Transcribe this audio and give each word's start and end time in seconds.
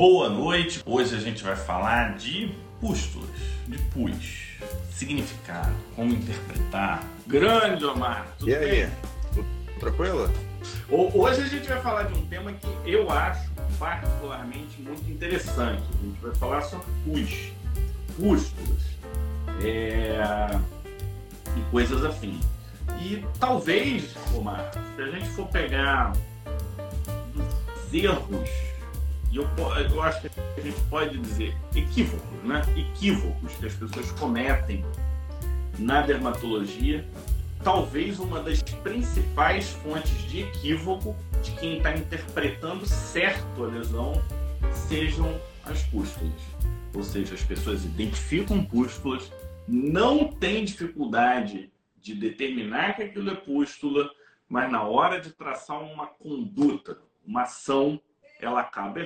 Boa 0.00 0.30
noite. 0.30 0.82
Hoje 0.86 1.14
a 1.14 1.18
gente 1.18 1.44
vai 1.44 1.54
falar 1.54 2.16
de 2.16 2.54
pústulas, 2.80 3.28
de 3.68 3.76
pus, 3.90 4.56
significado, 4.90 5.74
como 5.94 6.14
interpretar. 6.14 7.04
Grande 7.26 7.84
Omar, 7.84 8.26
tudo 8.38 8.50
e 8.50 8.54
aí? 8.54 8.86
Bem? 8.86 8.90
Tudo 9.34 9.46
tranquilo? 9.78 10.32
Hoje 10.88 11.42
a 11.42 11.46
gente 11.46 11.68
vai 11.68 11.82
falar 11.82 12.04
de 12.04 12.18
um 12.18 12.26
tema 12.28 12.50
que 12.50 12.66
eu 12.86 13.10
acho 13.10 13.50
particularmente 13.78 14.80
muito 14.80 15.06
interessante. 15.10 15.82
A 15.92 16.02
gente 16.02 16.18
vai 16.22 16.34
falar 16.34 16.62
sobre 16.62 16.86
pus, 17.04 17.52
pústulas 18.16 18.82
é... 19.62 20.58
e 21.58 21.70
coisas 21.70 22.02
afins. 22.06 22.42
E 23.02 23.22
talvez, 23.38 24.14
Omar, 24.34 24.70
se 24.96 25.02
a 25.02 25.10
gente 25.10 25.28
for 25.28 25.46
pegar 25.48 26.12
os 27.36 27.92
erros 27.92 28.69
e 29.30 29.36
eu, 29.36 29.48
eu 29.90 30.02
acho 30.02 30.22
que 30.22 30.30
a 30.56 30.60
gente 30.60 30.80
pode 30.88 31.16
dizer 31.18 31.56
equívocos, 31.74 32.42
né? 32.42 32.62
Equívocos 32.76 33.52
que 33.54 33.66
as 33.66 33.74
pessoas 33.74 34.10
cometem 34.12 34.84
na 35.78 36.02
dermatologia. 36.02 37.06
Talvez 37.62 38.18
uma 38.18 38.40
das 38.40 38.62
principais 38.62 39.70
fontes 39.70 40.16
de 40.28 40.40
equívoco 40.40 41.14
de 41.42 41.52
quem 41.52 41.76
está 41.76 41.94
interpretando 41.94 42.86
certo 42.86 43.64
a 43.64 43.66
lesão 43.66 44.12
sejam 44.72 45.40
as 45.64 45.82
pústulas. 45.84 46.32
Ou 46.94 47.04
seja, 47.04 47.34
as 47.34 47.42
pessoas 47.42 47.84
identificam 47.84 48.64
pústulas, 48.64 49.30
não 49.68 50.26
têm 50.26 50.64
dificuldade 50.64 51.70
de 52.00 52.14
determinar 52.14 52.96
que 52.96 53.04
aquilo 53.04 53.30
é 53.30 53.34
pústula, 53.34 54.10
mas 54.48 54.72
na 54.72 54.82
hora 54.82 55.20
de 55.20 55.30
traçar 55.30 55.80
uma 55.80 56.06
conduta, 56.06 56.98
uma 57.24 57.42
ação, 57.42 58.00
ela 58.40 58.62
acaba 58.62 59.00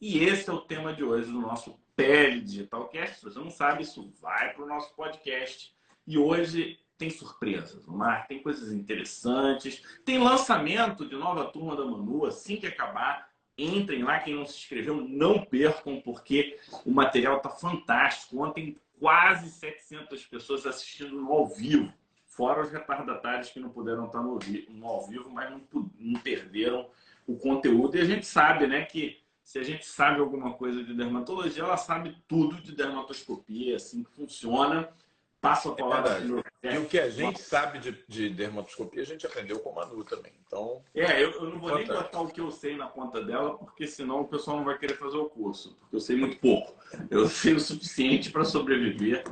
e 0.00 0.18
esse 0.18 0.50
é 0.50 0.52
o 0.52 0.60
tema 0.60 0.92
de 0.92 1.02
hoje 1.02 1.30
do 1.30 1.40
nosso 1.40 1.78
Pele 1.96 2.40
Digital 2.40 2.88
Cast. 2.88 3.16
Se 3.16 3.24
você 3.24 3.38
não 3.38 3.50
sabe, 3.50 3.82
isso 3.82 4.12
vai 4.20 4.52
para 4.52 4.64
o 4.64 4.68
nosso 4.68 4.94
podcast. 4.94 5.74
E 6.06 6.18
hoje 6.18 6.78
tem 6.98 7.10
surpresas, 7.10 7.86
Mar, 7.86 8.26
tem 8.26 8.42
coisas 8.42 8.72
interessantes. 8.72 9.82
Tem 10.04 10.18
lançamento 10.18 11.08
de 11.08 11.16
nova 11.16 11.46
turma 11.46 11.76
da 11.76 11.84
Manu, 11.84 12.26
assim 12.26 12.56
que 12.56 12.66
acabar. 12.66 13.28
Entrem 13.56 14.02
lá, 14.02 14.18
quem 14.18 14.34
não 14.34 14.44
se 14.44 14.58
inscreveu, 14.58 14.96
não 14.96 15.44
percam, 15.44 16.00
porque 16.00 16.58
o 16.84 16.90
material 16.90 17.36
está 17.36 17.50
fantástico. 17.50 18.42
Ontem, 18.42 18.76
quase 18.98 19.50
700 19.50 20.24
pessoas 20.26 20.66
assistindo 20.66 21.14
no 21.14 21.32
ao 21.32 21.46
vivo. 21.46 21.92
Fora 22.26 22.62
os 22.62 22.70
retardatários 22.70 23.50
que 23.50 23.60
não 23.60 23.70
puderam 23.70 24.06
estar 24.06 24.20
no, 24.20 24.38
no 24.70 24.86
ao 24.86 25.06
vivo, 25.06 25.30
mas 25.30 25.50
não, 25.50 25.62
não 25.98 26.20
perderam 26.20 26.90
o 27.26 27.36
conteúdo. 27.36 27.96
E 27.96 28.00
a 28.00 28.04
gente 28.04 28.26
sabe 28.26 28.66
né, 28.66 28.84
que 28.84 29.23
se 29.54 29.60
a 29.60 29.62
gente 29.62 29.86
sabe 29.86 30.18
alguma 30.18 30.54
coisa 30.54 30.82
de 30.82 30.92
dermatologia, 30.92 31.62
ela 31.62 31.76
sabe 31.76 32.16
tudo 32.26 32.60
de 32.60 32.74
dermatoscopia, 32.74 33.76
assim 33.76 34.02
que 34.02 34.10
funciona. 34.10 34.88
Passa 35.40 35.68
a 35.68 35.72
é 35.74 35.76
palavra. 35.76 36.44
É 36.60 36.74
e 36.74 36.78
o 36.78 36.86
que 36.86 36.98
a 36.98 37.08
gente 37.08 37.40
sabe 37.40 37.78
de, 37.78 38.04
de, 38.08 38.30
dermatoscopia, 38.30 39.02
a 39.02 39.06
gente 39.06 39.24
aprendeu 39.24 39.60
com 39.60 39.70
a 39.70 39.86
Manu 39.86 40.02
também. 40.02 40.32
Então, 40.44 40.82
é, 40.92 41.22
eu, 41.22 41.30
eu 41.30 41.50
não 41.50 41.60
vou 41.60 41.68
fantástico. 41.68 41.92
nem 41.92 42.02
botar 42.02 42.20
o 42.22 42.28
que 42.32 42.40
eu 42.40 42.50
sei 42.50 42.76
na 42.76 42.88
conta 42.88 43.22
dela, 43.22 43.56
porque 43.56 43.86
senão 43.86 44.22
o 44.22 44.26
pessoal 44.26 44.56
não 44.56 44.64
vai 44.64 44.76
querer 44.76 44.96
fazer 44.96 45.18
o 45.18 45.30
curso, 45.30 45.76
porque 45.78 45.94
eu 45.94 46.00
sei 46.00 46.16
muito 46.16 46.36
pouco. 46.38 46.74
Eu 47.08 47.28
sei 47.30 47.54
o 47.54 47.60
suficiente 47.60 48.32
para 48.32 48.44
sobreviver 48.44 49.22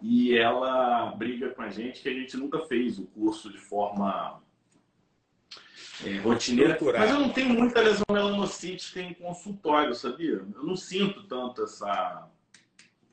e 0.00 0.38
ela 0.38 1.06
briga 1.16 1.50
com 1.50 1.62
a 1.62 1.70
gente 1.70 2.02
que 2.02 2.08
a 2.08 2.14
gente 2.14 2.36
nunca 2.36 2.60
fez 2.66 3.00
o 3.00 3.06
curso 3.06 3.50
de 3.50 3.58
forma 3.58 4.40
é, 6.04 6.18
rotineira. 6.18 6.78
Mas 6.98 7.10
eu 7.10 7.20
não 7.20 7.30
tenho 7.30 7.50
muita 7.50 7.80
lesão 7.80 8.04
melanocítica 8.10 9.00
em 9.00 9.14
consultório, 9.14 9.94
sabia? 9.94 10.44
Eu 10.54 10.64
não 10.64 10.76
sinto 10.76 11.22
tanto 11.24 11.62
essa, 11.62 12.28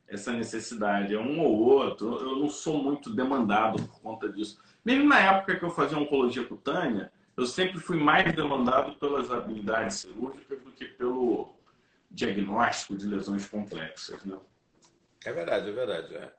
essa 0.07 0.31
necessidade. 0.31 1.13
É 1.13 1.19
um 1.19 1.39
ou 1.39 1.57
outro. 1.59 2.17
Eu 2.19 2.37
não 2.37 2.49
sou 2.49 2.81
muito 2.81 3.09
demandado 3.09 3.81
por 3.83 4.01
conta 4.01 4.29
disso. 4.29 4.59
Mesmo 4.83 5.08
na 5.08 5.19
época 5.19 5.55
que 5.55 5.64
eu 5.64 5.71
fazia 5.71 5.97
oncologia 5.97 6.43
cutânea, 6.43 7.11
eu 7.37 7.45
sempre 7.45 7.80
fui 7.80 7.97
mais 7.97 8.33
demandado 8.36 8.95
pelas 8.97 9.31
habilidades 9.31 9.97
cirúrgicas 9.97 10.61
do 10.61 10.71
que 10.71 10.85
pelo 10.85 11.53
diagnóstico 12.11 12.97
de 12.97 13.08
lesões 13.08 13.47
complexas. 13.47 14.23
Né? 14.25 14.37
É 15.25 15.31
verdade, 15.31 15.69
é 15.69 15.71
verdade. 15.71 16.15
É. 16.15 16.39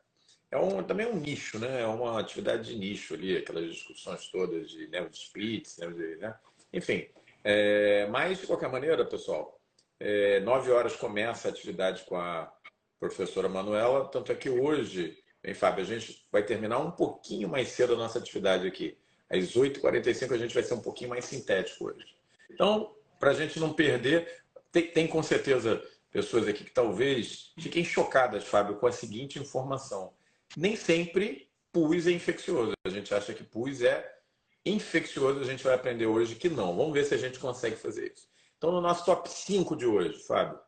É 0.51 0.59
um, 0.59 0.83
também 0.83 1.07
é 1.07 1.09
um 1.09 1.17
nicho, 1.17 1.59
né? 1.59 1.83
É 1.83 1.87
uma 1.87 2.19
atividade 2.19 2.73
de 2.73 2.77
nicho 2.77 3.15
ali, 3.15 3.37
aquelas 3.37 3.73
discussões 3.73 4.27
todas 4.29 4.69
de, 4.69 4.89
né, 4.89 5.01
de 5.05 5.17
splits, 5.17 5.79
né, 5.79 5.87
né? 5.87 6.35
enfim. 6.73 7.07
É, 7.45 8.07
mas, 8.09 8.41
de 8.41 8.47
qualquer 8.47 8.69
maneira, 8.69 9.05
pessoal, 9.05 9.61
é, 9.99 10.41
nove 10.41 10.71
horas 10.71 10.97
começa 10.97 11.49
a 11.49 11.51
atividade 11.51 12.05
com 12.05 12.17
a 12.17 12.53
professora 12.99 13.49
Manuela, 13.49 14.09
tanto 14.09 14.33
é 14.33 14.35
que 14.35 14.51
hoje, 14.51 15.17
bem, 15.43 15.55
Fábio, 15.55 15.85
a 15.85 15.87
gente 15.87 16.27
vai 16.33 16.43
terminar 16.43 16.79
um 16.79 16.91
pouquinho 16.91 17.49
mais 17.49 17.69
cedo 17.69 17.95
a 17.95 17.97
nossa 17.97 18.19
atividade 18.19 18.67
aqui. 18.67 18.99
Às 19.31 19.55
8h45 19.55 20.33
a 20.33 20.39
gente 20.39 20.53
vai 20.53 20.63
ser 20.65 20.75
um 20.75 20.83
pouquinho 20.83 21.11
mais 21.11 21.25
sintético 21.25 21.87
hoje. 21.87 22.05
Então, 22.51 22.95
para 23.21 23.31
a 23.31 23.35
gente 23.35 23.61
não 23.61 23.73
perder, 23.73 24.43
tem, 24.73 24.89
tem 24.89 25.07
com 25.07 25.23
certeza 25.23 25.81
pessoas 26.11 26.49
aqui 26.49 26.65
que 26.65 26.73
talvez 26.73 27.53
fiquem 27.57 27.85
chocadas, 27.85 28.45
Fábio, 28.45 28.77
com 28.77 28.89
a 28.89 28.93
seguinte 28.93 29.39
informação 29.39 30.13
nem 30.57 30.77
sempre 30.77 31.51
pus 31.73 32.07
é 32.07 32.11
infeccioso. 32.11 32.73
A 32.85 32.91
gente 32.91 33.15
acha 33.15 33.33
que 33.33 33.45
pus 33.45 33.83
é 33.83 34.19
infeccioso, 34.65 35.41
a 35.41 35.45
gente 35.45 35.65
vai 35.65 35.75
aprender 35.75 36.07
hoje 36.07 36.35
que 36.35 36.49
não. 36.49 36.77
Vamos 36.77 36.93
ver 36.93 37.05
se 37.05 37.15
a 37.15 37.19
gente 37.19 37.39
consegue 37.39 37.77
fazer 37.77 38.13
isso. 38.15 38.29
Então, 38.59 38.73
no 38.73 38.81
nosso 38.81 39.05
top 39.05 39.29
5 39.29 39.75
de 39.77 39.87
hoje, 39.87 40.23
Fábio, 40.27 40.59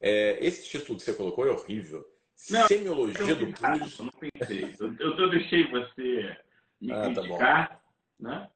é, 0.00 0.38
esse 0.40 0.68
título 0.68 0.98
que 0.98 1.04
você 1.04 1.12
colocou 1.12 1.46
é 1.46 1.50
horrível. 1.50 2.04
Não, 2.50 2.66
Semiologia 2.66 3.34
do 3.34 3.46
pus. 3.52 3.98
Não 3.98 4.10
pensei. 4.10 4.74
Eu, 4.78 5.16
eu 5.16 5.30
deixei 5.30 5.68
você 5.70 6.36
me 6.80 6.92
ah, 6.92 7.12
tá 7.12 7.20
criticar, 7.20 7.68
tá 7.68 7.80
né? 8.18 8.50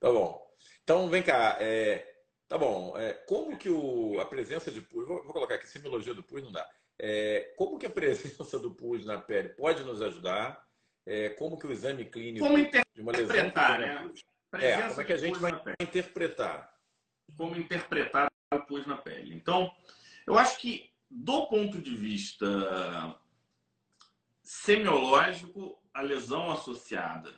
Tá 0.00 0.10
bom. 0.10 0.42
Então, 0.82 1.08
vem 1.08 1.22
cá. 1.22 1.56
É, 1.60 2.16
tá 2.48 2.58
bom. 2.58 2.98
É, 2.98 3.12
como 3.12 3.56
que 3.56 3.70
o, 3.70 4.18
a 4.20 4.26
presença 4.26 4.70
de 4.70 4.80
pus... 4.80 5.06
Vou, 5.06 5.22
vou 5.22 5.32
colocar 5.32 5.54
aqui, 5.54 5.68
semiologia 5.68 6.12
do 6.12 6.22
pus 6.22 6.42
não 6.42 6.52
dá. 6.52 6.68
É, 7.04 7.52
como 7.56 7.80
que 7.80 7.86
a 7.86 7.90
presença 7.90 8.60
do 8.60 8.70
pus 8.70 9.04
na 9.04 9.18
pele 9.18 9.48
pode 9.48 9.82
nos 9.82 10.00
ajudar? 10.00 10.64
É, 11.04 11.30
como 11.30 11.58
que 11.58 11.66
o 11.66 11.72
exame 11.72 12.04
clínico 12.04 12.46
de 12.94 13.02
uma 13.02 13.10
lesão 13.10 13.36
né? 13.36 14.12
é, 14.52 14.88
como 14.88 15.00
é 15.00 15.04
que 15.04 15.12
a 15.12 15.16
gente 15.16 15.38
vai 15.40 15.50
interpretar? 15.80 16.72
Como 17.36 17.56
interpretar 17.56 18.30
o 18.54 18.60
pus 18.60 18.86
na 18.86 18.96
pele? 18.96 19.34
Então, 19.34 19.74
eu 20.24 20.38
acho 20.38 20.60
que 20.60 20.92
do 21.10 21.48
ponto 21.48 21.82
de 21.82 21.96
vista 21.96 22.46
semiológico, 24.44 25.82
a 25.92 26.02
lesão 26.02 26.52
associada 26.52 27.34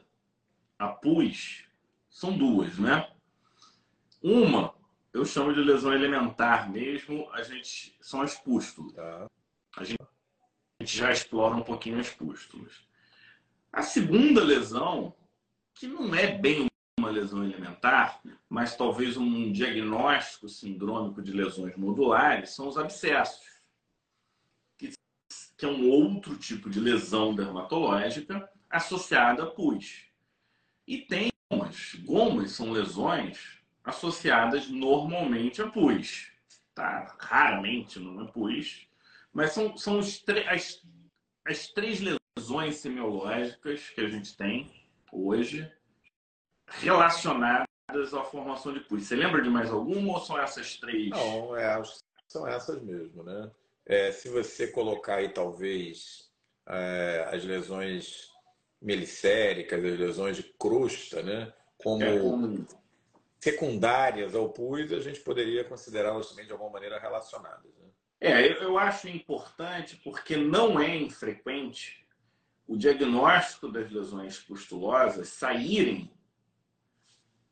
a 0.79 0.89
pus 0.89 1.65
são 2.11 2.37
duas, 2.37 2.79
né? 2.79 3.11
Uma, 4.23 4.75
eu 5.11 5.25
chamo 5.25 5.55
de 5.55 5.61
lesão 5.61 5.95
elementar 5.95 6.71
mesmo, 6.71 7.33
a 7.33 7.43
gente 7.43 7.97
são 8.03 8.21
as 8.21 8.35
pústulas. 8.37 8.93
Tá 8.93 9.31
a 9.77 9.85
gente, 9.85 9.99
já 10.83 11.11
explora 11.11 11.57
um 11.57 11.63
pouquinho 11.63 11.99
as 11.99 12.11
pústulas. 12.11 12.87
A 13.73 13.83
segunda 13.83 14.43
lesão, 14.43 15.15
que 15.75 15.87
não 15.87 16.15
é 16.15 16.39
bem 16.39 16.67
uma 16.99 17.11
lesão 17.11 17.45
elementar, 17.45 18.21
mas 18.49 18.77
talvez 18.77 19.17
um 19.17 19.51
diagnóstico 19.51 20.49
sindrômico 20.49 21.23
de 21.23 21.33
lesões 21.33 21.77
modulares, 21.77 22.51
são 22.51 22.69
os 22.69 22.79
abscessos, 22.79 23.55
que 25.57 25.65
é 25.65 25.69
um 25.69 25.89
outro 25.89 26.37
tipo 26.37 26.69
de 26.69 26.81
lesão 26.81 27.35
dermatológica 27.35 28.49
associada 28.69 29.45
a 29.45 29.47
pus. 29.47 30.07
E 30.87 30.99
tem 30.99 31.31
gomas. 31.51 31.95
Gomas 32.05 32.53
são 32.53 32.73
lesões 32.73 33.59
associadas 33.85 34.69
normalmente 34.69 35.63
a 35.63 35.69
pus. 35.69 36.31
Tá? 36.75 37.17
Raramente 37.21 38.01
não 38.01 38.23
é 38.23 38.27
pus, 38.27 38.87
mas 39.35 39.53
são, 39.53 39.77
são 39.77 39.99
as, 39.99 40.81
as 41.45 41.67
três 41.69 42.01
lesões 42.01 42.77
semiológicas 42.77 43.91
que 43.91 44.01
a 44.01 44.09
gente 44.09 44.37
tem 44.37 44.73
hoje 45.13 45.71
relacionadas 46.69 47.67
à 48.15 48.25
formação 48.25 48.73
de 48.73 48.81
pus. 48.81 49.07
Você 49.07 49.17
lembra 49.17 49.43
de 49.43 49.51
mais 49.51 49.71
alguma 49.71 50.15
ou 50.15 50.21
são 50.21 50.39
essas 50.39 50.77
três? 50.77 51.11
Não, 51.11 51.57
é, 51.57 51.83
são 52.29 52.47
essas 52.47 52.81
mesmo, 52.81 53.25
né? 53.25 53.51
É, 53.85 54.13
se 54.13 54.29
você 54.29 54.69
colocar 54.69 55.17
aí, 55.17 55.29
talvez, 55.29 56.31
é, 56.67 57.29
as 57.31 57.45
lesões 57.45 58.33
melicéricas, 58.81 59.85
as 59.85 59.99
lesões 59.99 60.37
de 60.37 60.43
crosta, 60.43 61.23
né? 61.23 61.53
Como, 61.83 62.03
é 62.03 62.19
como 62.19 62.67
secundárias 63.41 64.35
ao 64.35 64.49
pus, 64.49 64.93
a 64.93 65.01
gente 65.01 65.21
poderia 65.21 65.65
considerá-las 65.65 66.31
também 66.31 66.47
de 66.47 66.53
alguma 66.53 66.71
maneira 66.71 66.99
relacionadas. 66.99 67.71
Né? 67.79 67.84
É, 68.27 68.65
eu 68.65 68.79
acho 68.79 69.07
importante 69.07 70.01
porque 70.03 70.35
não 70.35 70.81
é 70.81 70.97
infrequente 70.97 72.03
o 72.67 72.75
diagnóstico 72.75 73.69
das 73.69 73.91
lesões 73.91 74.39
pustulosas 74.39 75.29
saírem 75.29 76.11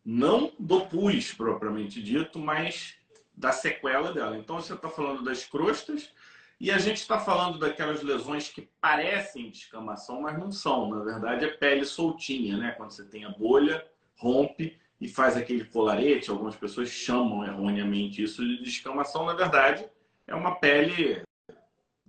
não 0.02 0.50
do 0.58 0.86
pus 0.86 1.34
propriamente 1.34 2.02
dito, 2.02 2.38
mas 2.38 2.94
da 3.34 3.52
sequela 3.52 4.14
dela. 4.14 4.38
Então, 4.38 4.62
você 4.62 4.72
está 4.72 4.88
falando 4.88 5.22
das 5.22 5.44
crostas 5.44 6.10
e 6.58 6.70
a 6.70 6.78
gente 6.78 7.02
está 7.02 7.20
falando 7.20 7.58
daquelas 7.58 8.02
lesões 8.02 8.48
que 8.48 8.62
parecem 8.80 9.50
descamação, 9.50 10.22
mas 10.22 10.38
não 10.38 10.50
são. 10.50 10.88
Na 10.88 11.04
verdade, 11.04 11.44
é 11.44 11.48
pele 11.48 11.84
soltinha, 11.84 12.56
né? 12.56 12.70
Quando 12.70 12.92
você 12.92 13.04
tem 13.04 13.26
a 13.26 13.30
bolha, 13.30 13.86
rompe 14.16 14.80
e 14.98 15.06
faz 15.06 15.36
aquele 15.36 15.66
colarete. 15.66 16.30
Algumas 16.30 16.56
pessoas 16.56 16.88
chamam 16.88 17.44
erroneamente 17.44 18.22
isso 18.22 18.42
de 18.42 18.62
descamação. 18.62 19.26
Na 19.26 19.34
verdade, 19.34 19.86
é 20.32 20.34
uma 20.34 20.54
pele, 20.54 21.22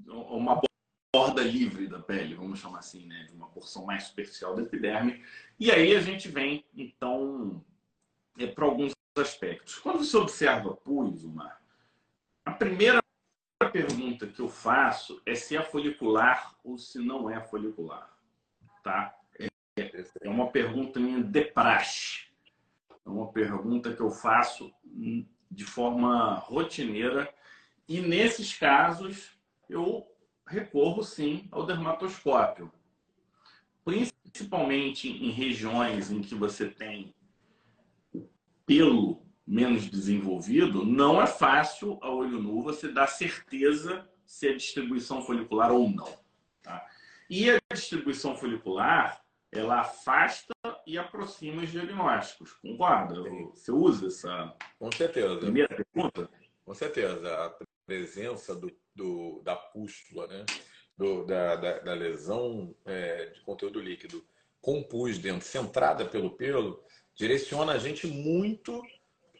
uma 0.07 0.61
borda 1.13 1.43
livre 1.43 1.87
da 1.87 1.99
pele, 1.99 2.35
vamos 2.35 2.59
chamar 2.59 2.79
assim, 2.79 3.05
né? 3.05 3.25
De 3.25 3.33
uma 3.35 3.49
porção 3.49 3.85
mais 3.85 4.05
superficial 4.05 4.55
da 4.55 4.61
epiderme. 4.61 5.23
E 5.59 5.69
aí 5.69 5.93
a 5.93 5.99
gente 5.99 6.29
vem, 6.29 6.65
então, 6.73 7.63
é, 8.39 8.47
para 8.47 8.65
alguns 8.65 8.93
aspectos. 9.17 9.77
Quando 9.77 10.05
você 10.05 10.15
observa 10.15 10.73
pus, 10.73 11.23
Mar, 11.25 11.61
a 12.45 12.51
primeira 12.51 13.01
pergunta 13.71 14.25
que 14.25 14.39
eu 14.39 14.47
faço 14.47 15.21
é 15.25 15.35
se 15.35 15.57
é 15.57 15.61
folicular 15.61 16.55
ou 16.63 16.77
se 16.77 16.99
não 16.99 17.29
é 17.29 17.41
folicular. 17.41 18.09
Tá? 18.81 19.13
É, 19.37 19.49
é 20.21 20.29
uma 20.29 20.49
pergunta 20.49 20.97
minha 20.97 21.21
de 21.21 21.43
praxe. 21.43 22.27
É 23.05 23.09
uma 23.09 23.31
pergunta 23.33 23.93
que 23.93 24.01
eu 24.01 24.09
faço 24.09 24.73
de 25.51 25.65
forma 25.65 26.35
rotineira 26.35 27.29
e 27.87 28.01
nesses 28.01 28.57
casos 28.57 29.31
eu 29.69 30.07
recorro 30.47 31.03
sim 31.03 31.47
ao 31.51 31.65
dermatoscópio. 31.65 32.71
Principalmente 33.83 35.09
em 35.09 35.31
regiões 35.31 36.11
em 36.11 36.21
que 36.21 36.35
você 36.35 36.69
tem 36.69 37.13
pelo 38.65 39.21
menos 39.45 39.89
desenvolvido, 39.89 40.85
não 40.85 41.21
é 41.21 41.27
fácil 41.27 41.99
a 42.01 42.09
olho 42.09 42.41
nu 42.41 42.61
você 42.61 42.87
dar 42.87 43.07
certeza 43.07 44.07
se 44.25 44.47
é 44.47 44.53
distribuição 44.53 45.21
folicular 45.21 45.71
ou 45.71 45.89
não. 45.89 46.17
Tá? 46.61 46.85
E 47.29 47.49
a 47.49 47.59
distribuição 47.73 48.37
folicular, 48.37 49.21
ela 49.51 49.81
afasta 49.81 50.53
e 50.87 50.97
aproxima 50.97 51.61
os 51.61 51.71
diagnósticos. 51.71 52.53
Concorda? 52.53 53.21
Você 53.53 53.71
usa 53.71 54.07
essa 54.07 54.55
Com 54.79 54.91
certeza. 54.91 55.37
primeira 55.37 55.75
pergunta? 55.75 56.29
Com 56.65 56.73
certeza. 56.73 57.55
Presença 57.85 58.55
do, 58.55 58.71
do 58.95 59.41
da 59.43 59.55
pústula, 59.55 60.27
né? 60.27 60.45
Do, 60.97 61.25
da, 61.25 61.55
da, 61.55 61.79
da, 61.79 61.93
lesão 61.93 62.75
é, 62.85 63.25
de 63.27 63.41
conteúdo 63.41 63.79
líquido 63.79 64.23
com 64.61 64.83
pus 64.83 65.17
dentro, 65.17 65.47
centrada 65.47 66.05
pelo 66.05 66.37
pelo, 66.37 66.83
direciona 67.15 67.73
a 67.73 67.77
gente 67.79 68.05
muito 68.07 68.81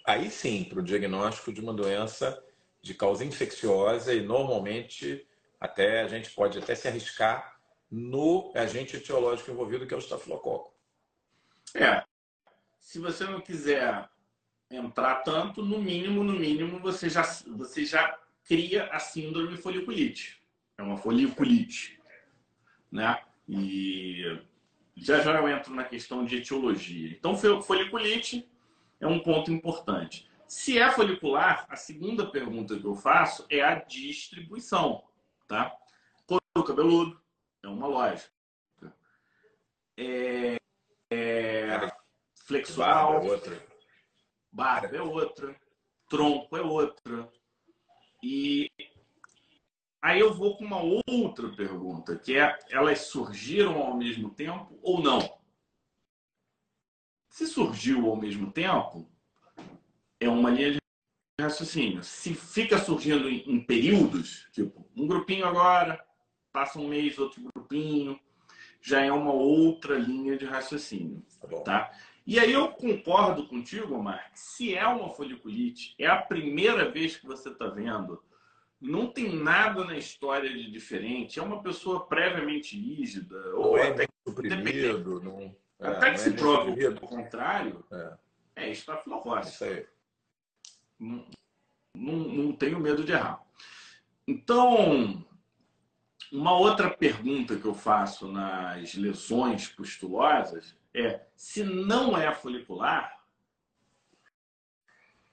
aí 0.05 0.29
sim, 0.29 0.63
para 0.63 0.79
o 0.79 0.83
diagnóstico 0.83 1.53
de 1.53 1.61
uma 1.61 1.73
doença 1.73 2.43
de 2.81 2.93
causa 2.93 3.23
infecciosa 3.23 4.13
e 4.13 4.21
normalmente 4.21 5.25
até 5.59 6.01
a 6.01 6.07
gente 6.07 6.29
pode 6.31 6.59
até 6.59 6.75
se 6.75 6.87
arriscar 6.87 7.57
no 7.89 8.51
agente 8.55 8.97
etiológico 8.97 9.51
envolvido, 9.51 9.87
que 9.87 9.93
é 9.93 9.97
o 9.97 9.99
estafilococo. 9.99 10.73
É. 11.75 12.03
Se 12.79 12.99
você 12.99 13.23
não 13.23 13.39
quiser 13.39 14.09
entrar 14.69 15.17
tanto, 15.23 15.63
no 15.63 15.79
mínimo, 15.79 16.23
no 16.23 16.33
mínimo, 16.33 16.79
você 16.79 17.07
já, 17.09 17.21
você 17.55 17.85
já 17.85 18.19
cria 18.45 18.85
a 18.87 18.99
síndrome 18.99 19.57
foliculite. 19.57 20.41
É 20.77 20.83
uma 20.83 20.97
foliculite. 20.97 21.99
Né? 22.91 23.21
E 23.47 24.39
já 24.95 25.21
já 25.21 25.39
eu 25.39 25.47
entro 25.47 25.73
na 25.73 25.83
questão 25.83 26.25
de 26.25 26.37
etiologia. 26.37 27.09
Então, 27.09 27.35
foliculite 27.61 28.49
é 28.99 29.07
um 29.07 29.19
ponto 29.19 29.51
importante. 29.51 30.29
Se 30.47 30.77
é 30.77 30.91
folicular, 30.91 31.65
a 31.67 31.75
segunda 31.75 32.29
pergunta 32.29 32.77
que 32.77 32.85
eu 32.85 32.95
faço 32.95 33.45
é 33.49 33.61
a 33.61 33.75
distribuição, 33.75 35.03
tá? 35.47 35.75
Couro 36.27 36.67
cabeludo 36.67 37.19
é 37.63 37.67
uma 37.67 37.87
lógica. 37.87 38.31
É, 39.97 40.57
é, 41.11 41.91
flexural. 42.45 43.13
Barba 43.13 43.25
é 43.25 43.31
outra. 43.31 43.67
Barba 44.51 44.95
é 44.95 45.01
outra. 45.01 45.55
Tronco 46.07 46.55
é 46.55 46.61
outra. 46.61 47.31
E 48.23 48.71
aí 50.01 50.21
eu 50.21 50.33
vou 50.33 50.55
com 50.55 50.63
uma 50.63 50.81
outra 50.81 51.49
pergunta, 51.49 52.17
que 52.17 52.37
é: 52.37 52.57
elas 52.69 53.07
surgiram 53.07 53.75
ao 53.75 53.97
mesmo 53.97 54.29
tempo 54.29 54.79
ou 54.81 55.03
não? 55.03 55.37
Se 57.27 57.45
surgiu 57.45 58.09
ao 58.09 58.15
mesmo 58.15 58.49
tempo, 58.49 59.11
é 60.21 60.29
uma 60.29 60.49
linha 60.49 60.71
de 60.71 60.79
raciocínio. 61.37 62.01
Se 62.01 62.33
fica 62.33 62.77
surgindo 62.77 63.27
em, 63.27 63.61
períodos, 63.65 64.47
tipo, 64.53 64.87
um 64.95 65.05
grupinho 65.05 65.45
agora, 65.45 66.01
passa 66.53 66.79
um 66.79 66.87
mês, 66.87 67.17
outro 67.17 67.41
grupinho, 67.53 68.17
já 68.81 69.01
é 69.01 69.11
uma 69.11 69.33
outra 69.33 69.97
linha 69.97 70.37
de 70.37 70.45
raciocínio. 70.45 71.25
Tá? 71.41 71.59
tá? 71.61 71.91
E 72.25 72.39
aí 72.39 72.53
eu 72.53 72.69
concordo 72.69 73.47
contigo, 73.47 74.01
Mark, 74.01 74.31
se 74.33 74.73
é 74.73 74.87
uma 74.87 75.13
foliculite, 75.13 75.93
é 75.99 76.07
a 76.07 76.21
primeira 76.21 76.89
vez 76.89 77.17
que 77.17 77.25
você 77.25 77.49
está 77.49 77.67
vendo, 77.67 78.23
não 78.79 79.07
tem 79.07 79.35
nada 79.35 79.83
na 79.83 79.97
história 79.97 80.49
de 80.49 80.71
diferente, 80.71 81.39
é 81.39 81.43
uma 81.43 81.61
pessoa 81.61 82.05
previamente 82.05 82.77
rígida, 82.77 83.37
ou 83.55 83.77
é 83.77 83.89
até 83.89 84.07
suprimido, 84.25 85.21
não... 85.21 85.55
É, 85.79 85.87
Até 85.87 86.11
que 86.11 86.19
se 86.19 86.29
é 86.29 86.33
prove 86.33 86.87
o 86.87 86.99
contrário, 87.01 87.83
é, 87.91 88.17
é. 88.55 88.71
Isso 89.49 89.65
aí. 89.65 89.85
Não, 90.97 91.25
não, 91.95 92.13
não 92.13 92.53
tenho 92.53 92.79
medo 92.79 93.03
de 93.03 93.11
errar. 93.11 93.43
Então, 94.25 95.25
uma 96.31 96.57
outra 96.57 96.89
pergunta 96.89 97.57
que 97.57 97.65
eu 97.65 97.73
faço 97.73 98.31
nas 98.31 98.93
lesões 98.93 99.67
pustulosas 99.67 100.77
é: 100.93 101.25
se 101.35 101.63
não 101.63 102.17
é 102.17 102.33
folicular, 102.33 103.23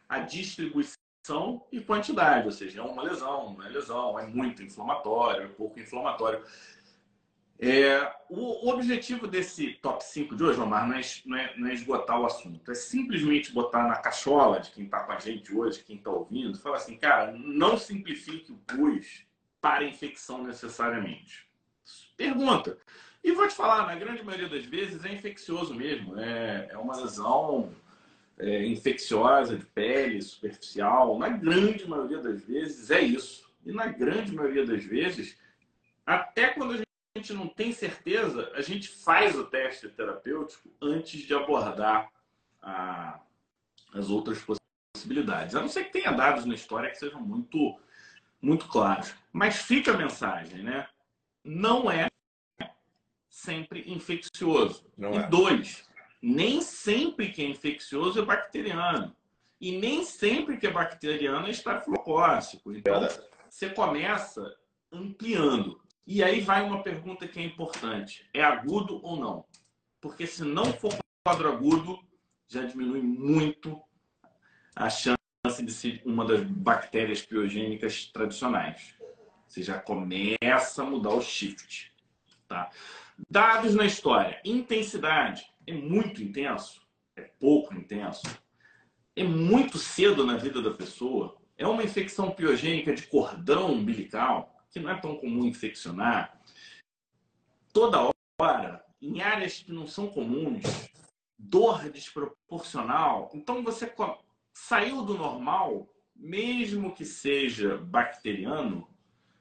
a 0.08 0.18
distribuição 0.20 1.66
e 1.70 1.80
quantidade, 1.80 2.46
ou 2.46 2.52
seja, 2.52 2.80
é 2.80 2.82
uma 2.82 3.02
lesão, 3.02 3.54
não 3.54 3.64
é 3.64 3.68
lesão, 3.68 4.18
é 4.18 4.26
muito 4.26 4.62
inflamatório, 4.62 5.44
é 5.44 5.48
pouco 5.48 5.78
inflamatório. 5.78 6.44
É, 7.62 8.10
o, 8.30 8.70
objetivo 8.70 9.26
desse 9.26 9.74
top 9.74 10.02
5 10.02 10.34
de 10.34 10.42
hoje, 10.42 10.58
Omar, 10.58 10.88
não 10.88 10.96
é, 10.96 11.02
não, 11.26 11.36
é, 11.36 11.56
não 11.58 11.68
é, 11.68 11.74
esgotar 11.74 12.18
o 12.18 12.24
assunto. 12.24 12.70
É 12.70 12.74
simplesmente 12.74 13.52
botar 13.52 13.86
na 13.86 13.96
cachola 13.96 14.60
de 14.60 14.70
quem 14.70 14.86
está 14.86 15.00
com 15.00 15.12
a 15.12 15.18
gente 15.18 15.54
hoje, 15.54 15.84
quem 15.84 15.96
está 15.96 16.10
ouvindo, 16.10 16.58
falar 16.58 16.76
assim, 16.76 16.96
cara, 16.96 17.32
não 17.32 17.76
simplifique 17.76 18.50
o 18.50 18.56
pus 18.56 19.26
para 19.60 19.84
infecção 19.84 20.42
necessariamente. 20.42 21.46
Pergunta. 22.16 22.78
E 23.22 23.32
vou 23.32 23.46
te 23.46 23.54
falar, 23.54 23.86
na 23.86 23.94
grande 23.94 24.22
maioria 24.22 24.48
das 24.48 24.64
vezes 24.64 25.04
é 25.04 25.12
infeccioso 25.12 25.74
mesmo. 25.74 26.18
É, 26.18 26.68
é 26.70 26.78
uma 26.78 26.96
lesão 26.96 27.74
é, 28.38 28.66
infecciosa 28.66 29.56
de 29.56 29.66
pele, 29.66 30.22
superficial. 30.22 31.18
Na 31.18 31.28
grande 31.28 31.86
maioria 31.86 32.18
das 32.18 32.42
vezes 32.42 32.90
é 32.90 33.00
isso. 33.00 33.50
E 33.64 33.72
na 33.72 33.86
grande 33.86 34.34
maioria 34.34 34.64
das 34.64 34.82
vezes, 34.84 35.36
até 36.06 36.48
quando 36.48 36.72
a 36.74 37.18
gente 37.18 37.32
não 37.34 37.46
tem 37.46 37.72
certeza, 37.72 38.50
a 38.54 38.62
gente 38.62 38.88
faz 38.88 39.36
o 39.36 39.44
teste 39.44 39.88
terapêutico 39.88 40.70
antes 40.80 41.20
de 41.20 41.34
abordar 41.34 42.10
a, 42.62 43.20
as 43.92 44.08
outras 44.08 44.42
possibilidades. 44.94 45.54
A 45.54 45.60
não 45.60 45.68
ser 45.68 45.84
que 45.84 45.92
tenha 45.92 46.12
dados 46.12 46.46
na 46.46 46.54
história 46.54 46.90
que 46.90 46.98
sejam 46.98 47.20
muito, 47.20 47.78
muito 48.40 48.66
claros. 48.66 49.14
Mas 49.30 49.56
fica 49.56 49.92
a 49.92 49.98
mensagem, 49.98 50.62
né? 50.62 50.88
Não 51.44 51.90
é 51.90 52.09
sempre 53.30 53.84
infeccioso. 53.90 54.84
Não 54.98 55.14
e 55.14 55.18
é. 55.18 55.26
dois, 55.28 55.88
nem 56.20 56.60
sempre 56.60 57.30
que 57.30 57.42
é 57.42 57.48
infeccioso 57.48 58.20
é 58.20 58.24
bacteriano. 58.24 59.16
E 59.60 59.78
nem 59.78 60.04
sempre 60.04 60.56
que 60.58 60.66
é 60.66 60.70
bacteriano 60.70 61.46
é 61.46 61.50
estafilocócico. 61.50 62.72
Então, 62.72 63.06
você 63.48 63.70
começa 63.70 64.42
ampliando. 64.90 65.80
E 66.06 66.22
aí 66.22 66.40
vai 66.40 66.62
uma 66.62 66.82
pergunta 66.82 67.28
que 67.28 67.38
é 67.38 67.44
importante: 67.44 68.28
é 68.34 68.42
agudo 68.42 69.00
ou 69.02 69.16
não? 69.16 69.44
Porque 70.00 70.26
se 70.26 70.42
não 70.42 70.72
for 70.72 70.92
quadro 71.24 71.52
agudo, 71.52 71.98
já 72.48 72.64
diminui 72.64 73.02
muito 73.02 73.80
a 74.74 74.88
chance 74.88 75.18
de 75.62 75.72
ser 75.72 76.02
uma 76.04 76.24
das 76.24 76.42
bactérias 76.42 77.22
piogênicas 77.22 78.06
tradicionais. 78.06 78.94
Você 79.46 79.62
já 79.62 79.78
começa 79.78 80.82
a 80.82 80.86
mudar 80.86 81.10
o 81.10 81.20
shift. 81.20 81.92
Tá? 82.48 82.70
Dados 83.28 83.74
na 83.74 83.84
história: 83.84 84.40
intensidade 84.44 85.44
é 85.66 85.72
muito 85.72 86.22
intenso, 86.22 86.80
é 87.16 87.22
pouco 87.22 87.74
intenso, 87.74 88.22
é 89.16 89.24
muito 89.24 89.78
cedo 89.78 90.24
na 90.24 90.36
vida 90.36 90.62
da 90.62 90.72
pessoa, 90.72 91.36
é 91.58 91.66
uma 91.66 91.82
infecção 91.82 92.30
piogênica 92.30 92.94
de 92.94 93.06
cordão 93.06 93.72
umbilical 93.72 94.54
que 94.70 94.80
não 94.80 94.90
é 94.90 95.00
tão 95.00 95.16
comum 95.16 95.44
infeccionar, 95.44 96.40
toda 97.72 98.10
hora, 98.40 98.84
em 99.02 99.20
áreas 99.20 99.58
que 99.58 99.72
não 99.72 99.86
são 99.86 100.06
comuns, 100.08 100.62
dor 101.36 101.90
desproporcional. 101.90 103.30
Então 103.34 103.62
você 103.62 103.92
saiu 104.52 105.02
do 105.02 105.14
normal, 105.14 105.92
mesmo 106.14 106.94
que 106.94 107.04
seja 107.04 107.76
bacteriano, 107.78 108.88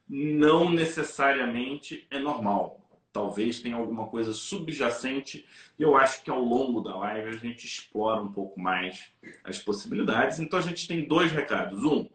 não 0.07 0.71
necessariamente 0.71 2.07
é 2.09 2.17
normal. 2.17 2.88
Talvez 3.11 3.59
tenha 3.59 3.75
alguma 3.75 4.07
coisa 4.07 4.33
subjacente. 4.33 5.45
E 5.77 5.83
eu 5.83 5.95
acho 5.95 6.23
que 6.23 6.29
ao 6.29 6.41
longo 6.41 6.81
da 6.81 6.95
live 6.95 7.29
a 7.29 7.37
gente 7.37 7.65
explora 7.65 8.21
um 8.21 8.31
pouco 8.31 8.59
mais 8.59 9.11
as 9.43 9.57
possibilidades. 9.59 10.39
Então 10.39 10.59
a 10.59 10.61
gente 10.61 10.87
tem 10.87 11.07
dois 11.07 11.31
recados. 11.31 11.83
Um, 11.83 12.07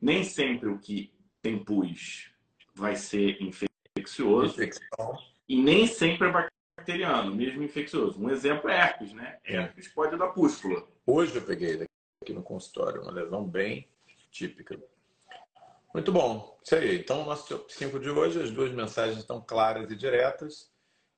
nem 0.00 0.24
sempre 0.24 0.68
o 0.68 0.78
que 0.78 1.12
tem 1.40 1.62
pus 1.62 2.30
vai 2.74 2.96
ser 2.96 3.40
infeccioso. 3.40 4.54
Infecção. 4.54 5.18
E 5.48 5.62
nem 5.62 5.86
sempre 5.86 6.28
é 6.28 6.48
bacteriano, 6.78 7.34
mesmo 7.34 7.62
infeccioso. 7.62 8.20
Um 8.20 8.30
exemplo 8.30 8.68
é 8.68 8.76
herpes, 8.76 9.12
né? 9.12 9.38
É. 9.44 9.56
Herpes 9.56 9.88
pode 9.88 10.16
dar 10.16 10.28
pústula. 10.28 10.86
Hoje 11.06 11.36
eu 11.36 11.42
peguei 11.42 11.86
aqui 12.22 12.32
no 12.32 12.42
consultório 12.42 13.02
uma 13.02 13.12
lesão 13.12 13.44
bem 13.44 13.88
típica. 14.30 14.80
Muito 15.92 16.10
bom. 16.10 16.58
Isso 16.64 16.74
aí. 16.74 16.98
Então, 16.98 17.24
nosso 17.24 17.46
top 17.48 17.72
5 17.72 17.98
de 18.00 18.10
hoje, 18.10 18.42
as 18.42 18.50
duas 18.50 18.72
mensagens 18.72 19.18
estão 19.18 19.40
claras 19.40 19.90
e 19.90 19.96
diretas. 19.96 20.70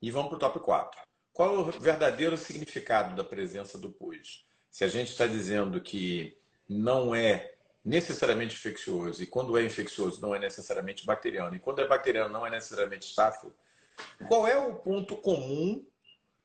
E 0.03 0.11
vamos 0.11 0.29
para 0.29 0.37
o 0.37 0.41
top 0.41 0.61
4. 0.61 1.01
Qual 1.33 1.55
é 1.55 1.59
o 1.59 1.65
verdadeiro 1.81 2.37
significado 2.37 3.15
da 3.17 3.25
presença 3.25 3.79
do 3.79 3.91
pus? 3.91 4.45
Se 4.71 4.85
a 4.85 4.89
gente 4.89 5.11
está 5.11 5.27
dizendo 5.27 5.81
que 5.81 6.37
não 6.69 7.15
é 7.15 7.55
necessariamente 7.85 8.55
infeccioso, 8.55 9.23
e 9.23 9.27
quando 9.27 9.57
é 9.59 9.65
infeccioso 9.65 10.21
não 10.21 10.35
é 10.35 10.39
necessariamente 10.39 11.05
bacteriano, 11.05 11.55
e 11.55 11.59
quando 11.59 11.81
é 11.81 11.87
bacteriano 11.87 12.33
não 12.33 12.47
é 12.47 12.51
necessariamente 12.51 13.07
estáfilo, 13.07 13.55
qual 14.27 14.47
é 14.47 14.57
o 14.57 14.75
ponto 14.75 15.17
comum 15.17 15.85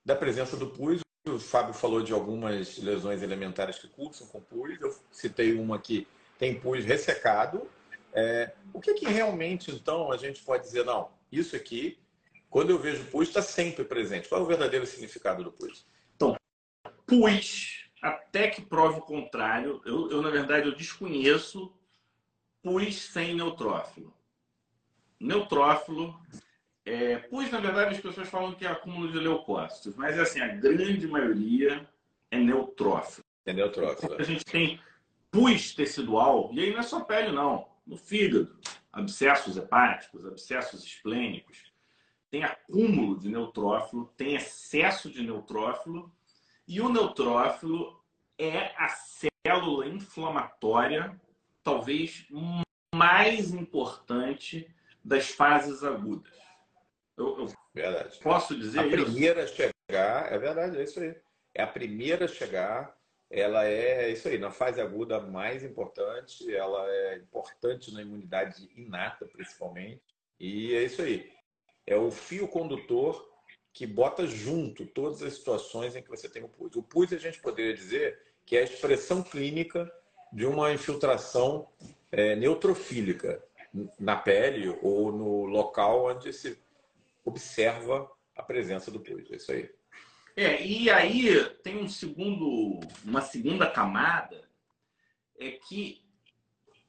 da 0.06 0.16
presença 0.16 0.58
do 0.58 0.68
pus? 0.68 1.02
O 1.28 1.40
Fábio 1.40 1.74
falou 1.74 2.02
de 2.02 2.12
algumas 2.12 2.78
lesões 2.78 3.22
elementares 3.22 3.80
que 3.80 3.88
cursam 3.88 4.28
com 4.28 4.42
pus, 4.42 4.80
eu 4.82 4.94
citei 5.12 5.54
uma 5.54 5.80
que 5.80 6.08
tem 6.38 6.60
pus 6.60 6.84
ressecado. 6.84 7.70
É, 8.14 8.54
o 8.74 8.80
que, 8.80 8.94
que 8.94 9.06
realmente, 9.06 9.72
então, 9.72 10.12
a 10.12 10.18
gente 10.18 10.42
pode 10.44 10.64
dizer, 10.64 10.84
não, 10.86 11.10
isso 11.32 11.56
aqui, 11.56 12.00
quando 12.50 12.72
eu 12.72 12.80
vejo 12.80 13.06
pus, 13.06 13.28
está 13.28 13.42
sempre 13.42 13.84
presente. 13.84 14.28
Qual 14.28 14.42
é 14.42 14.44
o 14.44 14.48
verdadeiro 14.48 14.86
significado 14.86 15.44
do 15.44 15.52
pus? 15.52 15.86
Então, 16.16 16.36
pus 17.06 17.90
até 18.02 18.48
que 18.48 18.62
prove 18.62 19.00
o 19.00 19.04
contrário, 19.04 19.82
eu, 19.86 20.10
eu 20.10 20.22
na 20.22 20.30
verdade 20.30 20.68
eu 20.68 20.76
desconheço 20.76 21.74
pus 22.64 22.96
sem 22.96 23.36
neutrófilo. 23.36 24.14
Neutrófilo, 25.20 26.20
é, 26.86 27.18
pus 27.18 27.52
na 27.52 27.60
verdade 27.60 27.96
as 27.96 28.02
pessoas 28.02 28.30
falam 28.30 28.54
que 28.54 28.66
é 28.66 28.70
acúmulo 28.70 29.12
de 29.12 29.20
leucócitos, 29.20 29.96
mas 29.96 30.18
assim, 30.18 30.40
a 30.40 30.48
grande 30.48 31.08
maioria 31.08 31.88
é 32.32 32.38
neutrófilo. 32.38 33.26
É 33.46 33.54
neutrófilo. 33.54 34.16
A 34.16 34.24
gente 34.24 34.46
tem 34.46 34.80
pus 35.30 35.76
tecidual, 35.76 36.50
e 36.54 36.62
aí 36.62 36.72
não 36.72 36.80
é 36.80 36.84
só 36.84 37.02
pele 37.02 37.32
não, 37.32 37.69
no 37.90 37.98
fígado, 37.98 38.56
abscessos 38.94 39.58
hepáticos, 39.58 40.26
abscessos 40.26 40.84
esplênicos, 40.84 41.74
tem 42.30 42.44
acúmulo 42.44 43.18
de 43.18 43.28
neutrófilo, 43.28 44.14
tem 44.16 44.36
excesso 44.36 45.10
de 45.10 45.24
neutrófilo 45.24 46.14
e 46.68 46.80
o 46.80 46.88
neutrófilo 46.88 48.00
é 48.38 48.72
a 48.78 48.90
célula 48.90 49.88
inflamatória, 49.88 51.20
talvez 51.64 52.28
mais 52.94 53.52
importante 53.52 54.70
das 55.04 55.30
fases 55.30 55.84
agudas. 55.84 56.38
Eu, 57.18 57.40
eu 57.40 57.54
verdade. 57.74 58.20
posso 58.22 58.56
dizer 58.56 58.82
a 58.82 58.86
isso? 58.86 58.96
A 58.96 59.04
primeira 59.04 59.44
a 59.44 59.48
chegar, 59.48 60.32
é 60.32 60.38
verdade, 60.38 60.78
é 60.78 60.84
isso 60.84 61.00
aí. 61.00 61.16
É 61.56 61.64
a 61.64 61.68
primeira 61.68 62.26
a 62.26 62.28
chegar, 62.28 62.96
ela 63.30 63.66
é 63.66 64.10
isso 64.10 64.28
aí, 64.28 64.40
na 64.40 64.50
fase 64.50 64.82
aguda 64.82 65.20
mais 65.20 65.64
importante, 65.64 66.54
ela 66.54 66.90
é 66.90 67.18
importante 67.18 67.94
na 67.94 68.02
imunidade 68.02 68.68
inata, 68.76 69.26
principalmente. 69.28 70.02
E 70.40 70.74
é 70.74 70.84
isso 70.84 71.02
aí. 71.02 71.32
É 71.86 71.96
o 71.96 72.10
fio 72.10 72.48
condutor 72.48 73.30
que 73.72 73.86
bota 73.86 74.26
junto 74.26 74.86
todas 74.86 75.22
as 75.22 75.34
situações 75.34 75.96
em 75.96 76.02
que 76.02 76.10
você 76.10 76.28
tem 76.28 76.44
o 76.44 76.50
pus. 76.50 76.76
O 76.76 76.82
pus, 76.82 77.14
a 77.14 77.18
gente 77.18 77.40
poderia 77.40 77.74
dizer 77.74 78.20
que 78.46 78.58
é 78.58 78.62
a 78.62 78.64
expressão 78.64 79.22
clínica 79.22 79.92
de 80.34 80.46
uma 80.46 80.74
infiltração 80.74 81.68
é, 82.12 82.36
neutrofílica 82.36 83.44
na 84.00 84.16
pele 84.16 84.76
ou 84.82 85.12
no 85.12 85.46
local 85.46 86.06
onde 86.06 86.34
se 86.34 86.58
observa 87.24 88.10
a 88.36 88.42
presença 88.42 88.90
do 88.90 89.00
pus. 89.00 89.32
É 89.32 89.36
isso 89.36 89.52
aí. 89.52 89.70
É, 90.40 90.66
e 90.66 90.90
aí 90.90 91.44
tem 91.64 91.78
um 91.84 91.90
segundo, 91.90 92.80
uma 93.04 93.20
segunda 93.20 93.70
camada, 93.70 94.50
é 95.38 95.52
que 95.52 96.02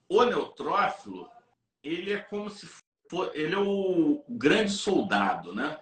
o 0.09 0.25
neutrófilo, 0.25 1.28
ele 1.83 2.12
é 2.12 2.19
como 2.19 2.49
se 2.49 2.69
for, 3.11 3.33
ele 3.35 3.52
é 3.52 3.59
o 3.59 4.25
grande 4.28 4.71
soldado, 4.71 5.52
né? 5.52 5.80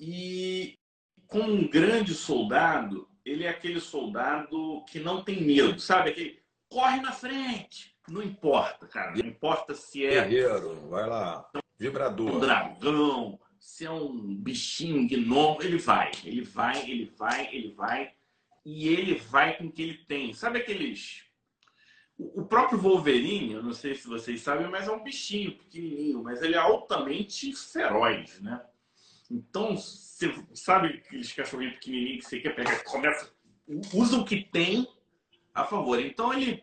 E 0.00 0.78
como 1.26 1.52
um 1.52 1.68
grande 1.68 2.14
soldado, 2.14 3.06
ele 3.26 3.44
é 3.44 3.50
aquele 3.50 3.80
soldado 3.80 4.82
que 4.86 5.00
não 5.00 5.22
tem 5.22 5.42
medo, 5.42 5.78
sabe? 5.80 6.12
Aquele 6.12 6.42
corre 6.66 7.02
na 7.02 7.12
frente, 7.12 7.94
não 8.08 8.22
importa, 8.22 8.88
cara. 8.88 9.12
Não 9.12 9.26
importa 9.26 9.74
se 9.74 10.06
é. 10.06 10.26
Guerreiro, 10.26 10.88
vai 10.88 11.06
lá. 11.06 11.46
Vibrador. 11.78 12.36
Um 12.36 12.40
dragão, 12.40 13.38
se 13.64 13.86
é 13.86 13.90
um 13.90 14.36
bichinho 14.36 15.08
gnomo, 15.08 15.62
ele 15.62 15.78
vai, 15.78 16.10
ele 16.22 16.42
vai, 16.42 16.88
ele 16.88 17.06
vai, 17.16 17.48
ele 17.50 17.72
vai. 17.72 18.12
E 18.62 18.88
ele 18.88 19.14
vai 19.14 19.56
com 19.56 19.64
o 19.64 19.72
que 19.72 19.82
ele 19.82 20.04
tem. 20.04 20.34
Sabe 20.34 20.58
aqueles. 20.58 21.24
O 22.16 22.44
próprio 22.44 22.78
Wolverine, 22.78 23.54
eu 23.54 23.62
não 23.62 23.72
sei 23.72 23.94
se 23.94 24.06
vocês 24.06 24.42
sabem, 24.42 24.68
mas 24.68 24.86
é 24.86 24.92
um 24.92 25.02
bichinho 25.02 25.56
pequenininho, 25.56 26.22
mas 26.22 26.42
ele 26.42 26.54
é 26.54 26.58
altamente 26.58 27.52
feroz, 27.54 28.38
né? 28.40 28.62
Então, 29.30 29.76
você 29.76 30.32
sabe 30.52 30.88
aqueles 30.88 31.32
cachorrinhos 31.32 31.74
pequenininhos 31.76 32.24
que 32.24 32.30
você 32.30 32.40
quer 32.40 32.54
pegar, 32.54 32.84
começa, 32.84 33.32
usa 33.94 34.18
o 34.18 34.26
que 34.26 34.44
tem 34.44 34.86
a 35.54 35.64
favor. 35.64 35.98
Então, 35.98 36.34
ele, 36.34 36.62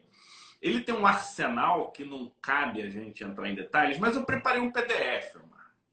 ele 0.62 0.82
tem 0.82 0.94
um 0.94 1.08
arsenal 1.08 1.92
que 1.92 2.06
não 2.06 2.32
cabe 2.40 2.84
a 2.84 2.90
gente 2.90 3.24
entrar 3.24 3.50
em 3.50 3.56
detalhes, 3.56 3.98
mas 3.98 4.16
eu 4.16 4.24
preparei 4.24 4.62
um 4.62 4.72
PDF. 4.72 5.42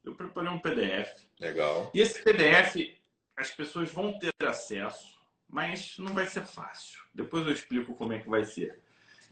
Eu 0.09 0.15
preparei 0.15 0.49
um 0.49 0.59
PDF. 0.59 1.13
Legal. 1.39 1.91
E 1.93 2.01
esse 2.01 2.23
PDF, 2.23 2.97
as 3.37 3.51
pessoas 3.51 3.91
vão 3.91 4.17
ter 4.17 4.33
acesso, 4.43 5.19
mas 5.47 5.95
não 5.99 6.13
vai 6.13 6.25
ser 6.25 6.45
fácil. 6.45 6.99
Depois 7.13 7.45
eu 7.45 7.53
explico 7.53 7.93
como 7.93 8.13
é 8.13 8.19
que 8.19 8.27
vai 8.27 8.43
ser. 8.43 8.79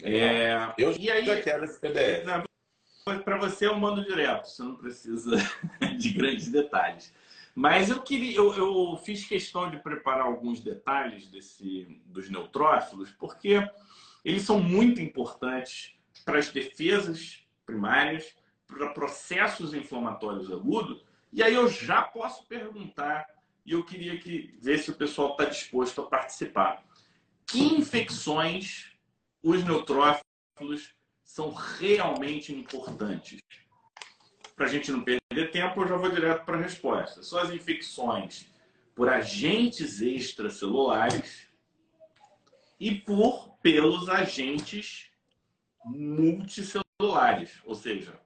É... 0.03 0.73
Eu 0.77 0.95
e 0.95 1.09
aí, 1.09 1.25
já 1.25 1.41
quero 1.41 1.65
esse 1.65 1.79
PDF. 1.79 2.25
Para 3.23 3.37
você 3.37 3.65
eu 3.65 3.75
mando 3.75 4.05
direto, 4.05 4.45
você 4.45 4.61
não 4.61 4.75
precisa 4.75 5.37
de 5.97 6.09
grandes 6.11 6.51
detalhes. 6.51 7.11
Mas 7.55 7.89
eu 7.89 8.03
queria, 8.03 8.35
eu, 8.35 8.53
eu, 8.53 8.97
fiz 9.03 9.25
questão 9.25 9.71
de 9.71 9.77
preparar 9.77 10.27
alguns 10.27 10.59
detalhes 10.59 11.25
desse, 11.27 11.99
dos 12.05 12.29
neutrófilos, 12.29 13.09
porque 13.11 13.67
eles 14.23 14.43
são 14.43 14.59
muito 14.59 15.01
importantes 15.01 15.95
para 16.23 16.37
as 16.37 16.51
defesas 16.51 17.41
primárias, 17.65 18.35
para 18.67 18.89
processos 18.89 19.73
inflamatórios 19.73 20.51
agudos. 20.51 21.03
E 21.31 21.41
aí 21.41 21.53
eu 21.53 21.67
já 21.67 22.01
posso 22.01 22.45
perguntar, 22.47 23.25
e 23.65 23.71
eu 23.71 23.83
queria 23.83 24.19
que 24.19 24.55
ver 24.61 24.79
se 24.79 24.91
o 24.91 24.95
pessoal 24.95 25.31
está 25.31 25.45
disposto 25.45 26.01
a 26.01 26.05
participar. 26.05 26.83
Que 27.45 27.59
infecções 27.59 28.91
os 29.41 29.63
neutrófilos 29.63 30.93
são 31.23 31.53
realmente 31.53 32.53
importantes? 32.53 33.39
para 34.57 34.65
a 34.65 34.69
gente 34.69 34.91
não 34.91 35.03
perder 35.03 35.51
tempo, 35.51 35.81
eu 35.81 35.87
já 35.87 35.95
vou 35.95 36.09
direto 36.09 36.43
para 36.43 36.57
a 36.57 36.61
resposta. 36.61 37.21
São 37.21 37.37
as 37.37 37.51
infecções 37.51 38.51
por 38.95 39.07
agentes 39.07 40.01
extracelulares 40.01 41.47
e 42.79 42.95
por 42.95 43.55
pelos 43.61 44.09
agentes 44.09 45.11
multicelulares, 45.85 47.61
ou 47.65 47.75
seja, 47.75 48.19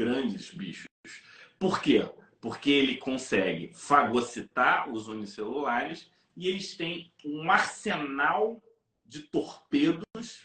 grandes 0.00 0.50
bichos. 0.50 0.86
Por 1.58 1.82
quê? 1.82 2.10
Porque 2.40 2.70
ele 2.70 2.96
consegue 2.96 3.70
fagocitar 3.74 4.90
os 4.90 5.08
unicelulares 5.08 6.10
e 6.34 6.48
eles 6.48 6.74
têm 6.74 7.12
um 7.22 7.50
arsenal 7.50 8.62
de 9.04 9.20
torpedos, 9.24 10.40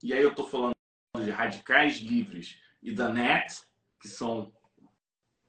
e 0.00 0.12
aí 0.12 0.22
eu 0.22 0.30
estou 0.30 0.46
falando 0.48 0.74
de 1.16 1.30
radicais 1.30 1.96
livres 1.96 2.58
e 2.80 2.92
da 2.92 3.08
NET, 3.08 3.62
que 4.00 4.06
são 4.06 4.52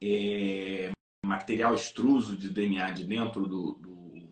é, 0.01 0.91
material 1.23 1.75
extruso 1.75 2.35
de 2.35 2.49
DNA 2.49 2.89
de 2.89 3.05
dentro 3.05 3.45
do, 3.45 3.73
do, 3.73 4.29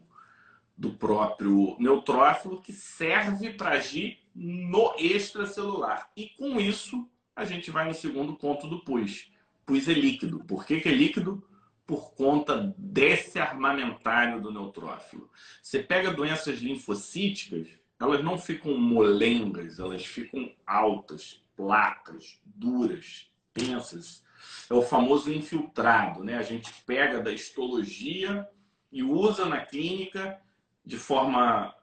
do 0.75 0.93
próprio 0.93 1.75
neutrófilo, 1.79 2.59
que 2.59 2.73
serve 2.73 3.53
para 3.53 3.71
agir 3.71 4.19
no 4.33 4.95
extracelular. 4.97 6.09
E 6.15 6.29
com 6.29 6.59
isso, 6.59 7.07
a 7.35 7.45
gente 7.45 7.71
vai 7.71 7.87
no 7.87 7.93
segundo 7.93 8.35
ponto 8.35 8.67
do 8.67 8.83
pus. 8.83 9.31
Pus 9.65 9.87
é 9.87 9.93
líquido. 9.93 10.39
Por 10.45 10.65
que, 10.65 10.81
que 10.81 10.89
é 10.89 10.93
líquido? 10.93 11.47
Por 11.85 12.13
conta 12.13 12.73
desse 12.77 13.39
armamentário 13.39 14.41
do 14.41 14.51
neutrófilo. 14.51 15.29
Você 15.61 15.81
pega 15.81 16.13
doenças 16.13 16.59
linfocíticas, 16.59 17.67
elas 17.99 18.23
não 18.23 18.37
ficam 18.37 18.77
molengas, 18.77 19.79
elas 19.79 20.05
ficam 20.05 20.51
altas, 20.65 21.43
placas, 21.55 22.39
duras, 22.45 23.31
tensas. 23.53 24.23
É 24.69 24.73
o 24.73 24.81
famoso 24.81 25.31
infiltrado, 25.31 26.23
né? 26.23 26.37
A 26.37 26.43
gente 26.43 26.71
pega 26.85 27.21
da 27.21 27.31
histologia 27.31 28.47
e 28.91 29.03
usa 29.03 29.45
na 29.45 29.63
clínica 29.63 30.39
de 30.85 30.97
forma 30.97 31.73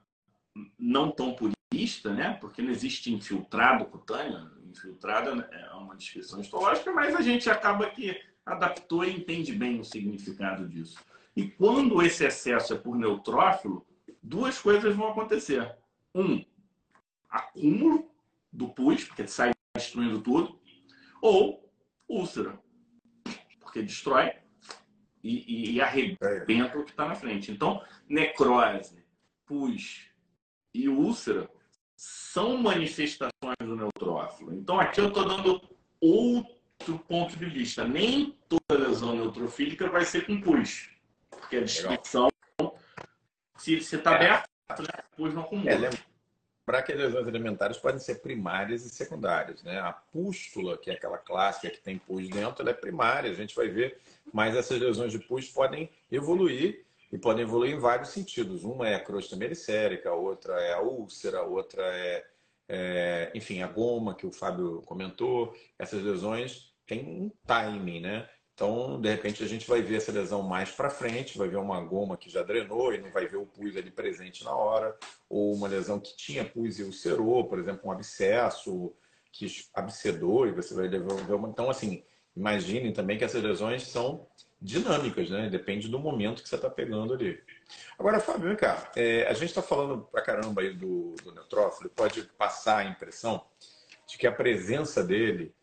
não 0.77 1.11
tão 1.11 1.33
purista, 1.33 2.13
né? 2.13 2.33
Porque 2.41 2.61
não 2.61 2.71
existe 2.71 3.13
infiltrado 3.13 3.85
cutâneo. 3.85 4.58
Infiltrado 4.69 5.41
é 5.51 5.73
uma 5.73 5.95
descrição 5.95 6.39
histológica, 6.39 6.91
mas 6.91 7.15
a 7.15 7.21
gente 7.21 7.49
acaba 7.49 7.89
que 7.89 8.21
adaptou 8.45 9.03
e 9.03 9.15
entende 9.15 9.51
bem 9.51 9.79
o 9.79 9.83
significado 9.83 10.67
disso. 10.67 10.99
E 11.35 11.49
quando 11.49 12.01
esse 12.03 12.23
excesso 12.25 12.73
é 12.73 12.77
por 12.77 12.95
neutrófilo, 12.95 13.85
duas 14.21 14.59
coisas 14.59 14.95
vão 14.95 15.09
acontecer. 15.09 15.75
Um, 16.13 16.45
acúmulo 17.29 18.11
do 18.51 18.69
pus, 18.69 19.03
porque 19.03 19.27
sai 19.27 19.51
destruindo 19.75 20.21
tudo, 20.21 20.59
ou 21.21 21.71
úlcera, 22.07 22.59
porque 23.59 23.81
destrói 23.81 24.33
e, 25.23 25.73
e 25.73 25.81
arrebenta 25.81 26.77
o 26.77 26.83
que 26.83 26.91
está 26.91 27.07
na 27.07 27.15
frente. 27.15 27.51
Então, 27.51 27.83
necrose, 28.07 29.03
pus 29.45 30.09
e 30.73 30.87
úlcera 30.87 31.49
são 31.99 32.57
manifestações 32.57 33.57
do 33.59 33.75
neutrófilo. 33.75 34.53
Então, 34.53 34.79
aqui 34.79 35.01
eu 35.01 35.09
estou 35.09 35.27
dando 35.27 35.61
outro 35.99 36.99
ponto 37.07 37.35
de 37.35 37.45
vista. 37.45 37.85
Nem 37.85 38.37
toda 38.47 38.87
lesão 38.87 39.15
neutrofílica 39.15 39.89
vai 39.89 40.05
ser 40.05 40.25
com 40.25 40.39
pus 40.39 40.89
porque 41.49 41.57
a 41.57 41.61
descrição, 41.61 42.29
se 43.57 43.73
está 43.73 44.11
é. 44.11 44.15
aberto, 44.15 44.81
né, 44.81 45.03
depois 45.09 45.33
não 45.33 45.41
acumula. 45.41 45.71
É, 45.71 45.77
lembrar 45.77 46.83
que 46.83 46.91
as 46.91 46.97
lesões 46.97 47.27
elementares 47.27 47.77
podem 47.77 47.99
ser 47.99 48.21
primárias 48.21 48.85
e 48.85 48.89
secundárias. 48.89 49.63
Né? 49.63 49.79
A 49.79 49.91
pústula, 49.91 50.77
que 50.77 50.91
é 50.91 50.93
aquela 50.93 51.17
clássica 51.17 51.71
que 51.71 51.81
tem 51.81 51.97
pus 51.97 52.29
dentro, 52.29 52.61
ela 52.61 52.69
é 52.69 52.73
primária, 52.73 53.31
a 53.31 53.33
gente 53.33 53.55
vai 53.55 53.67
ver, 53.67 53.99
mas 54.31 54.55
essas 54.55 54.79
lesões 54.79 55.11
de 55.11 55.19
pus 55.19 55.49
podem 55.49 55.89
evoluir 56.11 56.85
e 57.11 57.17
podem 57.17 57.43
evoluir 57.43 57.75
em 57.75 57.79
vários 57.79 58.09
sentidos. 58.09 58.63
Uma 58.63 58.87
é 58.87 58.95
a 58.95 59.03
crosta 59.03 59.35
mericérica, 59.35 60.09
a 60.09 60.15
outra 60.15 60.53
é 60.61 60.73
a 60.73 60.81
úlcera, 60.81 61.39
a 61.39 61.43
outra 61.43 61.83
é, 61.83 62.25
é, 62.67 63.31
enfim, 63.33 63.61
a 63.61 63.67
goma, 63.67 64.15
que 64.15 64.27
o 64.27 64.31
Fábio 64.31 64.81
comentou. 64.83 65.55
Essas 65.77 66.03
lesões 66.03 66.73
têm 66.85 67.05
um 67.05 67.31
timing, 67.45 68.01
né? 68.01 68.29
Então, 68.53 68.99
de 68.99 69.09
repente, 69.09 69.41
a 69.41 69.47
gente 69.47 69.65
vai 69.65 69.81
ver 69.81 69.95
essa 69.95 70.11
lesão 70.11 70.43
mais 70.43 70.69
para 70.69 70.89
frente, 70.89 71.37
vai 71.37 71.47
ver 71.47 71.55
uma 71.55 71.79
goma 71.79 72.17
que 72.17 72.29
já 72.29 72.43
drenou 72.43 72.93
e 72.93 72.97
não 72.97 73.09
vai 73.09 73.25
ver 73.25 73.37
o 73.37 73.45
pus 73.45 73.77
ali 73.77 73.89
presente 73.89 74.43
na 74.43 74.53
hora, 74.53 74.97
ou 75.29 75.53
uma 75.53 75.67
lesão 75.67 75.97
que 75.97 76.13
tinha 76.17 76.43
pus 76.43 76.77
e 76.77 76.83
ulcerou, 76.83 77.47
por 77.47 77.57
exemplo, 77.57 77.81
um 77.85 77.91
abscesso 77.91 78.93
que 79.31 79.47
abscedou 79.73 80.45
e 80.45 80.51
você 80.51 80.73
vai 80.73 80.89
ver 80.89 81.01
uma. 81.33 81.47
Então, 81.47 81.69
assim, 81.69 82.03
imaginem 82.35 82.91
também 82.91 83.17
que 83.17 83.23
essas 83.23 83.41
lesões 83.41 83.83
são 83.83 84.27
dinâmicas, 84.61 85.29
né? 85.29 85.49
Depende 85.49 85.87
do 85.87 85.99
momento 85.99 86.43
que 86.43 86.49
você 86.49 86.55
está 86.55 86.69
pegando 86.69 87.13
ali. 87.13 87.41
Agora, 87.97 88.19
Fábio, 88.19 88.55
cá. 88.57 88.91
É, 88.95 89.27
a 89.27 89.33
gente 89.33 89.49
está 89.49 89.61
falando 89.61 90.03
pra 90.11 90.21
caramba 90.21 90.61
aí 90.61 90.73
do, 90.73 91.15
do 91.23 91.31
neutrófilo, 91.33 91.89
pode 91.89 92.23
passar 92.37 92.77
a 92.77 92.85
impressão 92.85 93.45
de 94.07 94.17
que 94.17 94.27
a 94.27 94.31
presença 94.31 95.03
dele 95.03 95.53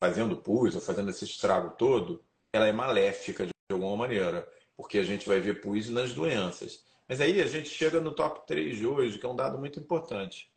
fazendo 0.00 0.36
pus 0.36 0.74
ou 0.74 0.80
fazendo 0.80 1.10
esse 1.10 1.24
estrago 1.24 1.76
todo 1.76 2.24
ela 2.52 2.66
é 2.66 2.72
maléfica 2.72 3.46
de 3.46 3.52
alguma 3.70 3.96
maneira, 3.96 4.48
porque 4.76 4.98
a 4.98 5.04
gente 5.04 5.28
vai 5.28 5.40
ver 5.40 5.60
pus 5.60 5.88
nas 5.88 6.12
doenças. 6.12 6.84
Mas 7.08 7.20
aí 7.20 7.40
a 7.40 7.46
gente 7.46 7.68
chega 7.68 8.00
no 8.00 8.12
top 8.12 8.46
3 8.46 8.78
de 8.78 8.86
hoje, 8.86 9.18
que 9.18 9.26
é 9.26 9.28
um 9.28 9.36
dado 9.36 9.58
muito 9.58 9.78
importante. 9.78 10.50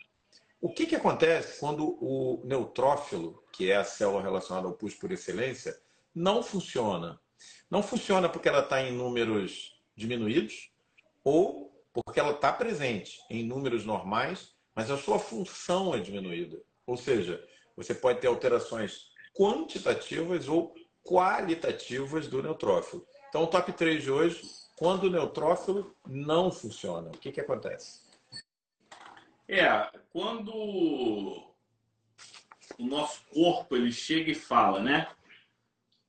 O 0.62 0.74
que, 0.74 0.86
que 0.86 0.96
acontece 0.96 1.60
quando 1.60 1.98
o 2.02 2.42
neutrófilo, 2.46 3.44
que 3.52 3.70
é 3.70 3.76
a 3.76 3.84
célula 3.84 4.22
relacionada 4.22 4.66
ao 4.66 4.74
pus 4.74 4.96
por 4.96 5.12
excelência, 5.12 5.78
não 6.16 6.42
funciona? 6.42 7.20
Não 7.74 7.82
funciona 7.82 8.30
porque 8.30 8.48
ela 8.48 8.60
está 8.60 8.84
em 8.84 8.92
números 8.92 9.82
diminuídos 9.96 10.70
ou 11.24 11.74
porque 11.92 12.20
ela 12.20 12.34
está 12.34 12.54
presente 12.54 13.20
em 13.32 13.44
números 13.44 13.84
normais, 13.84 14.54
mas 14.76 14.92
a 14.92 14.98
sua 14.98 15.18
função 15.18 15.96
é 15.96 16.00
diminuída. 16.00 16.62
Ou 16.86 16.96
seja, 16.96 17.44
você 17.76 17.96
pode 17.96 18.22
ter 18.22 18.28
alterações 18.28 19.08
quantitativas 19.36 20.48
ou 20.48 20.76
qualitativas 21.04 22.28
do 22.28 22.44
neutrófilo. 22.44 23.08
Então, 23.30 23.42
o 23.42 23.48
top 23.48 23.74
3 23.74 24.04
de 24.04 24.12
hoje, 24.12 24.44
quando 24.78 25.06
o 25.06 25.10
neutrófilo 25.10 25.96
não 26.08 26.52
funciona, 26.52 27.10
o 27.10 27.18
que, 27.18 27.32
que 27.32 27.42
acontece? 27.42 28.04
É, 29.48 29.90
quando 30.12 30.54
o 32.78 32.86
nosso 32.86 33.24
corpo 33.34 33.76
ele 33.76 33.92
chega 33.92 34.30
e 34.30 34.36
fala, 34.36 34.80
né? 34.80 35.08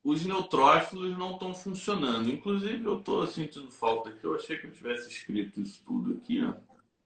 Os 0.05 0.23
neutrófilos 0.23 1.17
não 1.17 1.33
estão 1.33 1.55
funcionando. 1.55 2.31
Inclusive, 2.31 2.85
eu 2.85 2.99
estou 2.99 3.27
sentindo 3.27 3.71
falta 3.71 4.11
aqui. 4.11 4.23
Eu 4.23 4.35
achei 4.35 4.59
que 4.59 4.67
eu 4.67 4.73
tivesse 4.73 5.09
escrito 5.09 5.63
isso 5.63 5.83
tudo 5.83 6.19
aqui, 6.19 6.45
ó. 6.45 6.51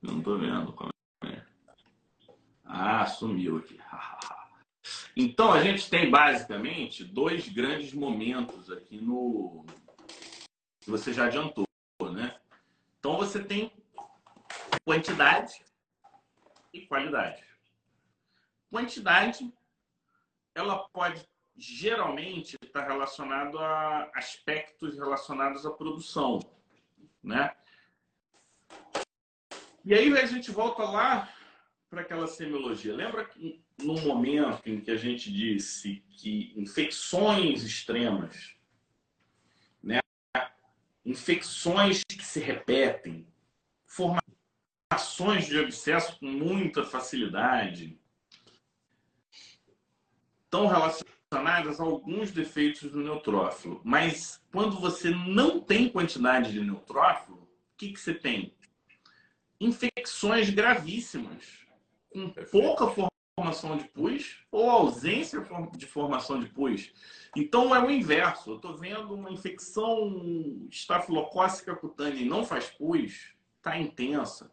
Eu 0.03 0.13
não 0.13 0.19
estou 0.19 0.37
vendo 0.37 0.75
é. 1.25 1.43
Ah, 2.65 3.07
sumiu 3.07 3.59
aqui. 3.59 3.79
Então, 5.15 5.53
a 5.53 5.61
gente 5.61 5.91
tem 5.91 6.09
basicamente 6.09 7.05
dois 7.05 7.49
grandes 7.49 7.93
momentos 7.93 8.71
aqui 8.71 8.99
no. 8.99 9.67
você 10.87 11.13
já 11.13 11.27
adiantou, 11.27 11.67
né? 12.13 12.39
Então, 12.99 13.17
você 13.17 13.43
tem 13.43 13.73
quantidade 14.85 15.61
e 16.73 16.87
qualidade. 16.87 17.43
Quantidade, 18.71 19.53
ela 20.55 20.89
pode 20.91 21.29
geralmente 21.59 22.57
estar 22.63 22.87
relacionado 22.87 23.59
a 23.59 24.11
aspectos 24.15 24.97
relacionados 24.97 25.67
à 25.67 25.71
produção, 25.71 26.39
né? 27.23 27.53
E 29.85 29.93
aí 29.93 30.17
a 30.17 30.27
gente 30.27 30.53
volta 30.53 30.85
lá 30.85 31.35
para 31.91 32.03
aquela 32.03 32.29
semiologia. 32.29 32.95
Lembra 32.95 33.25
que 33.25 33.61
no 33.83 33.95
momento 34.01 34.67
em 34.67 34.81
que 34.81 34.91
a 34.91 34.97
gente 34.97 35.33
disse 35.33 36.05
que 36.11 36.53
infecções 36.57 37.65
extremas, 37.65 38.55
né, 39.83 39.99
infecções 41.05 42.03
que 42.05 42.25
se 42.25 42.39
repetem, 42.39 43.27
formações 43.85 45.47
de 45.47 45.59
abscesso 45.59 46.19
com 46.21 46.27
muita 46.27 46.85
facilidade, 46.85 47.99
estão 50.45 50.67
relacionadas 50.67 51.18
a 51.31 51.83
alguns 51.83 52.31
defeitos 52.31 52.91
do 52.91 53.03
neutrófilo. 53.03 53.81
Mas 53.85 54.41
quando 54.51 54.81
você 54.81 55.11
não 55.11 55.61
tem 55.61 55.89
quantidade 55.89 56.53
de 56.53 56.61
neutrófilo, 56.61 57.37
o 57.37 57.77
que, 57.77 57.93
que 57.93 58.01
você 58.01 58.15
tem? 58.15 58.55
Infecções 59.61 60.49
gravíssimas 60.49 61.67
com 62.11 62.31
pouca 62.51 63.11
formação 63.37 63.77
de 63.77 63.85
pus 63.89 64.43
ou 64.51 64.71
ausência 64.71 65.45
de 65.77 65.87
formação 65.87 66.41
de 66.41 66.49
pus. 66.49 66.93
Então 67.37 67.75
é 67.75 67.85
o 67.85 67.91
inverso. 67.91 68.53
Eu 68.53 68.57
estou 68.57 68.77
vendo 68.77 69.15
uma 69.15 69.31
infecção 69.31 70.67
estafilocócica 70.71 71.77
cutânea 71.77 72.23
e 72.23 72.29
não 72.29 72.45
faz 72.45 72.71
pus, 72.71 73.35
está 73.59 73.79
intensa, 73.79 74.51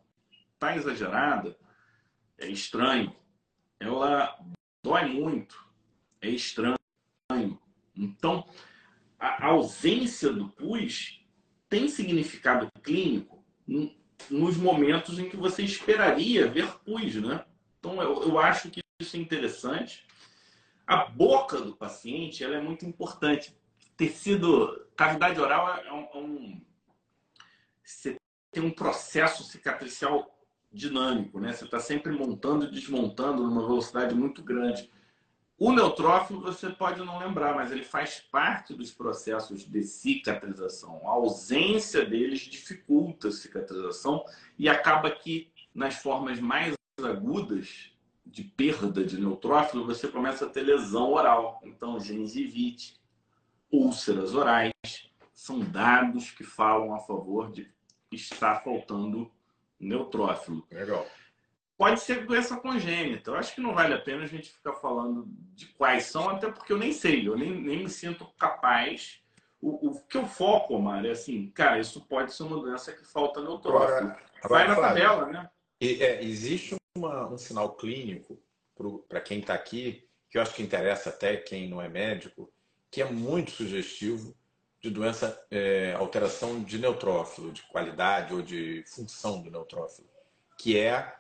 está 0.53 0.75
exagerada, 0.75 1.57
é 2.38 2.47
estranho. 2.47 3.15
Ela 3.79 4.38
dói 4.83 5.05
muito, 5.05 5.64
é 6.25 6.29
estranho. 6.29 6.77
Então, 7.95 8.47
a 9.19 9.47
ausência 9.47 10.31
do 10.31 10.49
pus 10.49 11.25
tem 11.69 11.88
significado 11.88 12.69
clínico 12.83 13.43
nos 14.29 14.57
momentos 14.57 15.19
em 15.19 15.29
que 15.29 15.38
você 15.38 15.63
esperaria 15.63 16.47
ver 16.47 16.67
pus, 16.79 17.15
né? 17.15 17.45
Então, 17.79 18.01
eu, 18.01 18.23
eu 18.23 18.39
acho 18.39 18.69
que 18.69 18.81
isso 18.99 19.15
é 19.17 19.19
interessante. 19.19 20.05
A 20.85 21.05
boca 21.05 21.59
do 21.59 21.75
paciente 21.75 22.43
ela 22.43 22.55
é 22.55 22.61
muito 22.61 22.85
importante. 22.85 23.55
Tecido, 23.97 24.88
cavidade 24.95 25.39
oral 25.39 25.81
é 25.83 25.93
um, 25.93 26.03
é 26.13 26.17
um 26.17 26.61
você 27.85 28.17
tem 28.51 28.63
um 28.63 28.71
processo 28.71 29.43
cicatricial 29.43 30.35
dinâmico, 30.71 31.39
né? 31.39 31.53
Você 31.53 31.65
está 31.65 31.79
sempre 31.79 32.11
montando 32.11 32.65
e 32.65 32.71
desmontando 32.71 33.43
numa 33.43 33.61
velocidade 33.61 34.15
muito 34.15 34.43
grande. 34.43 34.89
O 35.57 35.71
neutrófilo 35.71 36.41
você 36.41 36.69
pode 36.69 37.03
não 37.03 37.17
lembrar, 37.17 37.55
mas 37.55 37.71
ele 37.71 37.83
faz 37.83 38.19
parte 38.19 38.73
dos 38.73 38.91
processos 38.91 39.61
de 39.61 39.83
cicatrização. 39.83 41.01
A 41.07 41.11
ausência 41.11 42.05
deles 42.05 42.41
dificulta 42.41 43.29
a 43.29 43.31
cicatrização 43.31 44.25
e 44.59 44.67
acaba 44.67 45.09
que 45.09 45.49
nas 45.73 45.95
formas 45.95 46.39
mais 46.39 46.75
agudas 47.01 47.91
de 48.25 48.43
perda 48.43 49.03
de 49.03 49.19
neutrófilo, 49.19 49.85
você 49.85 50.07
começa 50.07 50.45
a 50.45 50.49
ter 50.49 50.61
lesão 50.61 51.13
oral. 51.13 51.61
Então, 51.63 51.99
gengivite, 51.99 52.99
úlceras 53.71 54.33
orais, 54.33 54.73
são 55.33 55.59
dados 55.59 56.31
que 56.31 56.43
falam 56.43 56.93
a 56.93 56.99
favor 56.99 57.51
de 57.51 57.73
está 58.11 58.59
faltando 58.59 59.31
neutrófilo. 59.79 60.65
Legal. 60.71 61.05
Pode 61.77 61.99
ser 61.99 62.25
doença 62.25 62.57
congênita. 62.57 63.31
Eu 63.31 63.35
acho 63.35 63.53
que 63.53 63.61
não 63.61 63.73
vale 63.73 63.93
a 63.93 64.01
pena 64.01 64.23
a 64.23 64.27
gente 64.27 64.51
ficar 64.51 64.73
falando 64.73 65.25
de 65.53 65.67
quais 65.67 66.05
são, 66.05 66.29
até 66.29 66.49
porque 66.49 66.71
eu 66.71 66.77
nem 66.77 66.91
sei, 66.91 67.27
eu 67.27 67.38
nem, 67.38 67.51
nem 67.51 67.83
me 67.83 67.89
sinto 67.89 68.25
capaz. 68.38 69.21
O, 69.61 69.89
o 69.89 70.01
que 70.03 70.17
eu 70.17 70.25
foco, 70.25 70.75
Omar, 70.75 71.05
é 71.05 71.11
assim, 71.11 71.49
cara, 71.51 71.79
isso 71.79 72.05
pode 72.07 72.33
ser 72.33 72.43
uma 72.43 72.59
doença 72.59 72.91
que 72.93 73.05
falta 73.05 73.41
neutrófilo. 73.41 74.13
Vai 74.47 74.67
na 74.67 74.75
tabela, 74.75 75.25
né? 75.27 75.49
É, 75.81 76.23
existe 76.23 76.75
uma, 76.95 77.27
um 77.27 77.38
sinal 77.38 77.75
clínico 77.75 78.39
para 79.07 79.21
quem 79.21 79.39
está 79.39 79.53
aqui, 79.53 80.07
que 80.29 80.38
eu 80.38 80.41
acho 80.41 80.53
que 80.53 80.63
interessa 80.63 81.09
até 81.09 81.38
quem 81.38 81.69
não 81.69 81.81
é 81.81 81.89
médico, 81.89 82.51
que 82.91 83.01
é 83.01 83.05
muito 83.05 83.51
sugestivo 83.51 84.35
de 84.81 84.89
doença, 84.89 85.43
é, 85.49 85.93
alteração 85.93 86.61
de 86.61 86.77
neutrófilo, 86.77 87.51
de 87.51 87.63
qualidade 87.63 88.33
ou 88.33 88.41
de 88.41 88.83
função 88.88 89.41
do 89.41 89.49
neutrófilo, 89.49 90.07
que 90.57 90.77
é 90.77 91.15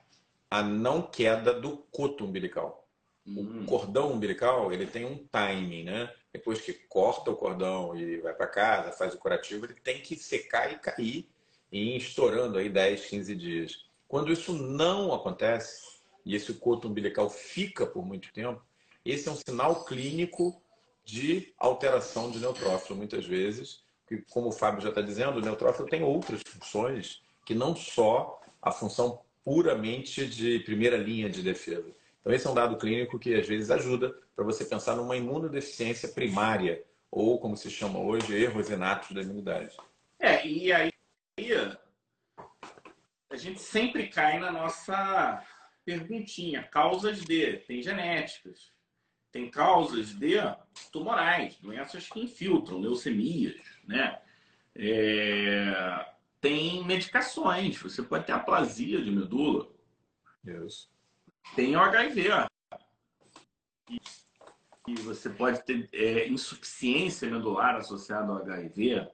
a 0.55 0.63
não 0.63 1.01
queda 1.01 1.53
do 1.53 1.75
coto 1.91 2.23
umbilical. 2.23 2.87
Hum. 3.27 3.63
O 3.63 3.65
cordão 3.65 4.13
umbilical 4.13 4.71
ele 4.71 4.87
tem 4.87 5.03
um 5.03 5.17
timing, 5.27 5.83
né? 5.83 6.13
Depois 6.31 6.61
que 6.61 6.71
corta 6.71 7.29
o 7.29 7.35
cordão 7.35 7.93
e 7.93 8.21
vai 8.21 8.33
para 8.33 8.47
casa, 8.47 8.93
faz 8.93 9.13
o 9.13 9.17
curativo, 9.17 9.65
ele 9.65 9.73
tem 9.73 9.99
que 9.99 10.15
secar 10.15 10.71
e 10.71 10.79
cair 10.79 11.27
e 11.69 11.95
ir 11.95 11.97
estourando 11.97 12.57
aí 12.57 12.69
10, 12.69 13.05
15 13.05 13.35
dias. 13.35 13.85
Quando 14.07 14.31
isso 14.31 14.53
não 14.53 15.13
acontece 15.13 15.99
e 16.25 16.33
esse 16.35 16.53
coto 16.53 16.87
umbilical 16.87 17.29
fica 17.29 17.85
por 17.85 18.05
muito 18.05 18.31
tempo, 18.31 18.63
esse 19.03 19.27
é 19.27 19.31
um 19.33 19.35
sinal 19.35 19.83
clínico 19.83 20.61
de 21.03 21.53
alteração 21.57 22.31
de 22.31 22.39
neutrófilo, 22.39 22.95
muitas 22.97 23.25
vezes. 23.25 23.83
Que, 24.07 24.19
como 24.29 24.49
o 24.49 24.53
Fábio 24.53 24.81
já 24.81 24.89
está 24.89 25.01
dizendo, 25.01 25.39
o 25.39 25.41
neutrófilo 25.41 25.89
tem 25.89 26.01
outras 26.01 26.41
funções 26.47 27.21
que 27.45 27.53
não 27.53 27.75
só 27.75 28.41
a 28.61 28.71
função 28.71 29.25
puramente 29.45 30.25
de 30.25 30.59
primeira 30.61 30.97
linha 30.97 31.29
de 31.29 31.43
defesa. 31.43 31.87
Então, 32.19 32.33
esse 32.33 32.47
é 32.47 32.49
um 32.49 32.55
dado 32.55 32.77
clínico 32.77 33.19
que 33.19 33.35
às 33.35 33.47
vezes 33.47 33.69
ajuda 33.69 34.13
para 34.35 34.43
você 34.43 34.65
pensar 34.65 34.95
numa 34.95 35.15
imunodeficiência 35.15 36.09
primária, 36.09 36.83
ou 37.11 37.39
como 37.39 37.55
se 37.55 37.69
chama 37.69 37.99
hoje, 37.99 38.35
erros 38.35 38.71
inatos 38.71 39.11
da 39.11 39.21
imunidade. 39.21 39.77
É, 40.19 40.45
e 40.45 40.73
aí 40.73 40.91
a 43.29 43.37
gente 43.37 43.61
sempre 43.61 44.07
cai 44.07 44.39
na 44.39 44.51
nossa 44.51 45.45
perguntinha: 45.85 46.63
causas 46.63 47.23
de, 47.23 47.57
tem 47.57 47.83
genéticas, 47.83 48.73
tem 49.31 49.51
causas 49.51 50.09
de 50.17 50.37
tumorais, 50.91 51.55
doenças 51.59 52.07
que 52.09 52.21
infiltram, 52.21 52.79
leucemias, 52.79 53.61
né? 53.87 54.19
É, 54.75 56.14
tem 56.45 56.85
medicações, 56.85 57.75
você 57.75 58.03
pode 58.03 58.27
ter 58.27 58.33
aplasia 58.33 59.01
de 59.01 59.09
medula. 59.09 59.67
Yes. 60.47 60.87
Tem 61.55 61.75
o 61.75 61.79
HIV. 61.79 62.29
E, 63.89 63.99
e 64.87 64.95
você 64.97 65.27
pode 65.27 65.65
ter 65.65 65.89
é, 65.91 66.27
insuficiência 66.27 67.27
medular 67.31 67.77
associada 67.77 68.31
ao 68.31 68.37
HIV. 68.37 69.07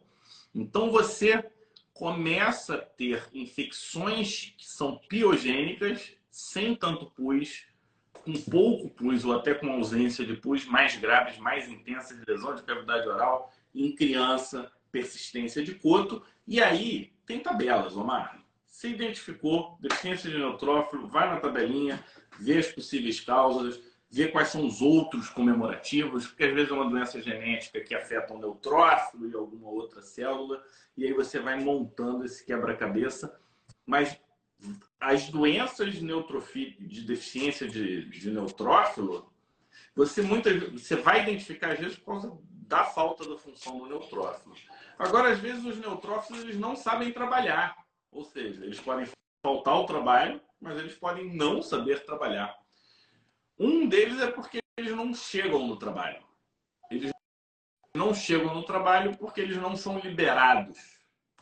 Então 0.54 0.92
você 0.92 1.50
começa 1.94 2.76
a 2.76 2.82
ter 2.82 3.26
infecções 3.34 4.54
que 4.58 4.68
são 4.68 4.98
piogênicas, 5.08 6.12
sem 6.30 6.76
tanto 6.76 7.12
pus, 7.12 7.66
com 8.26 8.34
pouco 8.34 8.90
pus 8.90 9.24
ou 9.24 9.32
até 9.32 9.54
com 9.54 9.72
ausência 9.72 10.26
de 10.26 10.36
pus, 10.36 10.66
mais 10.66 10.98
graves, 10.98 11.38
mais 11.38 11.70
intensas, 11.70 12.22
lesão 12.28 12.56
de 12.56 12.64
cavidade 12.64 13.08
oral 13.08 13.54
em 13.74 13.96
criança, 13.96 14.70
persistência 14.92 15.64
de 15.64 15.76
coto. 15.76 16.22
E 16.46 16.62
aí 16.62 17.11
tem 17.26 17.40
tabelas, 17.40 17.96
Omar. 17.96 18.40
Se 18.66 18.88
identificou 18.88 19.78
deficiência 19.80 20.30
de 20.30 20.38
neutrófilo, 20.38 21.08
vai 21.08 21.30
na 21.30 21.40
tabelinha, 21.40 22.04
vê 22.40 22.58
as 22.58 22.68
possíveis 22.68 23.20
causas, 23.20 23.80
vê 24.10 24.28
quais 24.28 24.50
são 24.50 24.66
os 24.66 24.82
outros 24.82 25.30
comemorativos, 25.30 26.28
porque 26.28 26.44
às 26.44 26.54
vezes 26.54 26.72
é 26.72 26.74
uma 26.74 26.90
doença 26.90 27.22
genética 27.22 27.82
que 27.82 27.96
afeta 27.96 28.34
o 28.34 28.40
neutrófilo 28.40 29.30
e 29.30 29.36
alguma 29.36 29.70
outra 29.70 30.02
célula, 30.02 30.62
e 30.98 31.06
aí 31.06 31.14
você 31.14 31.40
vai 31.40 31.60
montando 31.60 32.26
esse 32.26 32.46
quebra-cabeça. 32.46 33.40
Mas 33.86 34.20
as 35.00 35.30
doenças 35.30 35.94
de, 35.94 36.02
de 36.02 37.02
deficiência 37.04 37.68
de, 37.68 38.06
de 38.10 38.30
neutrófilo, 38.30 39.32
você, 39.96 40.22
muitas, 40.22 40.72
você 40.72 40.96
vai 40.96 41.24
identificar 41.24 41.74
às 41.74 41.80
vezes 41.80 41.98
por 41.98 42.06
causa 42.06 42.38
da 42.72 42.86
falta 42.86 43.28
da 43.28 43.38
função 43.38 43.80
do 43.80 43.86
neutrófilo. 43.86 44.56
Agora, 44.98 45.34
às 45.34 45.40
vezes, 45.40 45.66
os 45.66 45.78
neutrófilos 45.78 46.42
eles 46.42 46.58
não 46.58 46.74
sabem 46.74 47.12
trabalhar. 47.12 47.76
Ou 48.10 48.24
seja, 48.24 48.64
eles 48.64 48.80
podem 48.80 49.06
faltar 49.46 49.76
o 49.76 49.86
trabalho, 49.86 50.42
mas 50.60 50.80
eles 50.80 50.96
podem 50.96 51.36
não 51.36 51.62
saber 51.62 52.06
trabalhar. 52.06 52.58
Um 53.60 53.90
deles 53.90 54.22
é 54.22 54.32
porque 54.32 54.60
eles 54.78 54.96
não 54.96 55.14
chegam 55.14 55.68
no 55.68 55.76
trabalho. 55.76 56.24
Eles 56.90 57.12
não 57.94 58.14
chegam 58.14 58.56
no 58.56 58.64
trabalho 58.64 59.18
porque 59.18 59.42
eles 59.42 59.58
não 59.58 59.76
são 59.76 60.00
liberados 60.00 60.78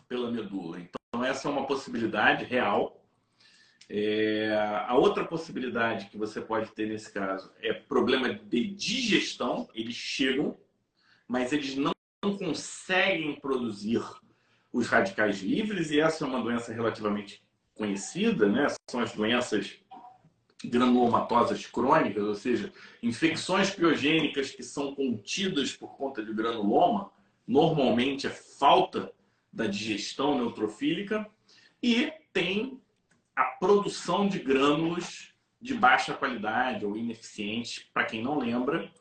pela 0.08 0.32
medula. 0.32 0.80
Então, 0.80 1.24
essa 1.24 1.48
é 1.48 1.52
uma 1.52 1.68
possibilidade 1.68 2.44
real 2.44 3.00
é, 3.92 4.54
a 4.88 4.96
outra 4.96 5.26
possibilidade 5.26 6.10
que 6.10 6.18
você 6.18 6.40
pode 6.40 6.72
ter 6.74 6.88
nesse 6.88 7.12
caso 7.12 7.52
é 7.60 7.74
problema 7.74 8.32
de 8.32 8.68
digestão. 8.68 9.68
Eles 9.74 9.96
chegam, 9.96 10.56
mas 11.30 11.54
eles 11.54 11.76
não 11.76 11.94
conseguem 12.40 13.40
produzir 13.40 14.02
os 14.74 14.88
radicais 14.88 15.42
livres, 15.42 15.92
e 15.92 16.00
essa 16.00 16.26
é 16.26 16.28
uma 16.28 16.42
doença 16.42 16.74
relativamente 16.74 17.42
conhecida, 17.76 18.50
né? 18.50 18.68
São 18.90 19.00
as 19.00 19.14
doenças 19.14 19.78
granulomatosas 20.66 21.66
crônicas, 21.68 22.24
ou 22.24 22.36
seja, 22.36 22.74
infecções 23.02 23.70
piogênicas 23.70 24.52
que 24.52 24.64
são 24.64 24.94
contidas 24.94 25.72
por 25.76 25.96
conta 25.96 26.26
de 26.26 26.34
granuloma, 26.34 27.12
normalmente 27.48 28.28
é 28.28 28.30
falta 28.30 29.12
da 29.54 29.68
digestão 29.68 30.36
neutrofílica, 30.36 31.26
e 31.82 32.12
tem 32.34 32.82
a 33.36 33.44
produção 33.44 34.28
de 34.28 34.40
grânulos 34.40 35.34
de 35.62 35.74
baixa 35.74 36.14
qualidade 36.14 36.86
ou 36.86 36.98
ineficientes. 36.98 37.86
Para 37.94 38.06
quem 38.06 38.22
não 38.22 38.38
lembra, 38.38 38.92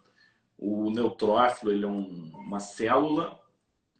o 0.58 0.90
neutrófilo 0.90 1.70
ele 1.70 1.84
é 1.84 1.88
um, 1.88 2.30
uma 2.34 2.60
célula 2.60 3.40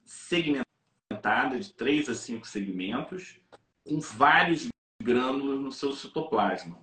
segmentada 0.05 1.59
de 1.59 1.73
3 1.73 2.09
a 2.09 2.15
5 2.15 2.47
segmentos, 2.47 3.41
com 3.85 4.01
vários 4.01 4.69
grânulos 5.01 5.61
no 5.61 5.73
seu 5.73 5.93
citoplasma. 5.93 6.79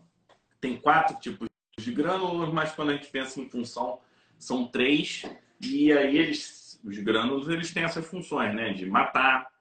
Tem 0.59 0.79
quatro 0.79 1.19
tipos 1.19 1.47
de 1.77 1.91
grânulos, 1.91 2.51
mas 2.53 2.71
quando 2.71 2.91
a 2.91 2.93
gente 2.93 3.09
pensa 3.09 3.39
em 3.41 3.49
função, 3.49 3.99
são 4.39 4.67
três. 4.67 5.23
E 5.61 5.91
aí 5.91 6.17
eles, 6.17 6.79
os 6.83 6.97
grânulos, 6.99 7.49
eles 7.49 7.73
têm 7.73 7.83
essas 7.83 8.05
funções, 8.07 8.55
né? 8.55 8.73
De 8.73 8.85
matar, 8.85 9.51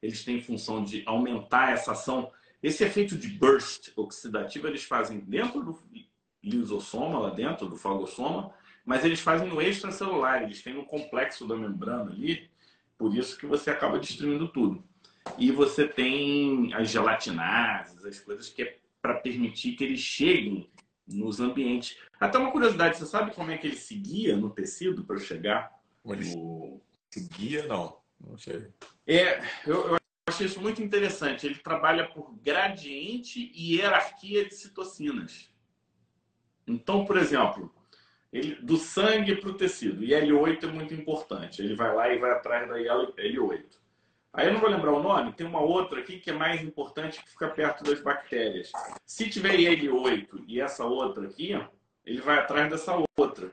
eles 0.00 0.24
têm 0.24 0.40
função 0.40 0.84
de 0.84 1.02
aumentar 1.06 1.72
essa 1.72 1.92
ação 1.92 2.30
esse 2.62 2.82
efeito 2.82 3.16
de 3.16 3.28
burst 3.28 3.92
oxidativo 3.96 4.66
eles 4.66 4.82
fazem 4.82 5.20
dentro 5.20 5.62
do 5.62 5.78
lisossoma, 6.42 7.18
lá 7.18 7.30
dentro 7.30 7.68
do 7.68 7.76
fagossoma, 7.76 8.52
mas 8.86 9.04
eles 9.04 9.20
fazem 9.20 9.48
no 9.48 9.60
extracelular, 9.60 10.44
eles 10.44 10.62
têm 10.62 10.72
no 10.72 10.86
complexo 10.86 11.46
da 11.46 11.56
membrana 11.56 12.12
ali, 12.12 12.48
por 12.96 13.14
isso 13.14 13.36
que 13.36 13.44
você 13.44 13.68
acaba 13.68 13.98
destruindo 13.98 14.48
tudo. 14.48 14.82
E 15.36 15.50
você 15.50 15.88
tem 15.88 16.72
as 16.72 16.88
gelatinases, 16.88 18.04
as 18.04 18.20
coisas 18.20 18.48
que 18.48 18.62
é 18.62 18.78
para 19.02 19.14
permitir 19.14 19.72
que 19.72 19.84
eles 19.84 20.00
cheguem 20.00 20.70
nos 21.06 21.40
ambientes. 21.40 21.98
Até 22.18 22.38
uma 22.38 22.52
curiosidade, 22.52 22.96
você 22.96 23.06
sabe 23.06 23.34
como 23.34 23.50
é 23.50 23.58
que 23.58 23.66
ele 23.66 23.76
seguia 23.76 24.36
no 24.36 24.50
tecido 24.50 25.04
para 25.04 25.18
chegar 25.18 25.72
no... 26.04 26.80
Seguia, 27.10 27.66
não. 27.66 27.98
Não 28.20 28.38
sei. 28.38 28.68
É, 29.06 29.40
eu, 29.66 29.88
eu 29.88 29.96
achei 30.28 30.46
isso 30.46 30.60
muito 30.60 30.82
interessante. 30.82 31.46
Ele 31.46 31.56
trabalha 31.56 32.08
por 32.08 32.34
gradiente 32.36 33.50
e 33.54 33.76
hierarquia 33.76 34.44
de 34.44 34.54
citocinas. 34.54 35.50
Então, 36.66 37.04
por 37.04 37.16
exemplo, 37.16 37.72
ele, 38.32 38.56
do 38.56 38.76
sangue 38.76 39.36
para 39.36 39.50
o 39.50 39.54
tecido. 39.54 40.04
E 40.04 40.10
L8 40.10 40.64
é 40.64 40.66
muito 40.66 40.94
importante. 40.94 41.62
Ele 41.62 41.74
vai 41.74 41.94
lá 41.94 42.12
e 42.12 42.18
vai 42.18 42.30
atrás 42.32 42.68
da 42.68 42.76
L8. 42.76 43.64
Aí 44.32 44.48
eu 44.48 44.52
não 44.52 44.60
vou 44.60 44.68
lembrar 44.68 44.92
o 44.92 45.02
nome, 45.02 45.32
tem 45.32 45.46
uma 45.46 45.62
outra 45.62 46.00
aqui 46.00 46.18
que 46.18 46.28
é 46.28 46.34
mais 46.34 46.62
importante 46.62 47.22
que 47.22 47.30
fica 47.30 47.48
perto 47.48 47.82
das 47.82 48.02
bactérias. 48.02 48.70
Se 49.06 49.30
tiver 49.30 49.56
L8 49.56 50.44
e 50.46 50.60
essa 50.60 50.84
outra 50.84 51.26
aqui, 51.26 51.58
ele 52.04 52.20
vai 52.20 52.38
atrás 52.38 52.70
dessa 52.70 53.02
outra. 53.16 53.50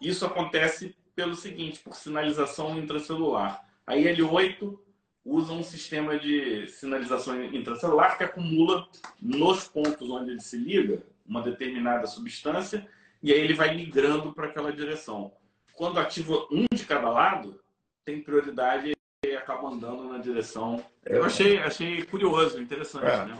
Isso 0.00 0.24
acontece 0.24 0.96
pelo 1.16 1.34
seguinte, 1.34 1.80
por 1.80 1.94
sinalização 1.94 2.78
intracelular. 2.78 3.64
A 3.84 3.94
L8 3.94 4.78
usa 5.24 5.52
um 5.52 5.62
sistema 5.62 6.16
de 6.16 6.68
sinalização 6.68 7.42
intracelular 7.44 8.16
que 8.16 8.24
acumula 8.24 8.88
nos 9.20 9.66
pontos 9.66 10.08
onde 10.08 10.30
ele 10.30 10.40
se 10.40 10.56
liga 10.56 11.02
uma 11.26 11.42
determinada 11.42 12.06
substância 12.06 12.88
e 13.22 13.32
aí 13.32 13.40
ele 13.40 13.54
vai 13.54 13.74
migrando 13.74 14.32
para 14.32 14.48
aquela 14.48 14.72
direção. 14.72 15.32
Quando 15.74 16.00
ativa 16.00 16.46
um 16.50 16.66
de 16.72 16.84
cada 16.84 17.08
lado, 17.08 17.60
tem 18.04 18.22
prioridade 18.22 18.92
e 19.24 19.36
acaba 19.36 19.68
andando 19.68 20.04
na 20.04 20.18
direção. 20.18 20.84
Eu 21.04 21.24
achei, 21.24 21.58
achei 21.58 22.04
curioso, 22.04 22.60
interessante, 22.60 23.06
é. 23.06 23.24
né? 23.26 23.38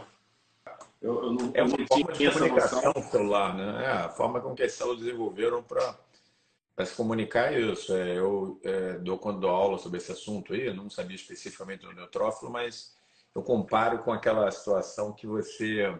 Eu, 1.01 1.23
eu 1.23 1.33
não, 1.33 1.51
é 1.53 1.61
uma 1.61 1.77
forma 1.85 2.13
de 2.13 2.31
comunicação 2.31 2.93
celular, 3.11 3.53
né? 3.55 3.83
É 3.83 3.91
a 3.91 4.09
forma 4.09 4.39
com 4.39 4.55
que 4.55 4.63
as 4.63 4.71
células 4.71 4.99
desenvolveram 4.99 5.61
para 5.61 6.85
se 6.85 6.95
comunicar 6.95 7.53
é 7.53 7.59
isso. 7.59 7.93
É, 7.93 8.17
eu 8.17 8.57
é, 8.63 8.93
dou, 8.99 9.17
quando 9.17 9.41
dou 9.41 9.49
aula 9.49 9.77
sobre 9.77 9.97
esse 9.97 10.13
assunto 10.13 10.53
aí, 10.53 10.67
eu 10.67 10.73
não 10.73 10.89
sabia 10.89 11.17
especificamente 11.17 11.81
do 11.81 11.91
neutrófilo, 11.91 12.49
mas 12.49 12.95
eu 13.35 13.43
comparo 13.43 13.99
com 13.99 14.13
aquela 14.13 14.49
situação 14.49 15.11
que 15.11 15.27
você 15.27 15.93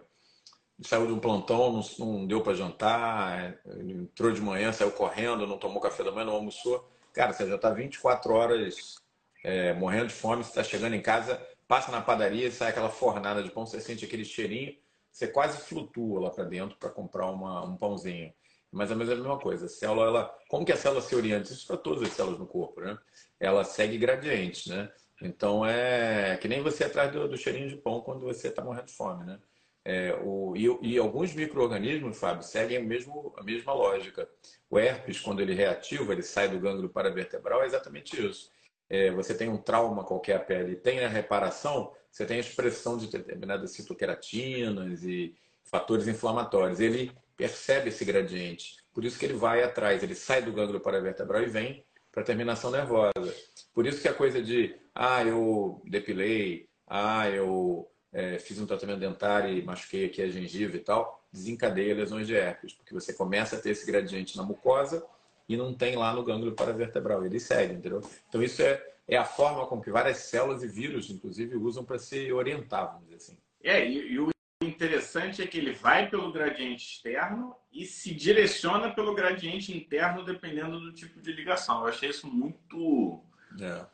saiu 0.82 1.08
de 1.08 1.14
um 1.14 1.20
plantão, 1.20 1.74
não, 1.74 2.06
não 2.06 2.28
deu 2.28 2.42
para 2.42 2.54
jantar, 2.54 3.58
entrou 3.78 4.32
de 4.32 4.42
manhã, 4.42 4.72
saiu 4.72 4.92
correndo, 4.92 5.48
não 5.48 5.58
tomou 5.58 5.82
café 5.82 6.04
da 6.04 6.12
manhã, 6.12 6.26
não 6.26 6.34
almoçou. 6.34 6.90
Cara, 7.14 7.32
você 7.32 7.48
já 7.48 7.56
está 7.56 7.70
24 7.70 8.34
horas 8.34 8.96
é, 9.44 9.74
morrendo 9.74 10.08
de 10.08 10.14
fome, 10.14 10.44
você 10.44 10.50
está 10.50 10.64
chegando 10.64 10.96
em 10.96 11.02
casa, 11.02 11.42
passa 11.68 11.92
na 11.92 12.02
padaria, 12.02 12.52
sai 12.52 12.70
aquela 12.70 12.90
fornada 12.90 13.44
de 13.44 13.52
pão, 13.52 13.66
você 13.66 13.80
sente 13.80 14.06
aquele 14.06 14.26
cheirinho, 14.26 14.76
você 15.12 15.28
quase 15.28 15.60
flutua 15.60 16.22
lá 16.22 16.30
para 16.32 16.44
dentro 16.44 16.76
para 16.78 16.90
comprar 16.90 17.30
uma, 17.30 17.64
um 17.64 17.78
pãozinho. 17.78 18.34
Mas 18.72 18.90
é 18.90 18.94
a 18.94 18.98
mesma 18.98 19.40
coisa. 19.40 19.68
A 19.68 19.70
célula, 19.70 20.08
ela, 20.08 20.38
como 20.50 20.66
que 20.66 20.72
a 20.72 20.76
célula 20.76 21.02
se 21.02 21.16
orienta? 21.16 21.52
Isso 21.52 21.68
para 21.68 21.78
todas 21.78 22.02
as 22.02 22.10
células 22.10 22.40
no 22.40 22.48
corpo, 22.48 22.82
né? 22.82 22.98
Ela 23.40 23.64
segue 23.64 24.00
gradientes, 24.00 24.66
né? 24.66 24.92
Então 25.22 25.64
é 25.64 26.36
que 26.38 26.48
nem 26.48 26.62
você 26.64 26.86
atrás 26.86 27.12
do, 27.12 27.28
do 27.28 27.38
cheirinho 27.38 27.70
de 27.70 27.78
pão 27.78 28.02
quando 28.02 28.22
você 28.22 28.48
está 28.48 28.64
morrendo 28.64 28.88
de 28.88 28.94
fome, 28.94 29.24
né? 29.26 29.40
É, 29.86 30.17
o, 30.24 30.56
e, 30.56 30.93
e, 30.93 30.98
alguns 30.98 31.34
micro-organismos, 31.34 32.17
Fábio, 32.17 32.43
seguem 32.43 32.78
a, 32.78 32.82
mesmo, 32.82 33.34
a 33.38 33.43
mesma 33.43 33.74
lógica. 33.74 34.30
O 34.69 34.80
herpes, 34.80 35.19
quando 35.19 35.41
ele 35.41 35.54
reativa, 35.54 36.13
ele 36.13 36.24
sai 36.24 36.48
do 36.48 36.60
gânglio 36.60 36.89
paravertebral, 36.89 37.63
é 37.63 37.65
exatamente 37.65 38.26
isso. 38.26 38.50
É, 38.89 39.12
você 39.12 39.34
tem 39.34 39.50
um 39.50 39.58
trauma 39.58 40.04
qualquer 40.04 40.38
a 40.38 40.39
pele, 40.39 40.76
tem 40.76 41.04
a 41.04 41.10
reparação, 41.10 41.91
você 42.10 42.26
tem 42.26 42.38
a 42.38 42.41
expressão 42.41 42.98
de 42.98 43.08
determinadas 43.08 43.72
citoqueratinas 43.72 45.04
e 45.04 45.36
fatores 45.63 46.08
inflamatórios. 46.08 46.80
Ele 46.80 47.12
percebe 47.36 47.89
esse 47.89 48.06
gradiente, 48.06 48.78
por 48.93 49.04
isso 49.04 49.17
que 49.17 49.26
ele 49.26 49.34
vai 49.34 49.63
atrás, 49.63 50.04
ele 50.04 50.15
sai 50.15 50.41
do 50.41 50.54
gânglio 50.54 50.80
paravertebral 50.80 51.41
e 51.41 51.48
vem 51.48 51.84
para 52.12 52.22
a 52.22 52.26
terminação 52.26 52.69
nervosa. 52.69 53.36
Por 53.74 53.88
isso 53.88 54.02
que 54.02 54.08
a 54.08 54.13
coisa 54.13 54.41
de, 54.41 54.76
ah, 54.93 55.24
eu 55.24 55.82
depilei, 55.86 56.69
ah, 56.88 57.28
eu 57.28 57.89
é, 58.13 58.38
fiz 58.38 58.60
um 58.60 58.65
tratamento 58.65 58.99
dentário 58.99 59.52
e 59.52 59.63
machuquei 59.63 60.06
aqui 60.06 60.21
a 60.21 60.30
gengiva 60.30 60.78
e 60.78 60.80
tal, 60.80 61.26
desencadeia 61.32 61.95
lesões 61.95 62.28
de 62.28 62.36
herpes, 62.36 62.73
porque 62.73 62.93
você 62.93 63.12
começa 63.12 63.56
a 63.56 63.60
ter 63.60 63.71
esse 63.71 63.86
gradiente 63.86 64.38
na 64.38 64.43
mucosa 64.43 65.04
e 65.49 65.58
não 65.58 65.73
tem 65.73 65.95
lá 65.95 66.13
no 66.13 66.23
gânglio 66.23 66.54
paravertebral, 66.54 67.26
ele 67.26 67.39
segue, 67.39 67.73
entendeu? 67.73 68.02
Então 68.30 68.41
isso 68.41 68.62
é, 68.62 68.82
é 69.08 69.17
a 69.17 69.26
forma 69.26 69.65
com 69.65 69.82
que 69.82 69.89
várias 69.89 70.17
células 70.17 70.62
e 70.63 70.67
vírus, 70.67 71.10
inclusive, 71.10 71.58
usam 71.58 71.84
para 71.84 71.97
se 71.97 72.32
orientar, 72.32 72.93
vamos 72.93 73.06
dizer 73.06 73.15
assim. 73.15 73.38
É, 73.63 73.86
e, 73.86 74.13
e 74.13 74.19
o 74.19 74.30
interessante 74.62 75.41
é 75.41 75.47
que 75.47 75.58
ele 75.58 75.73
vai 75.73 76.10
pelo 76.10 76.32
gradiente 76.32 76.93
externo 76.93 77.56
e 77.71 77.86
se 77.86 78.13
direciona 78.13 78.93
pelo 78.93 79.15
gradiente 79.15 79.76
interno, 79.76 80.23
dependendo 80.23 80.80
do 80.80 80.93
tipo 80.93 81.19
de 81.19 81.34
ligação. 81.34 81.82
Eu 81.82 81.88
achei 81.88 82.10
isso 82.10 82.28
muito... 82.28 83.23
É 83.60 83.86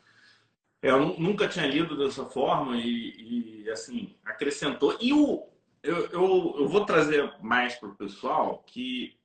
eu 0.82 1.18
nunca 1.18 1.48
tinha 1.48 1.66
lido 1.66 1.96
dessa 1.96 2.24
forma 2.24 2.76
e, 2.76 3.64
e 3.64 3.70
assim, 3.70 4.16
acrescentou. 4.24 4.96
E 5.00 5.12
o, 5.12 5.46
eu, 5.82 6.06
eu, 6.06 6.54
eu 6.58 6.68
vou 6.68 6.84
trazer 6.84 7.32
mais 7.42 7.74
para 7.74 7.88
o 7.88 7.94
pessoal 7.94 8.62
que 8.66 9.18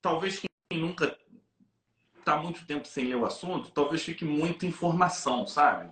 talvez 0.00 0.38
quem 0.38 0.80
nunca 0.80 1.16
está 2.18 2.36
muito 2.36 2.66
tempo 2.66 2.86
sem 2.86 3.06
ler 3.06 3.16
o 3.16 3.26
assunto, 3.26 3.70
talvez 3.70 4.02
fique 4.02 4.24
muita 4.24 4.66
informação, 4.66 5.46
sabe? 5.46 5.90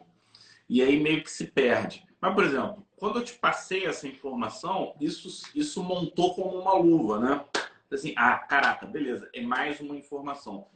E 0.68 0.82
aí 0.82 1.00
meio 1.00 1.22
que 1.22 1.30
se 1.30 1.46
perde. 1.46 2.04
Mas, 2.20 2.34
por 2.34 2.44
exemplo, 2.44 2.86
quando 2.96 3.18
eu 3.18 3.24
te 3.24 3.32
passei 3.34 3.86
essa 3.86 4.06
informação, 4.06 4.94
isso, 5.00 5.50
isso 5.54 5.82
montou 5.82 6.34
como 6.34 6.60
uma 6.60 6.74
luva, 6.74 7.18
né? 7.18 7.44
Assim, 7.90 8.14
ah, 8.16 8.38
caraca, 8.38 8.86
beleza, 8.86 9.28
é 9.34 9.40
mais 9.40 9.80
uma 9.80 9.96
informação. 9.96 10.68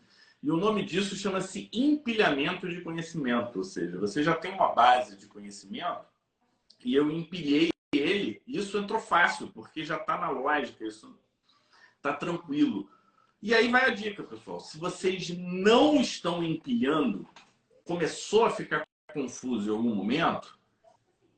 E 0.45 0.51
o 0.51 0.59
nome 0.59 0.85
disso 0.85 1.17
chama-se 1.17 1.71
empilhamento 1.73 2.69
de 2.69 2.83
conhecimento, 2.83 3.57
ou 3.57 3.65
seja, 3.65 3.99
você 3.99 4.23
já 4.23 4.37
tem 4.37 4.53
uma 4.53 4.75
base 4.75 5.17
de 5.17 5.27
conhecimento 5.27 6.05
e 6.85 6.95
eu 6.95 7.11
empilhei 7.11 7.71
ele. 7.95 8.43
Isso 8.47 8.77
entrou 8.77 9.01
fácil, 9.01 9.49
porque 9.55 9.83
já 9.83 9.97
está 9.97 10.19
na 10.19 10.29
lógica, 10.29 10.85
isso 10.85 11.19
está 11.97 12.13
tranquilo. 12.13 12.91
E 13.41 13.55
aí 13.55 13.71
vai 13.71 13.87
a 13.87 13.95
dica, 13.95 14.23
pessoal. 14.23 14.61
Se 14.61 14.77
vocês 14.77 15.31
não 15.31 15.99
estão 15.99 16.45
empilhando, 16.45 17.27
começou 17.83 18.45
a 18.45 18.51
ficar 18.51 18.87
confuso 19.15 19.71
em 19.71 19.75
algum 19.75 19.95
momento, 19.95 20.59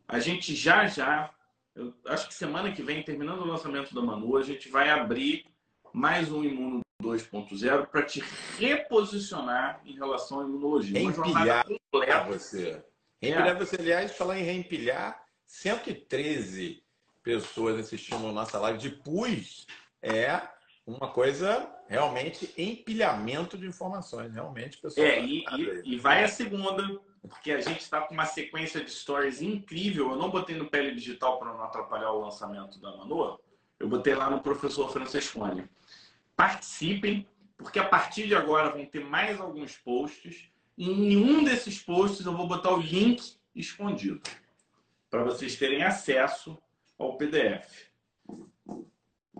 a 0.08 0.18
gente 0.18 0.52
já 0.52 0.88
já, 0.88 1.32
eu 1.76 1.94
acho 2.06 2.26
que 2.26 2.34
semana 2.34 2.72
que 2.72 2.82
vem, 2.82 3.04
terminando 3.04 3.42
o 3.42 3.46
lançamento 3.46 3.94
da 3.94 4.02
Manu, 4.02 4.36
a 4.36 4.42
gente 4.42 4.68
vai 4.68 4.90
abrir 4.90 5.46
mais 5.92 6.32
um 6.32 6.42
imuno 6.42 6.80
2.0 7.02 7.86
para 7.86 8.02
te 8.02 8.22
reposicionar 8.58 9.80
em 9.84 9.94
relação 9.94 10.40
à 10.40 10.44
imunologia. 10.44 10.98
Reempilhar 10.98 11.66
completa. 11.66 12.24
você. 12.24 12.84
Reempilhar 13.20 13.56
é. 13.56 13.58
você, 13.58 13.76
aliás, 13.76 14.16
falar 14.16 14.38
em 14.38 14.44
reempilhar, 14.44 15.22
113 15.46 16.82
pessoas 17.22 17.78
assistindo 17.78 18.26
a 18.26 18.32
nossa 18.32 18.58
live 18.58 18.78
de 18.78 18.90
PUS 18.90 19.66
é 20.02 20.40
uma 20.86 21.08
coisa 21.08 21.68
realmente 21.88 22.52
empilhamento 22.56 23.58
de 23.58 23.66
informações. 23.66 24.32
Realmente, 24.32 24.78
pessoal. 24.78 25.06
É, 25.06 25.20
e, 25.20 25.44
e, 25.56 25.94
e 25.94 25.98
vai 25.98 26.24
a 26.24 26.28
segunda, 26.28 27.00
porque 27.28 27.52
a 27.52 27.60
gente 27.60 27.80
está 27.80 28.00
com 28.00 28.14
uma 28.14 28.26
sequência 28.26 28.82
de 28.82 28.90
stories 28.90 29.42
incrível. 29.42 30.10
Eu 30.10 30.16
não 30.16 30.30
botei 30.30 30.56
no 30.56 30.70
Pele 30.70 30.94
Digital 30.94 31.38
para 31.38 31.52
não 31.52 31.62
atrapalhar 31.62 32.12
o 32.12 32.20
lançamento 32.20 32.80
da 32.80 32.96
Manu. 32.96 33.38
Eu 33.78 33.88
botei 33.88 34.14
lá 34.14 34.30
no 34.30 34.40
professor 34.40 34.90
Francescone 34.90 35.68
participem, 36.36 37.26
porque 37.56 37.78
a 37.78 37.88
partir 37.88 38.26
de 38.26 38.34
agora 38.34 38.70
vão 38.70 38.84
ter 38.84 39.04
mais 39.04 39.40
alguns 39.40 39.76
posts. 39.76 40.48
Em 40.76 40.94
nenhum 40.94 41.42
desses 41.42 41.78
posts 41.78 42.26
eu 42.26 42.36
vou 42.36 42.46
botar 42.46 42.72
o 42.72 42.80
link 42.80 43.36
escondido 43.54 44.20
para 45.08 45.24
vocês 45.24 45.56
terem 45.56 45.82
acesso 45.82 46.58
ao 46.98 47.16
PDF. 47.16 47.88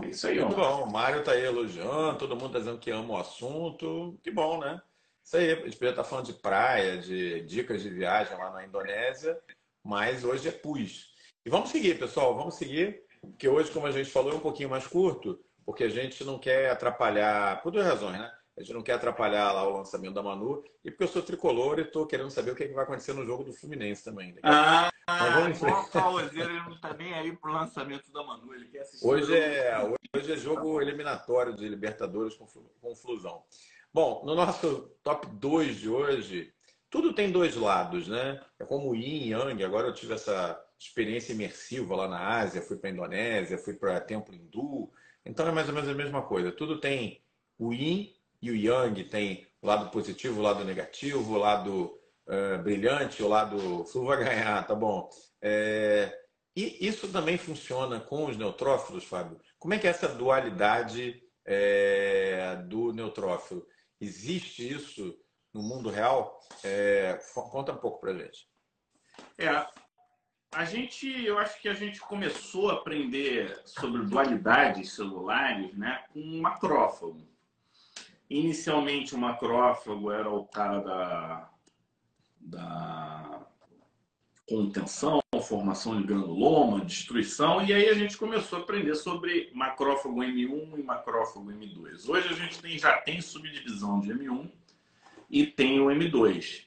É 0.03 0.09
isso 0.09 0.27
aí, 0.27 0.41
Muito 0.41 0.59
ó. 0.59 0.79
bom. 0.79 0.89
O 0.89 0.93
Mário 0.93 1.21
está 1.21 1.33
aí 1.33 1.45
elogiando, 1.45 2.19
todo 2.19 2.35
mundo 2.35 2.47
está 2.47 2.59
dizendo 2.59 2.79
que 2.79 2.91
ama 2.91 3.15
o 3.15 3.19
assunto. 3.19 4.19
Que 4.23 4.31
bom, 4.31 4.59
né? 4.59 4.81
Isso 5.23 5.37
aí, 5.37 5.53
a 5.53 5.57
gente 5.57 5.93
tá 5.93 6.05
falando 6.05 6.27
de 6.27 6.35
praia, 6.35 6.99
de 6.99 7.41
dicas 7.43 7.83
de 7.83 7.91
viagem 7.91 8.37
lá 8.37 8.51
na 8.53 8.65
Indonésia, 8.65 9.39
mas 9.83 10.25
hoje 10.25 10.49
é 10.49 10.53
PUS. 10.53 11.13
E 11.45 11.51
vamos 11.51 11.71
seguir, 11.71 11.99
pessoal, 11.99 12.37
vamos 12.37 12.55
seguir, 12.55 13.03
porque 13.21 13.49
hoje, 13.49 13.71
como 13.71 13.87
a 13.87 13.91
gente 13.91 14.11
falou, 14.11 14.33
é 14.33 14.37
um 14.37 14.41
pouquinho 14.41 14.71
mais 14.71 14.87
curto 14.87 15.45
porque 15.67 15.83
a 15.83 15.89
gente 15.89 16.25
não 16.25 16.39
quer 16.39 16.71
atrapalhar, 16.71 17.61
por 17.61 17.73
duas 17.73 17.85
razões, 17.85 18.17
né? 18.19 18.33
A 18.57 18.63
gente 18.63 18.73
não 18.73 18.83
quer 18.83 18.93
atrapalhar 18.93 19.53
lá 19.53 19.69
o 19.69 19.77
lançamento 19.77 20.15
da 20.15 20.23
Manu 20.23 20.65
e 20.83 20.91
porque 20.91 21.05
eu 21.05 21.09
sou 21.09 21.21
tricolor 21.21 21.79
e 21.79 21.83
estou 21.83 22.07
querendo 22.07 22.31
saber 22.31 22.53
o 22.53 22.55
que, 22.55 22.65
é 22.65 22.69
que, 22.69 22.73
vai 22.73 22.85
acontecer 22.85 23.13
no 23.13 23.27
jogo 23.27 23.45
do 23.45 23.53
Fluminense 23.53 24.03
também. 24.03 24.33
Né? 24.33 24.41
Ah, 24.45 24.91
vamos 25.09 25.59
igual 25.59 26.15
o 26.15 26.21
ele 26.21 26.61
não 26.61 26.73
está 26.73 26.95
nem 26.95 27.13
aí 27.13 27.37
pro 27.37 27.53
lançamento 27.53 28.11
da 28.11 28.23
Manu, 28.23 28.55
ele 28.55 28.67
quer 28.69 28.81
assistir. 28.81 29.07
Hoje 29.07 29.37
é, 29.37 29.77
hoje 30.17 30.33
é 30.33 30.37
jogo 30.37 30.81
eliminatório 30.81 31.55
de 31.55 31.69
Libertadores 31.69 32.35
com, 32.35 32.47
com 32.81 32.97
Flusão. 32.97 33.43
Bom, 33.93 34.23
no 34.25 34.35
nosso 34.35 34.91
top 35.03 35.27
2 35.27 35.77
de 35.77 35.91
hoje, 35.91 36.55
tudo 36.89 37.13
tem 37.13 37.31
dois 37.31 37.57
lados, 37.57 38.09
né? 38.09 38.41
É 38.59 38.65
como 38.65 38.95
Yin 38.95 39.25
e 39.25 39.31
Yang. 39.31 39.65
Agora 39.65 39.89
eu 39.89 39.95
tive 39.95 40.15
essa 40.15 40.59
experiência 40.79 41.33
imersiva 41.33 41.95
lá 41.95 42.09
na 42.09 42.39
Ásia, 42.39 42.63
fui 42.63 42.77
para 42.79 42.89
a 42.89 42.93
Indonésia, 42.93 43.59
fui 43.59 43.75
para 43.75 44.01
Templo 44.01 44.35
Hindu, 44.35 44.91
então 45.27 45.47
é 45.47 45.53
mais 45.53 45.69
ou 45.69 45.75
menos 45.75 45.89
a 45.89 45.95
mesma 45.95 46.23
coisa. 46.23 46.53
Tudo 46.53 46.81
tem 46.81 47.23
o 47.59 47.73
yin 47.73 48.15
e 48.41 48.51
o 48.51 48.57
yang, 48.57 49.05
tem 49.05 49.47
o 49.61 49.67
lado 49.67 49.91
positivo, 49.91 50.39
o 50.39 50.43
lado 50.43 50.65
negativo, 50.65 51.35
o 51.35 51.39
lado 51.39 51.99
uh, 52.27 52.63
brilhante, 52.63 53.23
o 53.23 53.29
lado 53.29 53.85
sul 53.87 54.07
vai 54.07 54.25
ganhar, 54.25 54.67
tá 54.67 54.75
bom. 54.75 55.09
É... 55.43 56.13
E 56.55 56.87
isso 56.87 57.09
também 57.13 57.37
funciona 57.37 58.01
com 58.01 58.27
os 58.27 58.37
neutrófilos, 58.37 59.05
Fábio? 59.05 59.39
Como 59.59 59.75
é 59.75 59.79
que 59.79 59.87
é 59.87 59.91
essa 59.91 60.09
dualidade 60.09 61.23
é, 61.45 62.57
do 62.67 62.95
neutrófilo? 62.95 63.67
Existe 64.01 64.67
isso 64.67 65.15
no 65.53 65.63
mundo 65.63 65.91
real? 65.91 66.41
É, 66.65 67.19
conta 67.51 67.73
um 67.73 67.77
pouco 67.77 68.01
pra 68.01 68.15
gente. 68.15 68.49
É, 69.37 69.67
a 70.57 70.65
gente, 70.65 71.07
eu 71.07 71.39
acho 71.39 71.61
que 71.61 71.69
a 71.69 71.75
gente 71.75 72.01
começou 72.01 72.71
a 72.71 72.75
aprender 72.75 73.61
sobre 73.67 74.03
dualidades 74.05 74.93
celulares 74.93 75.77
né, 75.77 76.03
com 76.11 76.19
um 76.19 76.41
macrófago. 76.41 77.21
Inicialmente, 78.31 79.15
o 79.15 79.19
macrófago 79.19 80.11
era 80.11 80.31
o 80.31 80.47
cara 80.47 80.81
da, 80.81 81.51
da 82.41 83.47
contenção, 84.49 85.21
formação 85.43 86.01
de 86.01 86.07
granuloma, 86.07 86.87
destruição, 86.87 87.63
e 87.63 87.75
aí 87.75 87.91
a 87.91 87.95
gente 87.95 88.17
começou 88.17 88.59
a 88.59 88.63
aprender 88.63 88.95
sobre 88.95 89.51
macrófago 89.53 90.21
M1 90.21 90.79
e 90.79 90.83
macrófago 90.83 91.53
M2. 91.53 92.09
Hoje 92.09 92.29
a 92.29 92.33
gente 92.33 92.63
tem, 92.63 92.79
já 92.79 92.97
tem 93.03 93.21
subdivisão 93.21 94.01
de 94.01 94.11
M1 94.11 94.51
e 95.29 95.47
tem 95.47 95.81
o 95.81 95.89
M2, 95.89 96.65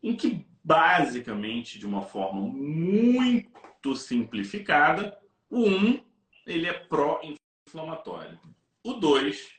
em 0.00 0.14
que 0.14 0.46
basicamente, 0.62 1.78
de 1.78 1.86
uma 1.86 2.02
forma 2.02 2.40
muito 2.40 3.96
simplificada, 3.96 5.18
o 5.50 5.66
1 5.66 6.04
ele 6.46 6.66
é 6.66 6.72
pró-inflamatório. 6.72 8.38
O 8.84 8.94
2, 8.94 9.50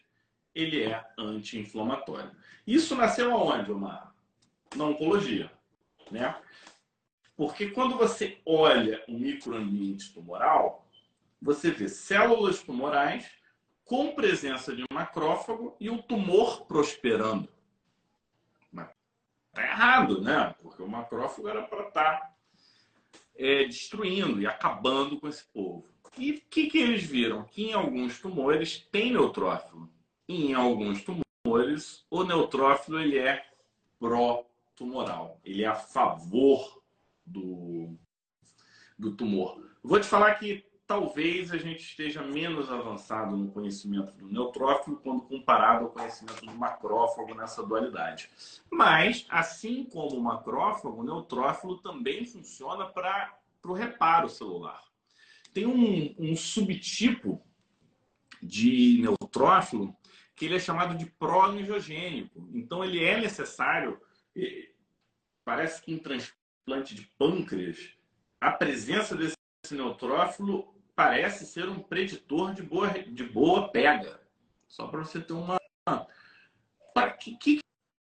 ele 0.53 0.83
é 0.83 1.05
anti-inflamatório. 1.17 2.31
Isso 2.65 2.95
nasceu 2.95 3.31
aonde, 3.31 3.71
Omar? 3.71 4.13
Na 4.75 4.85
oncologia, 4.85 5.51
né? 6.09 6.35
Porque 7.35 7.69
quando 7.69 7.97
você 7.97 8.39
olha 8.45 9.03
o 9.07 9.13
microambiente 9.13 10.13
tumoral, 10.13 10.87
você 11.41 11.71
vê 11.71 11.89
células 11.89 12.61
tumorais 12.61 13.29
com 13.83 14.13
presença 14.15 14.75
de 14.75 14.83
macrófago 14.91 15.75
e 15.79 15.89
o 15.89 16.01
tumor 16.01 16.65
prosperando. 16.65 17.49
Mas 19.53 19.65
tá 19.65 19.71
errado, 19.71 20.21
né? 20.21 20.55
Porque 20.61 20.81
o 20.81 20.87
macrófago 20.87 21.47
era 21.47 21.61
para 21.61 21.87
estar 21.87 22.19
tá, 22.19 22.35
é, 23.35 23.65
destruindo 23.65 24.41
e 24.41 24.47
acabando 24.47 25.19
com 25.19 25.27
esse 25.27 25.45
povo. 25.45 25.87
E 26.17 26.31
o 26.31 26.41
que, 26.49 26.67
que 26.67 26.77
eles 26.77 27.03
viram? 27.03 27.43
Que 27.43 27.69
em 27.69 27.73
alguns 27.73 28.19
tumores 28.19 28.87
tem 28.91 29.11
neutrófilo. 29.11 29.89
E 30.27 30.51
em 30.51 30.53
alguns 30.53 31.03
tumores, 31.03 32.05
o 32.09 32.23
neutrófilo 32.23 32.99
ele 32.99 33.17
é 33.17 33.45
pró-tumoral. 33.99 35.39
Ele 35.43 35.63
é 35.63 35.67
a 35.67 35.75
favor 35.75 36.83
do, 37.25 37.97
do 38.97 39.15
tumor. 39.15 39.63
Vou 39.83 39.99
te 39.99 40.05
falar 40.05 40.35
que 40.35 40.65
talvez 40.85 41.51
a 41.51 41.57
gente 41.57 41.81
esteja 41.81 42.21
menos 42.21 42.69
avançado 42.69 43.35
no 43.35 43.51
conhecimento 43.51 44.13
do 44.13 44.27
neutrófilo 44.27 44.97
quando 44.97 45.23
comparado 45.23 45.85
ao 45.85 45.91
conhecimento 45.91 46.45
do 46.45 46.53
macrófago 46.53 47.33
nessa 47.33 47.63
dualidade. 47.63 48.29
Mas, 48.69 49.25
assim 49.29 49.85
como 49.85 50.17
o 50.17 50.21
macrófago, 50.21 51.01
o 51.01 51.03
neutrófilo 51.03 51.77
também 51.79 52.25
funciona 52.25 52.85
para 52.85 53.33
o 53.63 53.73
reparo 53.73 54.27
celular. 54.27 54.83
Tem 55.53 55.65
um, 55.65 56.15
um 56.19 56.35
subtipo 56.35 57.41
de 58.41 58.99
neutrófilo 59.01 59.95
que 60.35 60.45
ele 60.45 60.55
é 60.55 60.59
chamado 60.59 60.97
de 60.97 61.05
pró-angiogênico. 61.05 62.49
Então, 62.53 62.83
ele 62.83 63.03
é 63.03 63.21
necessário, 63.21 64.01
parece 65.45 65.81
que 65.81 65.93
em 65.93 65.97
transplante 65.97 66.93
de 66.93 67.03
pâncreas, 67.17 67.95
a 68.41 68.51
presença 68.51 69.15
desse 69.15 69.37
neutrófilo 69.71 70.72
parece 70.95 71.45
ser 71.45 71.67
um 71.69 71.79
preditor 71.79 72.53
de 72.53 72.61
boa, 72.61 72.89
de 72.89 73.23
boa 73.23 73.71
pega. 73.71 74.19
Só 74.67 74.87
para 74.87 74.99
você 74.99 75.21
ter 75.21 75.33
uma. 75.33 75.57
O 75.87 77.17
que, 77.19 77.35
que 77.37 77.59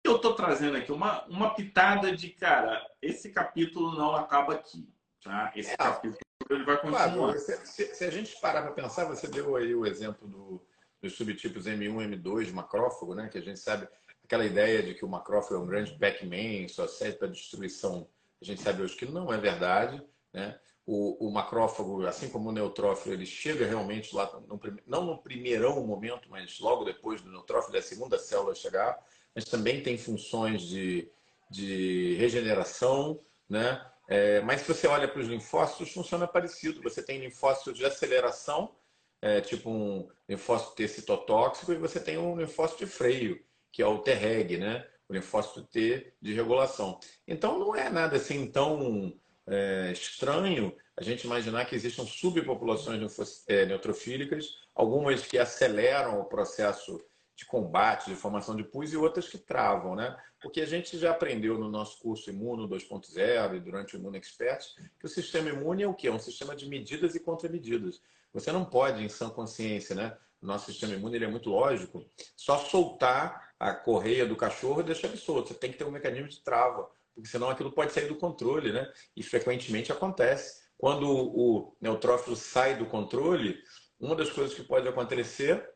eu 0.03 0.17
estou 0.17 0.33
trazendo 0.33 0.77
aqui? 0.77 0.91
Uma, 0.91 1.25
uma 1.25 1.53
pitada 1.53 2.15
de, 2.15 2.29
cara, 2.29 2.85
esse 3.01 3.31
capítulo 3.31 3.95
não 3.97 4.15
acaba 4.15 4.53
aqui. 4.53 4.87
Tá? 5.23 5.51
Esse 5.55 5.71
é, 5.71 5.77
capítulo 5.77 6.17
ele 6.49 6.63
vai 6.63 6.77
continuar. 6.77 7.13
Claro, 7.13 7.39
se, 7.39 7.95
se, 7.95 8.03
a 8.03 8.09
gente 8.09 8.39
parar 8.39 8.63
para 8.63 8.71
pensar, 8.71 9.05
você 9.05 9.27
deu 9.27 9.55
aí 9.55 9.73
o 9.73 9.85
exemplo 9.85 10.27
do, 10.27 10.65
dos 11.01 11.13
subtipos 11.13 11.65
M1 11.65 12.21
M2 12.21 12.51
macrófago, 12.51 13.15
né? 13.15 13.29
que 13.29 13.37
a 13.37 13.41
gente 13.41 13.59
sabe 13.59 13.87
aquela 14.23 14.45
ideia 14.45 14.81
de 14.81 14.93
que 14.93 15.05
o 15.05 15.09
macrófago 15.09 15.55
é 15.55 15.59
um 15.59 15.67
grande 15.67 15.97
Pac-Man, 15.97 16.67
só 16.67 16.87
serve 16.87 17.17
para 17.17 17.27
destruição. 17.27 18.07
A 18.41 18.45
gente 18.45 18.61
sabe 18.61 18.81
hoje 18.81 18.95
que 18.95 19.05
não 19.05 19.31
é 19.31 19.37
verdade. 19.37 20.03
Né? 20.33 20.59
O, 20.85 21.27
o, 21.27 21.31
macrófago, 21.31 22.05
assim 22.05 22.29
como 22.29 22.49
o 22.49 22.51
neutrófilo, 22.51 23.15
ele 23.15 23.25
chega 23.25 23.65
realmente 23.65 24.13
lá, 24.13 24.29
no, 24.47 24.59
não 24.85 25.05
no 25.05 25.17
primeirão 25.17 25.85
momento, 25.85 26.29
mas 26.29 26.59
logo 26.59 26.83
depois 26.83 27.21
do 27.21 27.31
neutrófilo, 27.31 27.75
é 27.75 27.79
a 27.79 27.83
segunda 27.83 28.19
célula 28.19 28.53
chegar, 28.53 28.97
mas 29.33 29.45
também 29.45 29.81
tem 29.81 29.97
funções 29.97 30.63
de, 30.63 31.09
de 31.49 32.15
regeneração, 32.15 33.19
né? 33.49 33.85
É, 34.07 34.41
mas 34.41 34.61
se 34.61 34.67
você 34.67 34.85
olha 34.87 35.07
para 35.07 35.21
os 35.21 35.27
linfócitos, 35.27 35.93
funciona 35.93 36.27
parecido. 36.27 36.81
Você 36.81 37.01
tem 37.01 37.19
linfócitos 37.19 37.77
de 37.77 37.85
aceleração, 37.85 38.75
é, 39.21 39.39
tipo 39.39 39.69
um 39.69 40.09
linfócito 40.27 40.75
T 40.75 40.87
citotóxico, 40.87 41.71
e 41.71 41.77
você 41.77 41.99
tem 41.99 42.17
um 42.17 42.35
linfócito 42.35 42.85
de 42.85 42.91
freio, 42.91 43.41
que 43.71 43.81
é 43.81 43.87
o 43.87 43.99
Treg, 43.99 44.57
né? 44.57 44.85
O 45.07 45.13
linfócito 45.13 45.63
T 45.63 46.13
de 46.21 46.33
regulação. 46.33 46.99
Então 47.25 47.57
não 47.57 47.73
é 47.73 47.89
nada 47.89 48.17
assim 48.17 48.45
tão 48.51 49.17
é, 49.47 49.91
estranho 49.91 50.75
a 50.95 51.03
gente 51.03 51.25
imaginar 51.25 51.65
que 51.65 51.75
existam 51.75 52.05
subpopulações 52.05 53.43
é, 53.47 53.65
neutrofílicas, 53.65 54.57
algumas 54.75 55.25
que 55.25 55.39
aceleram 55.39 56.19
o 56.19 56.25
processo 56.25 57.03
de 57.35 57.45
combate, 57.45 58.09
de 58.09 58.15
formação 58.15 58.55
de 58.55 58.63
pus 58.63 58.93
e 58.93 58.97
outras 58.97 59.27
que 59.27 59.39
travam, 59.39 59.95
né? 59.95 60.15
Porque 60.39 60.61
a 60.61 60.65
gente 60.67 60.97
já 60.99 61.11
aprendeu 61.11 61.57
no 61.57 61.67
nosso 61.67 61.99
curso 61.99 62.29
Imuno 62.29 62.67
2.0 62.69 63.55
e 63.55 63.59
durante 63.59 63.95
o 63.95 63.99
Imuno 63.99 64.17
Expert 64.17 64.63
que 64.99 65.05
o 65.05 65.09
sistema 65.09 65.49
imune 65.49 65.81
é 65.81 65.87
o 65.87 65.95
quê? 65.95 66.09
É 66.09 66.11
um 66.11 66.19
sistema 66.19 66.55
de 66.55 66.67
medidas 66.67 67.15
e 67.15 67.19
contramedidas. 67.19 68.01
Você 68.33 68.51
não 68.51 68.63
pode, 68.63 69.03
em 69.03 69.09
sã 69.09 69.29
consciência, 69.29 69.95
né? 69.95 70.15
Nosso 70.39 70.71
sistema 70.71 70.93
imune 70.93 71.15
ele 71.15 71.25
é 71.25 71.29
muito 71.29 71.49
lógico, 71.49 72.05
só 72.35 72.57
soltar 72.59 73.53
a 73.59 73.73
correia 73.73 74.25
do 74.25 74.35
cachorro 74.35 74.81
e 74.81 74.83
deixar 74.83 75.07
ele 75.07 75.17
solto. 75.17 75.47
Você 75.47 75.53
tem 75.55 75.71
que 75.71 75.77
ter 75.77 75.85
um 75.85 75.91
mecanismo 75.91 76.27
de 76.27 76.39
trava 76.41 76.91
porque 77.13 77.29
senão 77.29 77.49
aquilo 77.49 77.71
pode 77.71 77.93
sair 77.93 78.07
do 78.07 78.15
controle, 78.15 78.71
né? 78.71 78.91
E 79.15 79.23
frequentemente 79.23 79.91
acontece. 79.91 80.63
Quando 80.77 81.07
o 81.09 81.75
neutrófilo 81.79 82.35
sai 82.35 82.75
do 82.75 82.85
controle, 82.85 83.57
uma 83.99 84.15
das 84.15 84.29
coisas 84.29 84.53
que 84.53 84.63
pode 84.63 84.87
acontecer 84.87 85.69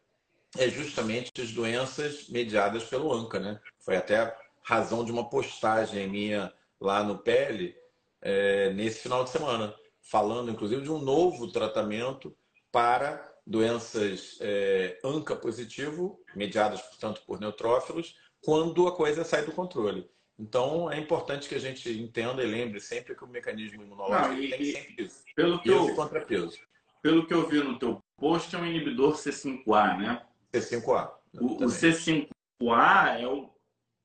é 0.58 0.70
justamente 0.70 1.32
as 1.40 1.52
doenças 1.52 2.28
mediadas 2.30 2.84
pelo 2.84 3.14
ANCA, 3.14 3.40
né? 3.40 3.60
Foi 3.80 3.96
até 3.96 4.36
razão 4.64 5.06
de 5.06 5.12
uma 5.12 5.30
postagem 5.30 6.10
minha 6.10 6.54
lá 6.80 7.04
no 7.04 7.18
PL 7.18 7.76
é, 8.22 8.74
nesse 8.74 9.00
final 9.00 9.24
de 9.24 9.30
semana, 9.30 9.74
falando 10.02 10.52
inclusive 10.52 10.82
de 10.82 10.92
um 10.92 11.00
novo 11.00 11.52
tratamento 11.52 12.36
para 12.72 13.34
doenças 13.46 14.38
é, 14.42 15.00
ANCA 15.04 15.36
positivo, 15.36 16.20
mediadas, 16.36 16.82
portanto, 16.82 17.22
por 17.26 17.40
neutrófilos, 17.40 18.16
quando 18.42 18.88
a 18.88 18.96
coisa 18.96 19.24
sai 19.24 19.46
do 19.46 19.52
controle. 19.52 20.10
Então, 20.40 20.92
é 20.92 21.00
importante 21.00 21.50
que 21.50 21.56
a 21.56 21.60
gente 21.60 21.90
entenda 21.90 22.44
e 22.44 22.46
lembre 22.46 22.80
sempre 22.80 23.16
que 23.16 23.24
o 23.24 23.28
mecanismo 23.28 23.82
imunológico 23.82 24.36
Não, 24.36 24.40
e, 24.40 24.50
tem 24.50 24.66
sempre 24.72 25.04
isso. 25.04 25.24
Pelo 25.36 25.60
que 25.60 25.70
eu, 25.70 25.96
contrapeso. 25.96 26.60
Pelo 27.02 27.26
que 27.26 27.34
eu 27.34 27.48
vi 27.48 27.58
no 27.60 27.80
teu 27.80 28.04
post, 28.16 28.56
é 28.56 28.60
um 28.60 28.66
inibidor 28.66 29.16
C5A, 29.16 29.98
né? 29.98 30.26
C5A. 30.54 31.12
O, 31.40 31.64
o, 31.64 31.68
C5A 31.68 33.20
é 33.20 33.28
o, 33.28 33.50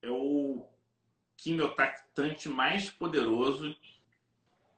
é 0.00 0.10
o 0.10 0.66
quimiotactante 1.36 2.48
mais 2.48 2.88
poderoso 2.88 3.76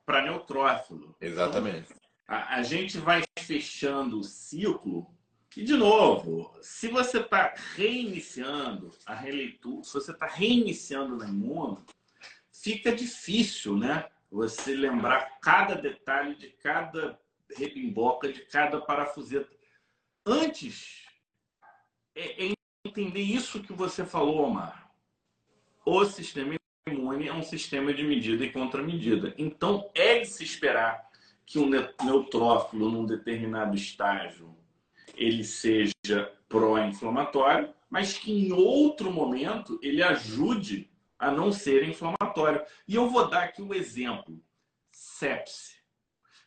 para 0.05 0.23
neutrófilo. 0.23 1.17
Exatamente. 1.21 1.93
Então, 1.93 1.97
a, 2.27 2.57
a 2.57 2.63
gente 2.63 2.99
vai 2.99 3.23
fechando 3.39 4.19
o 4.19 4.25
ciclo 4.25 5.14
e, 5.57 5.63
de 5.63 5.77
novo, 5.77 6.53
se 6.61 6.89
você 6.89 7.19
está 7.19 7.55
reiniciando 7.75 8.91
a 9.07 9.15
releitura, 9.15 9.85
se 9.85 9.95
você 9.95 10.11
está 10.11 10.27
reiniciando 10.27 11.17
na 11.17 11.29
imuno, 11.29 11.85
fica 12.53 12.95
difícil, 12.95 13.77
né? 13.77 14.09
Você 14.31 14.75
lembrar 14.75 15.39
cada 15.41 15.75
detalhe 15.75 16.35
de 16.35 16.49
cada 16.49 17.19
rebimboca, 17.57 18.33
de 18.33 18.41
cada 18.47 18.81
parafuseta. 18.81 19.55
Antes, 20.27 21.05
é, 22.17 22.47
é 22.47 22.53
entender 22.85 23.23
isso 23.23 23.63
que 23.63 23.73
você 23.73 24.05
falou, 24.05 24.43
Omar. 24.43 24.91
O 25.87 26.05
sistema 26.05 26.57
imune 26.89 27.29
é 27.29 27.33
um 27.33 27.43
sistema 27.43 27.95
de 27.95 28.03
medida 28.03 28.45
e 28.45 28.53
contramedida. 28.53 29.35
Então, 29.39 29.91
é 29.95 30.19
de 30.19 30.27
se 30.27 30.43
esperar 30.43 31.09
que 31.47 31.59
um 31.59 31.69
neutrófilo, 31.69 32.91
num 32.91 33.07
determinado 33.07 33.77
estágio, 33.77 34.57
ele 35.17 35.45
seja 35.45 36.33
pró-inflamatório, 36.49 37.73
mas 37.91 38.19
que 38.19 38.33
em 38.33 38.53
outro 38.53 39.13
momento 39.13 39.79
ele 39.83 40.03
ajude 40.03 40.91
a 41.19 41.31
não 41.31 41.53
ser 41.53 41.89
inflamatório. 41.89 42.63
E 42.87 42.95
eu 42.95 43.09
vou 43.09 43.29
dar 43.29 43.45
aqui 43.45 43.63
um 43.63 43.75
exemplo: 43.75 44.43
sepse. 44.91 45.77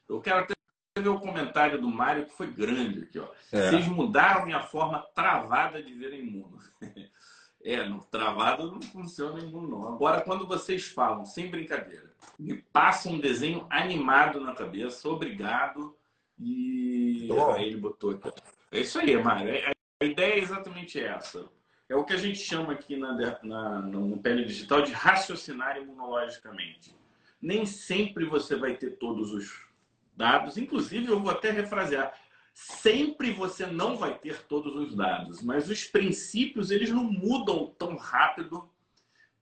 Eu 0.07 0.21
quero 0.21 0.39
até 0.39 0.53
ver 0.99 1.09
o 1.09 1.19
comentário 1.19 1.79
do 1.79 1.89
Mário, 1.89 2.25
que 2.25 2.33
foi 2.33 2.47
grande 2.47 3.03
aqui. 3.03 3.19
Ó. 3.19 3.27
É. 3.51 3.69
Vocês 3.69 3.87
mudaram 3.87 4.45
minha 4.45 4.63
forma 4.63 5.01
travada 5.13 5.81
de 5.81 5.93
ver 5.93 6.13
imuno. 6.13 6.59
É, 7.63 7.83
no 7.83 7.99
travado 8.03 8.71
não 8.71 8.81
funciona 8.81 9.39
imuno, 9.39 9.67
não. 9.67 9.87
Agora, 9.89 10.21
quando 10.21 10.47
vocês 10.47 10.87
falam, 10.87 11.25
sem 11.25 11.49
brincadeira, 11.49 12.13
me 12.39 12.61
passa 12.61 13.09
um 13.09 13.19
desenho 13.19 13.65
animado 13.69 14.39
na 14.39 14.53
cabeça, 14.53 15.09
obrigado. 15.09 15.97
E 16.39 17.27
aí 17.55 17.65
ele 17.65 17.77
botou 17.77 18.11
aqui. 18.11 18.31
É 18.71 18.79
isso 18.81 18.99
aí, 18.99 19.15
Mário. 19.21 19.49
É, 19.49 19.71
a 20.01 20.05
ideia 20.05 20.33
é 20.33 20.39
exatamente 20.39 20.99
essa. 20.99 21.47
É 21.89 21.95
o 21.95 22.03
que 22.03 22.13
a 22.13 22.17
gente 22.17 22.39
chama 22.39 22.73
aqui 22.73 22.97
na, 22.97 23.13
na, 23.43 23.81
no 23.81 24.17
pele 24.17 24.43
digital 24.43 24.81
de 24.81 24.91
raciocinar 24.91 25.77
imunologicamente. 25.77 26.93
Nem 27.41 27.65
sempre 27.65 28.25
você 28.25 28.55
vai 28.55 28.75
ter 28.75 28.97
todos 28.97 29.31
os 29.31 29.67
dados. 30.15 30.57
Inclusive, 30.57 31.07
eu 31.07 31.19
vou 31.19 31.31
até 31.31 31.49
refrasear. 31.49 32.13
Sempre 32.53 33.31
você 33.31 33.67
não 33.67 33.95
vai 33.95 34.17
ter 34.17 34.41
todos 34.43 34.75
os 34.75 34.95
dados, 34.95 35.43
mas 35.43 35.69
os 35.69 35.85
princípios 35.85 36.71
eles 36.71 36.89
não 36.89 37.03
mudam 37.03 37.67
tão 37.77 37.95
rápido 37.95 38.67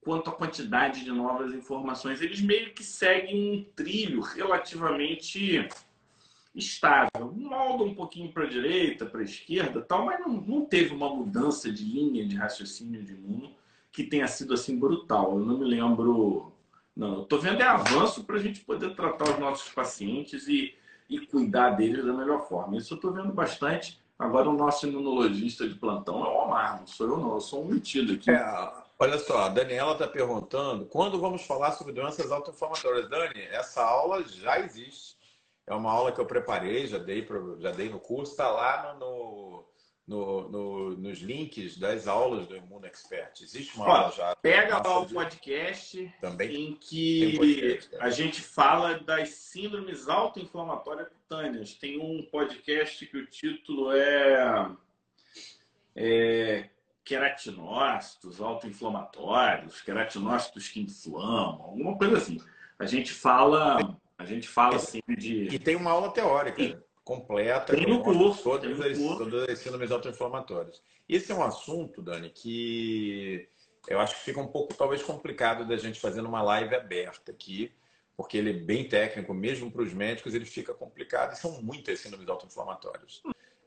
quanto 0.01 0.29
a 0.29 0.33
quantidade 0.33 1.03
de 1.03 1.11
novas 1.11 1.53
informações. 1.53 2.21
Eles 2.21 2.41
meio 2.41 2.73
que 2.73 2.83
seguem 2.83 3.53
um 3.53 3.63
trilho 3.73 4.21
relativamente 4.21 5.67
estável. 6.55 7.33
Molda 7.33 7.83
um 7.83 7.93
pouquinho 7.93 8.31
para 8.31 8.43
a 8.43 8.49
direita, 8.49 9.05
para 9.05 9.19
a 9.19 9.23
esquerda, 9.23 9.81
tal, 9.81 10.05
mas 10.05 10.19
não, 10.19 10.33
não 10.33 10.65
teve 10.65 10.93
uma 10.93 11.13
mudança 11.13 11.71
de 11.71 11.83
linha 11.83 12.25
de 12.25 12.35
raciocínio 12.35 13.03
de 13.03 13.13
imuno 13.13 13.53
que 13.91 14.03
tenha 14.03 14.27
sido 14.27 14.53
assim 14.53 14.77
brutal. 14.77 15.39
Eu 15.39 15.45
não 15.45 15.57
me 15.57 15.65
lembro. 15.65 16.51
Não, 16.95 17.23
estou 17.23 17.39
vendo 17.39 17.61
é 17.61 17.65
avanço 17.65 18.23
para 18.23 18.37
a 18.37 18.39
gente 18.39 18.61
poder 18.61 18.95
tratar 18.95 19.29
os 19.29 19.39
nossos 19.39 19.69
pacientes 19.69 20.47
e, 20.47 20.73
e 21.09 21.19
cuidar 21.19 21.71
deles 21.71 22.05
da 22.05 22.13
melhor 22.13 22.47
forma. 22.47 22.77
Isso 22.77 22.93
eu 22.93 22.95
estou 22.95 23.11
vendo 23.11 23.33
bastante. 23.33 23.99
Agora, 24.17 24.49
o 24.49 24.53
nosso 24.53 24.87
imunologista 24.87 25.67
de 25.67 25.75
plantão 25.75 26.25
é 26.25 26.29
o 26.29 26.45
Omar, 26.45 26.79
não 26.79 26.87
sou 26.87 27.07
eu, 27.07 27.17
não. 27.17 27.33
Eu 27.33 27.41
sou 27.41 27.65
um 27.65 27.67
metido 27.67 28.13
aqui. 28.13 28.31
É, 28.31 28.71
olha 28.97 29.17
só, 29.17 29.39
a 29.39 29.49
Daniela 29.49 29.91
está 29.91 30.07
perguntando 30.07 30.85
quando 30.85 31.19
vamos 31.19 31.41
falar 31.41 31.73
sobre 31.73 31.91
doenças 31.91 32.31
autoinflamatórias. 32.31 33.09
Dani, 33.09 33.41
essa 33.51 33.83
aula 33.83 34.23
já 34.23 34.57
existe. 34.59 35.17
É 35.67 35.73
uma 35.73 35.91
aula 35.91 36.11
que 36.11 36.19
eu 36.19 36.25
preparei, 36.25 36.85
já 36.85 36.97
dei, 36.99 37.23
pro, 37.23 37.59
já 37.59 37.71
dei 37.71 37.89
no 37.89 37.99
curso, 37.99 38.31
está 38.31 38.49
lá 38.49 38.95
no, 38.99 39.65
no, 40.07 40.49
no, 40.49 40.89
nos 40.97 41.19
links 41.19 41.77
das 41.77 42.07
aulas 42.07 42.47
do 42.47 42.55
Imuno 42.55 42.85
Expert. 42.85 43.41
Existe 43.41 43.75
uma 43.75 43.87
Ó, 43.87 43.91
aula 43.91 44.11
já. 44.11 44.35
Pega 44.35 44.77
lá 44.77 44.99
o 44.99 45.09
podcast 45.09 46.13
também 46.21 46.69
em 46.69 46.75
que 46.75 47.35
podcast, 47.35 47.95
a 47.99 48.09
gente 48.11 48.41
fala 48.41 48.99
das 48.99 49.29
síndromes 49.29 50.07
autoinflamatórias 50.07 51.07
cutâneas. 51.07 51.73
Tem 51.73 51.99
um 51.99 52.23
podcast 52.29 53.03
que 53.03 53.17
o 53.17 53.25
título 53.25 53.91
é, 53.91 54.71
é 55.95 56.69
queratinócitos 57.03 58.39
autoinflamatórios, 58.39 59.81
queratinócitos 59.81 60.69
que 60.69 60.81
inflamam, 60.81 61.63
alguma 61.63 61.97
coisa 61.97 62.17
assim. 62.17 62.39
A 62.77 62.85
gente 62.85 63.11
fala 63.11 63.97
a 64.17 64.25
gente 64.25 64.47
fala 64.47 64.79
sempre 64.79 65.15
de. 65.15 65.47
E 65.47 65.59
tem 65.59 65.75
uma 65.75 65.91
aula 65.91 66.11
teórica 66.11 66.61
e... 66.61 66.77
completa. 67.03 67.75
Tem 67.75 67.87
no 67.87 68.01
curso. 68.01 68.43
Todas, 68.43 68.79
as, 68.79 68.97
curso. 68.97 69.17
todas 69.17 69.49
as 69.49 69.59
síndromes 69.59 69.91
autoinflamatórias. 69.91 70.81
Esse 71.07 71.31
é 71.31 71.35
um 71.35 71.43
assunto, 71.43 72.01
Dani, 72.01 72.29
que 72.29 73.47
eu 73.87 73.99
acho 73.99 74.15
que 74.15 74.21
fica 74.21 74.39
um 74.39 74.47
pouco, 74.47 74.73
talvez, 74.73 75.03
complicado 75.03 75.67
da 75.67 75.77
gente 75.77 75.99
fazer 75.99 76.21
numa 76.21 76.41
live 76.41 76.75
aberta 76.75 77.31
aqui, 77.31 77.71
porque 78.17 78.37
ele 78.37 78.49
é 78.49 78.53
bem 78.53 78.87
técnico, 78.87 79.33
mesmo 79.33 79.69
para 79.69 79.83
os 79.83 79.93
médicos, 79.93 80.33
ele 80.33 80.45
fica 80.45 80.73
complicado 80.73 81.33
e 81.33 81.37
são 81.37 81.61
muitas 81.61 81.99
síndromes 81.99 82.27
autoinflamatórias. 82.27 83.21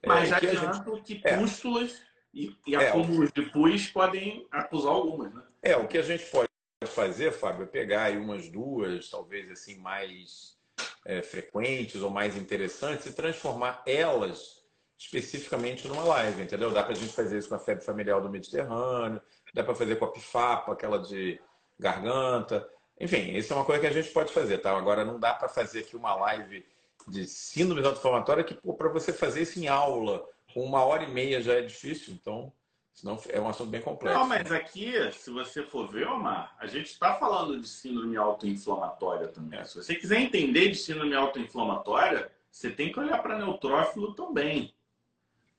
Mas 0.05 0.25
é, 0.25 0.27
já 0.27 0.37
adianto 0.39 0.97
gente... 0.97 1.03
que 1.03 1.37
pústulas 1.37 1.93
é. 1.93 1.97
e, 2.35 2.57
e 2.67 2.77
acúmulos 2.77 3.31
é, 3.31 3.41
de 3.41 3.51
pus 3.51 3.87
podem 3.89 4.47
acusar 4.51 4.93
algumas, 4.93 5.33
né? 5.33 5.43
É, 5.63 5.77
o 5.77 5.87
que 5.87 5.99
a 5.99 6.03
gente 6.03 6.25
pode 6.27 6.48
fazer, 6.87 7.33
Fábio, 7.33 7.65
é 7.65 7.67
pegar 7.67 8.05
aí 8.05 8.17
umas 8.17 8.49
duas, 8.49 9.11
talvez 9.11 9.51
assim, 9.51 9.77
mais 9.79 10.57
é, 11.05 11.23
frequentes 11.23 12.03
ou 12.03 12.11
mais 12.11 12.37
interessantes 12.37 13.07
e 13.07 13.13
transformar 13.13 13.83
elas 13.87 14.59
especificamente 14.99 15.87
numa 15.87 16.03
live, 16.05 16.43
entendeu? 16.43 16.71
Dá 16.71 16.83
para 16.83 16.93
a 16.93 16.97
gente 16.97 17.13
fazer 17.13 17.39
isso 17.39 17.49
com 17.49 17.55
a 17.55 17.59
febre 17.59 17.85
familiar 17.85 18.21
do 18.21 18.29
Mediterrâneo, 18.29 19.21
dá 19.55 19.63
para 19.63 19.75
fazer 19.75 19.97
com 19.97 20.05
a 20.05 20.13
pifapa, 20.13 20.73
aquela 20.73 20.99
de 20.99 21.41
garganta. 21.79 22.69
Enfim, 23.01 23.37
isso 23.37 23.53
é 23.53 23.57
uma 23.57 23.65
coisa 23.65 23.81
que 23.81 23.87
a 23.87 23.93
gente 23.93 24.11
pode 24.11 24.33
fazer, 24.33 24.59
tá? 24.59 24.77
Agora 24.77 25.05
não 25.05 25.21
dá 25.21 25.35
para 25.35 25.49
fazer 25.49 25.81
aqui 25.81 25.97
uma 25.97 26.15
live 26.17 26.67
de 27.07 27.25
síndrome 27.27 27.87
autoinflamatória 27.87 28.45
que 28.45 28.55
para 28.55 28.89
você 28.89 29.13
fazer 29.13 29.43
isso 29.43 29.59
em 29.59 29.69
aula, 29.69 30.27
com 30.53 30.65
uma 30.65 30.85
hora 30.85 31.05
e 31.05 31.11
meia 31.11 31.41
já 31.41 31.55
é 31.55 31.63
difícil, 31.63 32.13
então 32.13 32.53
Senão 32.99 33.17
é 33.29 33.41
um 33.41 33.49
assunto 33.49 33.71
bem 33.71 33.81
complexo. 33.81 34.19
Não, 34.19 34.27
mas 34.27 34.51
aqui, 34.51 34.93
se 35.13 35.31
você 35.31 35.63
for 35.63 35.87
ver, 35.87 36.09
Omar, 36.09 36.53
a 36.59 36.67
gente 36.67 36.87
está 36.87 37.15
falando 37.15 37.61
de 37.61 37.69
síndrome 37.69 38.17
autoinflamatória 38.17 39.29
também. 39.29 39.65
Se 39.65 39.77
você 39.77 39.95
quiser 39.95 40.21
entender 40.21 40.71
de 40.71 40.75
síndrome 40.75 41.15
autoinflamatória, 41.15 42.29
você 42.51 42.71
tem 42.71 42.91
que 42.91 42.99
olhar 42.99 43.23
para 43.23 43.39
neutrófilo 43.39 44.15
também. 44.15 44.75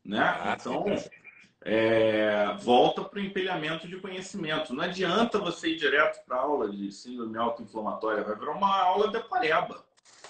Né? 0.03 0.19
Ah, 0.19 0.57
então, 0.59 0.83
é, 1.61 2.57
volta 2.59 3.05
para 3.05 3.19
o 3.19 3.23
empilhamento 3.23 3.87
de 3.87 4.01
conhecimento. 4.01 4.73
Não 4.73 4.83
adianta 4.83 5.39
você 5.39 5.69
ir 5.69 5.77
direto 5.77 6.21
para 6.25 6.35
a 6.35 6.41
aula 6.41 6.69
de 6.69 6.91
síndrome 6.91 7.37
autoinflamatória, 7.37 8.21
vai 8.21 8.35
virar 8.35 8.51
uma 8.51 8.83
aula 8.83 9.07
de 9.07 9.19
pareba. 9.29 9.81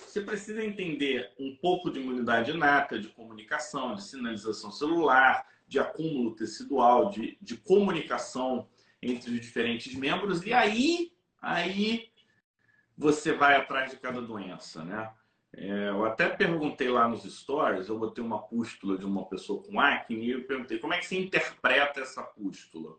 Você 0.05 0.21
precisa 0.21 0.63
entender 0.63 1.33
um 1.39 1.57
pouco 1.59 1.89
de 1.89 2.01
imunidade 2.01 2.51
inata, 2.51 2.99
de 2.99 3.07
comunicação, 3.07 3.95
de 3.95 4.03
sinalização 4.03 4.71
celular, 4.71 5.43
de 5.69 5.79
acúmulo 5.79 6.35
tecidual, 6.35 7.09
de, 7.11 7.37
de 7.39 7.55
comunicação 7.55 8.67
entre 9.01 9.31
os 9.31 9.39
diferentes 9.39 9.95
membros, 9.95 10.43
e 10.45 10.51
aí, 10.51 11.13
aí 11.41 12.11
você 12.97 13.31
vai 13.31 13.55
atrás 13.55 13.91
de 13.91 13.97
cada 13.97 14.21
doença, 14.21 14.83
né? 14.83 15.09
É, 15.53 15.89
eu 15.89 16.05
até 16.05 16.29
perguntei 16.29 16.89
lá 16.89 17.07
nos 17.07 17.23
stories, 17.23 17.87
eu 17.87 17.97
botei 17.97 18.23
uma 18.23 18.41
pústula 18.41 18.97
de 18.97 19.05
uma 19.05 19.25
pessoa 19.25 19.63
com 19.63 19.79
acne 19.79 20.25
e 20.25 20.31
eu 20.31 20.43
perguntei 20.43 20.77
como 20.77 20.93
é 20.93 20.99
que 20.99 21.07
você 21.07 21.19
interpreta 21.19 22.01
essa 22.01 22.21
pústula. 22.21 22.97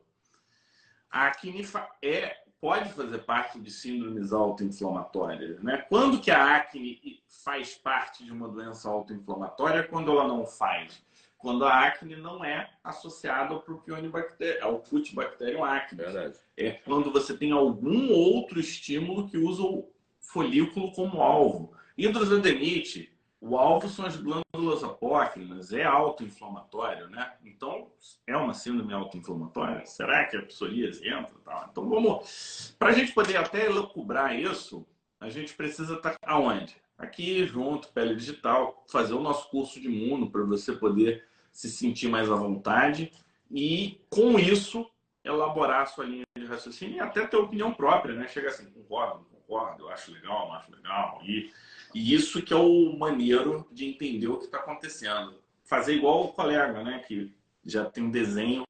A 1.11 1.27
acne 1.27 1.65
é, 2.03 2.43
pode 2.61 2.93
fazer 2.93 3.19
parte 3.19 3.61
de 3.61 3.71
síndromes 3.71 4.33
autoinflamatórias, 4.33 5.63
né? 5.63 5.79
Quando 5.89 6.21
que 6.21 6.31
a 6.31 6.57
acne 6.57 7.23
faz 7.45 7.75
parte 7.75 8.25
de 8.25 8.33
uma 8.33 8.49
doença 8.49 8.89
autoinflamatória? 8.89 9.87
Quando 9.87 10.11
ela 10.11 10.27
não 10.27 10.47
faz? 10.47 11.03
Quando 11.41 11.65
a 11.65 11.87
acne 11.87 12.17
não 12.17 12.45
é 12.45 12.71
associada 12.85 13.55
ao 13.55 13.63
propionibacterium, 13.63 14.65
ao 14.65 14.79
Cutibacterium 14.81 15.65
acne. 15.65 16.03
Verdade. 16.03 16.39
É 16.57 16.71
quando 16.71 17.11
você 17.11 17.37
tem 17.37 17.51
algum 17.51 18.13
outro 18.13 18.61
estímulo 18.61 19.29
que 19.29 19.39
usa 19.39 19.63
o 19.63 19.91
folículo 20.21 20.93
como 20.93 21.23
alvo. 21.23 21.73
Hidrosadenite, 21.97 23.13
o 23.41 23.57
alvo 23.57 23.89
são 23.89 24.05
as 24.05 24.17
glândulas 24.17 24.85
apócrinas, 24.85 25.73
é 25.73 25.83
autoinflamatório, 25.83 27.09
né? 27.09 27.33
Então, 27.43 27.91
é 28.27 28.37
uma 28.37 28.53
síndrome 28.53 28.93
autoinflamatória? 28.93 29.87
Será 29.87 30.27
que 30.27 30.37
a 30.37 30.43
psoríase 30.43 31.09
entra? 31.09 31.35
Então, 31.71 31.89
vamos... 31.89 32.75
Para 32.79 32.91
a 32.91 32.93
gente 32.93 33.13
poder 33.13 33.39
até 33.39 33.65
elucubrar 33.65 34.39
isso, 34.39 34.87
a 35.19 35.31
gente 35.31 35.55
precisa 35.55 35.95
estar 35.95 36.11
tá 36.11 36.19
aonde? 36.23 36.77
Aqui, 36.99 37.47
junto, 37.47 37.89
Pele 37.89 38.15
Digital, 38.15 38.85
fazer 38.87 39.15
o 39.15 39.23
nosso 39.23 39.49
curso 39.49 39.81
de 39.81 39.89
imuno 39.89 40.31
para 40.31 40.45
você 40.45 40.73
poder 40.75 41.27
se 41.61 41.69
sentir 41.69 42.09
mais 42.09 42.31
à 42.31 42.35
vontade 42.35 43.13
e, 43.51 44.01
com 44.09 44.39
isso, 44.39 44.91
elaborar 45.23 45.83
a 45.83 45.87
sua 45.87 46.07
linha 46.07 46.25
de 46.39 46.47
raciocínio 46.47 46.97
e 46.97 47.01
até 47.01 47.27
ter 47.27 47.37
opinião 47.37 47.75
própria, 47.75 48.15
né? 48.15 48.27
Chega 48.29 48.49
assim, 48.49 48.65
concordo, 48.71 49.27
concordo, 49.31 49.85
eu 49.85 49.91
acho 49.91 50.11
legal, 50.11 50.49
não 50.49 50.55
acho 50.55 50.73
legal. 50.73 51.21
E, 51.23 51.53
e 51.95 52.15
isso 52.15 52.41
que 52.41 52.55
é 52.55 52.57
o 52.57 52.97
maneiro 52.99 53.69
de 53.71 53.87
entender 53.87 54.29
o 54.29 54.39
que 54.39 54.47
está 54.47 54.57
acontecendo. 54.57 55.35
Fazer 55.63 55.95
igual 55.95 56.25
o 56.25 56.33
colega, 56.33 56.83
né? 56.83 57.05
Que 57.07 57.31
já 57.63 57.85
tem 57.85 58.05
um 58.05 58.11
desenho 58.11 58.65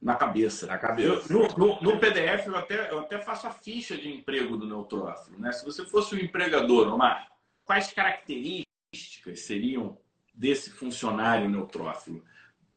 na 0.00 0.14
cabeça. 0.14 0.66
Na 0.66 0.76
cabeça. 0.76 1.32
Eu, 1.32 1.48
no, 1.56 1.56
no, 1.56 1.80
no, 1.80 1.98
PDF, 1.98 2.46
eu 2.46 2.56
até, 2.56 2.90
eu 2.90 2.98
até 2.98 3.18
faço 3.20 3.46
a 3.46 3.50
ficha 3.50 3.96
de 3.96 4.12
emprego 4.12 4.58
do 4.58 4.66
neutrófilo. 4.66 5.38
Né? 5.38 5.50
Se 5.50 5.64
você 5.64 5.86
fosse 5.86 6.14
um 6.14 6.18
empregador, 6.18 6.92
Omar, 6.92 7.26
quais 7.64 7.90
características 7.90 9.40
seriam 9.40 9.96
desse 10.34 10.70
funcionário 10.70 11.48
neutrófilo. 11.48 12.24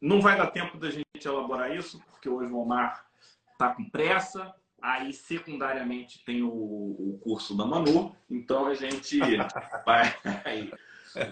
Não 0.00 0.20
vai 0.20 0.36
dar 0.36 0.48
tempo 0.48 0.76
da 0.76 0.90
gente 0.90 1.06
elaborar 1.24 1.74
isso, 1.74 2.00
porque 2.10 2.28
hoje 2.28 2.52
o 2.52 2.58
Omar 2.58 3.06
está 3.52 3.74
com 3.74 3.88
pressa. 3.88 4.54
Aí, 4.80 5.12
secundariamente, 5.12 6.22
tem 6.24 6.42
o, 6.42 6.48
o, 6.48 7.18
curso 7.22 7.56
da 7.56 7.64
Manu. 7.64 8.14
Então, 8.30 8.66
a 8.66 8.74
gente 8.74 9.18
vai, 9.84 10.14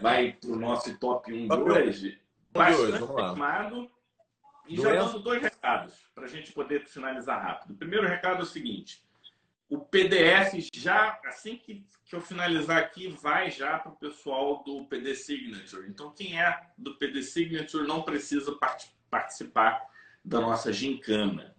vai 0.01 0.33
para 0.33 0.51
o 0.51 0.57
nosso 0.57 0.99
top 0.99 1.33
1 1.33 1.47
de 1.47 1.55
hoje. 1.55 2.21
Bastante 2.53 3.21
animado. 3.21 3.91
E 4.67 4.77
já 4.77 4.95
dando 4.95 5.19
dois 5.21 5.43
recados 5.43 5.95
para 6.15 6.25
a 6.25 6.29
gente 6.29 6.53
poder 6.53 6.87
finalizar 6.87 7.43
rápido. 7.43 7.73
O 7.75 7.77
primeiro 7.77 8.09
recado 8.09 8.41
é 8.41 8.43
o 8.43 8.47
seguinte: 8.47 9.05
o 9.75 9.81
PDF 9.81 10.69
já, 10.73 11.19
assim 11.25 11.57
que, 11.57 11.85
que 12.05 12.15
eu 12.15 12.21
finalizar 12.21 12.79
aqui, 12.79 13.09
vai 13.09 13.51
já 13.51 13.79
para 13.79 13.91
o 13.93 13.97
pessoal 13.97 14.63
do 14.63 14.85
PD 14.85 15.15
Signature. 15.15 15.89
Então, 15.89 16.13
quem 16.13 16.41
é 16.41 16.61
do 16.79 16.97
PD 16.97 17.23
Signature 17.23 17.87
não 17.87 18.03
precisa 18.03 18.53
part 18.53 18.89
participar 19.11 19.81
da 20.25 20.41
nossa 20.41 20.73
gincana. 20.73 21.55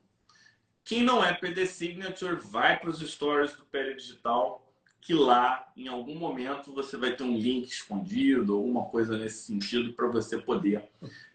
Quem 0.83 1.03
não 1.03 1.23
é 1.23 1.33
PD 1.33 1.65
Signature, 1.65 2.35
vai 2.35 2.79
para 2.79 2.89
os 2.89 2.99
stories 2.99 3.53
do 3.55 3.65
PD 3.65 3.95
Digital, 3.95 4.73
que 5.01 5.13
lá, 5.13 5.71
em 5.75 5.87
algum 5.87 6.15
momento, 6.15 6.73
você 6.73 6.97
vai 6.97 7.15
ter 7.15 7.23
um 7.23 7.37
link 7.37 7.67
escondido, 7.67 8.55
alguma 8.55 8.85
coisa 8.85 9.17
nesse 9.17 9.43
sentido, 9.43 9.93
para 9.93 10.07
você 10.07 10.37
poder 10.37 10.83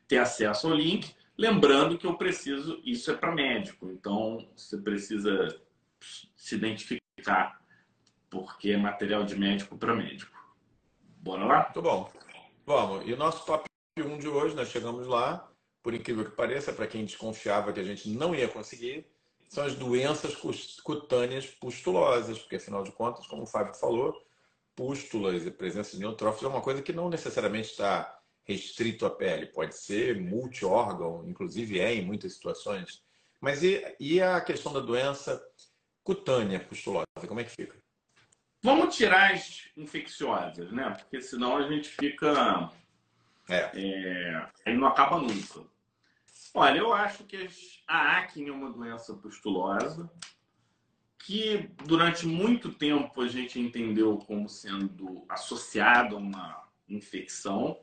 ter 0.09 0.19
acesso 0.19 0.67
ao 0.67 0.75
link. 0.75 1.15
Lembrando 1.37 1.97
que 1.97 2.07
eu 2.07 2.15
preciso, 2.15 2.81
isso 2.85 3.11
é 3.11 3.15
para 3.15 3.35
médico, 3.35 3.91
então 3.91 4.47
você 4.57 4.77
precisa 4.77 5.61
se 6.37 6.55
identificar, 6.55 7.61
porque 8.29 8.71
é 8.71 8.77
material 8.77 9.25
de 9.25 9.37
médico 9.37 9.77
para 9.77 9.95
médico. 9.95 10.37
Bora 11.19 11.45
lá? 11.45 11.65
Muito 11.65 11.83
bom. 11.83 12.11
Vamos. 12.65 13.07
E 13.07 13.13
o 13.13 13.17
nosso 13.17 13.45
top 13.45 13.65
1 13.99 14.19
de 14.19 14.29
hoje, 14.29 14.55
nós 14.55 14.69
chegamos 14.69 15.07
lá, 15.07 15.51
por 15.83 15.95
incrível 15.95 16.25
que 16.25 16.31
pareça, 16.31 16.73
para 16.73 16.87
quem 16.87 17.05
desconfiava 17.05 17.73
que 17.73 17.81
a 17.81 17.85
gente 17.85 18.09
não 18.09 18.35
ia 18.35 18.49
conseguir, 18.49 19.07
são 19.49 19.65
as 19.65 19.75
doenças 19.75 20.37
cutâneas 20.83 21.47
pustulosas, 21.47 22.39
porque 22.39 22.57
afinal 22.57 22.85
de 22.85 22.93
contas, 22.93 23.27
como 23.27 23.43
o 23.43 23.47
Fábio 23.47 23.75
falou, 23.75 24.15
pústulas 24.77 25.45
e 25.45 25.51
presença 25.51 25.97
de 25.97 25.99
neutrófilos 25.99 26.45
é 26.45 26.55
uma 26.55 26.63
coisa 26.63 26.83
que 26.83 26.93
não 26.93 27.11
necessariamente 27.11 27.71
está 27.71 28.17
restrito 28.45 29.05
à 29.05 29.11
pele, 29.11 29.47
pode 29.47 29.77
ser 29.77 30.21
multiórgão, 30.21 31.29
inclusive 31.29 31.81
é 31.81 31.95
em 31.95 32.05
muitas 32.05 32.33
situações. 32.35 33.03
Mas 33.41 33.63
e, 33.63 33.83
e 33.99 34.21
a 34.21 34.41
questão 34.41 34.73
da 34.73 34.81
doença 34.81 35.43
cutânea 36.11 36.59
pustulosa, 36.59 37.07
como 37.29 37.39
é 37.39 37.45
que 37.45 37.53
fica? 37.53 37.79
Vamos 38.65 38.97
tirar 38.97 39.33
as 39.33 39.71
infecciosas, 39.77 40.73
né? 40.73 40.91
Porque 40.91 41.21
senão 41.23 41.57
a 41.57 41.69
gente 41.69 41.89
fica. 41.89 42.69
É. 43.49 43.71
é... 43.75 44.49
Ele 44.67 44.77
não 44.77 44.89
acaba 44.89 45.21
nunca. 45.21 45.65
Olha, 46.53 46.79
eu 46.79 46.93
acho 46.93 47.23
que 47.23 47.49
a 47.87 48.19
acne 48.19 48.49
é 48.49 48.53
uma 48.53 48.73
doença 48.73 49.15
pustulosa 49.15 50.11
que 51.17 51.71
durante 51.85 52.27
muito 52.27 52.73
tempo 52.73 53.23
a 53.23 53.29
gente 53.29 53.61
entendeu 53.61 54.19
como 54.19 54.49
sendo 54.49 55.25
associada 55.29 56.17
a 56.17 56.19
uma 56.19 56.69
infecção. 56.89 57.79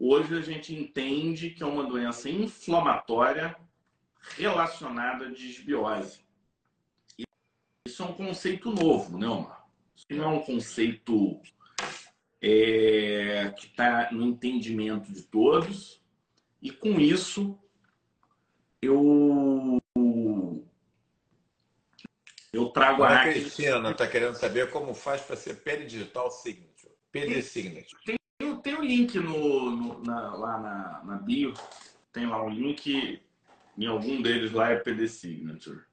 Hoje 0.00 0.36
a 0.36 0.40
gente 0.40 0.74
entende 0.74 1.50
que 1.50 1.62
é 1.62 1.66
uma 1.66 1.84
doença 1.84 2.28
inflamatória 2.28 3.56
relacionada 4.36 5.26
à 5.26 5.30
disbiose. 5.30 6.22
Isso 7.92 8.02
é 8.02 8.06
um 8.06 8.14
conceito 8.14 8.70
novo, 8.70 9.18
né, 9.18 9.28
Omar? 9.28 9.68
Isso 9.94 10.06
não 10.12 10.24
é 10.24 10.28
um 10.28 10.40
conceito 10.40 11.38
é, 12.40 13.52
que 13.54 13.66
está 13.66 14.10
no 14.10 14.24
entendimento 14.24 15.12
de 15.12 15.20
todos. 15.24 16.02
E 16.62 16.70
com 16.70 16.98
isso, 16.98 17.58
eu 18.80 19.78
eu 22.50 22.70
trago 22.70 23.02
a, 23.02 23.14
a 23.14 23.24
Cristina 23.24 23.90
está 23.90 24.06
querendo 24.06 24.36
saber 24.36 24.70
como 24.70 24.94
faz 24.94 25.20
para 25.20 25.36
ser 25.36 25.56
PD 25.56 25.84
Digital 25.84 26.30
Signature. 26.30 26.94
PD 27.10 27.42
Signature. 27.42 28.02
Tem, 28.06 28.16
tem, 28.38 28.56
tem 28.56 28.74
um 28.74 28.84
link 28.84 29.18
no, 29.18 29.70
no 29.70 30.02
na, 30.02 30.34
lá 30.34 30.58
na, 30.58 31.04
na, 31.04 31.16
bio. 31.18 31.52
Tem 32.10 32.26
lá 32.26 32.42
um 32.42 32.48
link. 32.48 33.20
Em 33.76 33.86
algum 33.86 34.22
deles 34.22 34.50
lá 34.50 34.70
é 34.70 34.76
PD 34.76 35.06
Signature. 35.08 35.91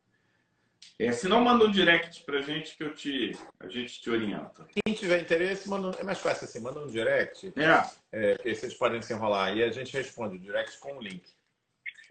É, 0.99 1.13
se 1.13 1.29
não, 1.29 1.41
manda 1.41 1.63
um 1.63 1.71
direct 1.71 2.25
pra 2.25 2.41
gente 2.41 2.75
que 2.75 2.83
eu 2.83 2.93
te, 2.93 3.31
a 3.57 3.69
gente 3.69 4.01
te 4.01 4.09
orienta. 4.09 4.65
Quem 4.65 4.93
tiver 4.93 5.21
interesse, 5.21 5.69
manda, 5.69 5.97
é 5.97 6.03
mais 6.03 6.19
fácil 6.19 6.43
assim, 6.43 6.59
manda 6.59 6.81
um 6.81 6.87
direct. 6.87 7.53
É. 7.55 8.33
é 8.33 8.37
que 8.37 8.53
vocês 8.53 8.73
podem 8.73 9.01
se 9.01 9.13
enrolar. 9.13 9.55
E 9.55 9.63
a 9.63 9.71
gente 9.71 9.93
responde 9.93 10.35
o 10.35 10.39
direct 10.39 10.77
com 10.79 10.97
o 10.97 11.01
link. 11.01 11.23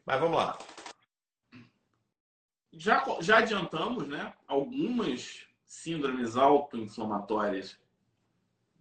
Mas 0.06 0.18
vamos 0.18 0.38
lá. 0.38 0.58
Já, 2.72 3.04
já 3.20 3.38
adiantamos, 3.38 4.08
né? 4.08 4.32
Algumas 4.46 5.42
síndromes 5.66 6.34
autoinflamatórias 6.34 7.78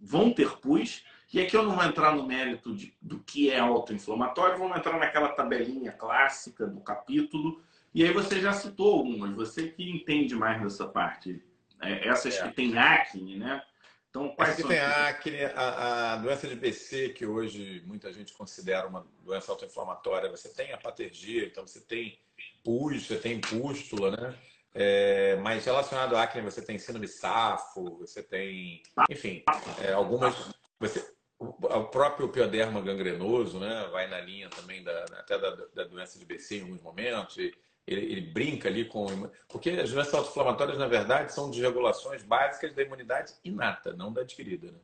vão 0.00 0.32
ter 0.32 0.56
pus. 0.56 1.04
E 1.30 1.38
aqui 1.38 1.54
eu 1.54 1.64
não 1.64 1.76
vou 1.76 1.84
entrar 1.84 2.16
no 2.16 2.26
mérito 2.26 2.74
de, 2.74 2.96
do 3.02 3.18
que 3.18 3.50
é 3.50 3.58
autoinflamatório, 3.58 4.56
vamos 4.56 4.78
entrar 4.78 4.98
naquela 4.98 5.28
tabelinha 5.28 5.92
clássica 5.92 6.66
do 6.66 6.80
capítulo. 6.80 7.62
E 7.98 8.04
aí 8.04 8.12
você 8.12 8.40
já 8.40 8.52
citou 8.52 8.98
algumas, 8.98 9.34
você 9.34 9.70
que 9.70 9.90
entende 9.90 10.32
mais 10.32 10.62
dessa 10.62 10.86
parte. 10.86 11.42
É, 11.82 12.06
essas 12.06 12.36
é. 12.36 12.46
que 12.46 12.54
tem 12.54 12.78
acne, 12.78 13.36
né? 13.36 13.60
Então, 14.08 14.28
quais 14.36 14.52
Aqui 14.52 14.68
tem 14.68 14.78
acne, 14.78 15.44
a, 15.46 16.12
a, 16.12 16.16
doença 16.18 16.46
de 16.46 16.54
BC, 16.54 17.08
que 17.08 17.26
hoje 17.26 17.82
muita 17.88 18.12
gente 18.12 18.32
considera 18.34 18.86
uma 18.86 19.04
doença 19.24 19.50
autoinflamatória. 19.50 20.30
Você 20.30 20.48
tem 20.50 20.72
a 20.72 20.78
patergia, 20.78 21.44
então 21.44 21.66
você 21.66 21.80
tem 21.80 22.16
pus, 22.62 23.04
você 23.04 23.16
tem 23.16 23.40
pústula, 23.40 24.12
né? 24.12 24.34
É, 24.72 25.34
mas 25.42 25.64
relacionado 25.64 26.14
à 26.14 26.22
acne, 26.22 26.40
você 26.40 26.62
tem 26.62 26.78
síndrome 26.78 27.08
safo, 27.08 27.98
você 27.98 28.22
tem, 28.22 28.80
enfim, 29.10 29.42
é, 29.82 29.92
algumas. 29.92 30.36
Você, 30.78 31.04
o 31.40 31.84
próprio 31.86 32.28
pioderma 32.28 32.80
gangrenoso, 32.80 33.58
né? 33.58 33.88
Vai 33.90 34.06
na 34.06 34.20
linha 34.20 34.48
também 34.48 34.84
da, 34.84 35.04
até 35.18 35.36
da, 35.36 35.50
da 35.74 35.82
doença 35.82 36.16
de 36.16 36.24
BC 36.24 36.58
em 36.58 36.62
alguns 36.62 36.80
momentos. 36.80 37.36
E, 37.38 37.52
ele, 37.88 38.12
ele, 38.12 38.20
brinca 38.20 38.68
ali 38.68 38.84
com. 38.84 39.06
Porque 39.48 39.70
as 39.70 39.90
doenças 39.90 40.14
autoinflamatórias, 40.14 40.78
na 40.78 40.86
verdade, 40.86 41.32
são 41.32 41.50
desregulações 41.50 42.22
básicas 42.22 42.72
da 42.74 42.82
imunidade 42.82 43.32
inata, 43.42 43.94
não 43.94 44.12
da 44.12 44.20
adquirida. 44.20 44.70
Né? 44.70 44.78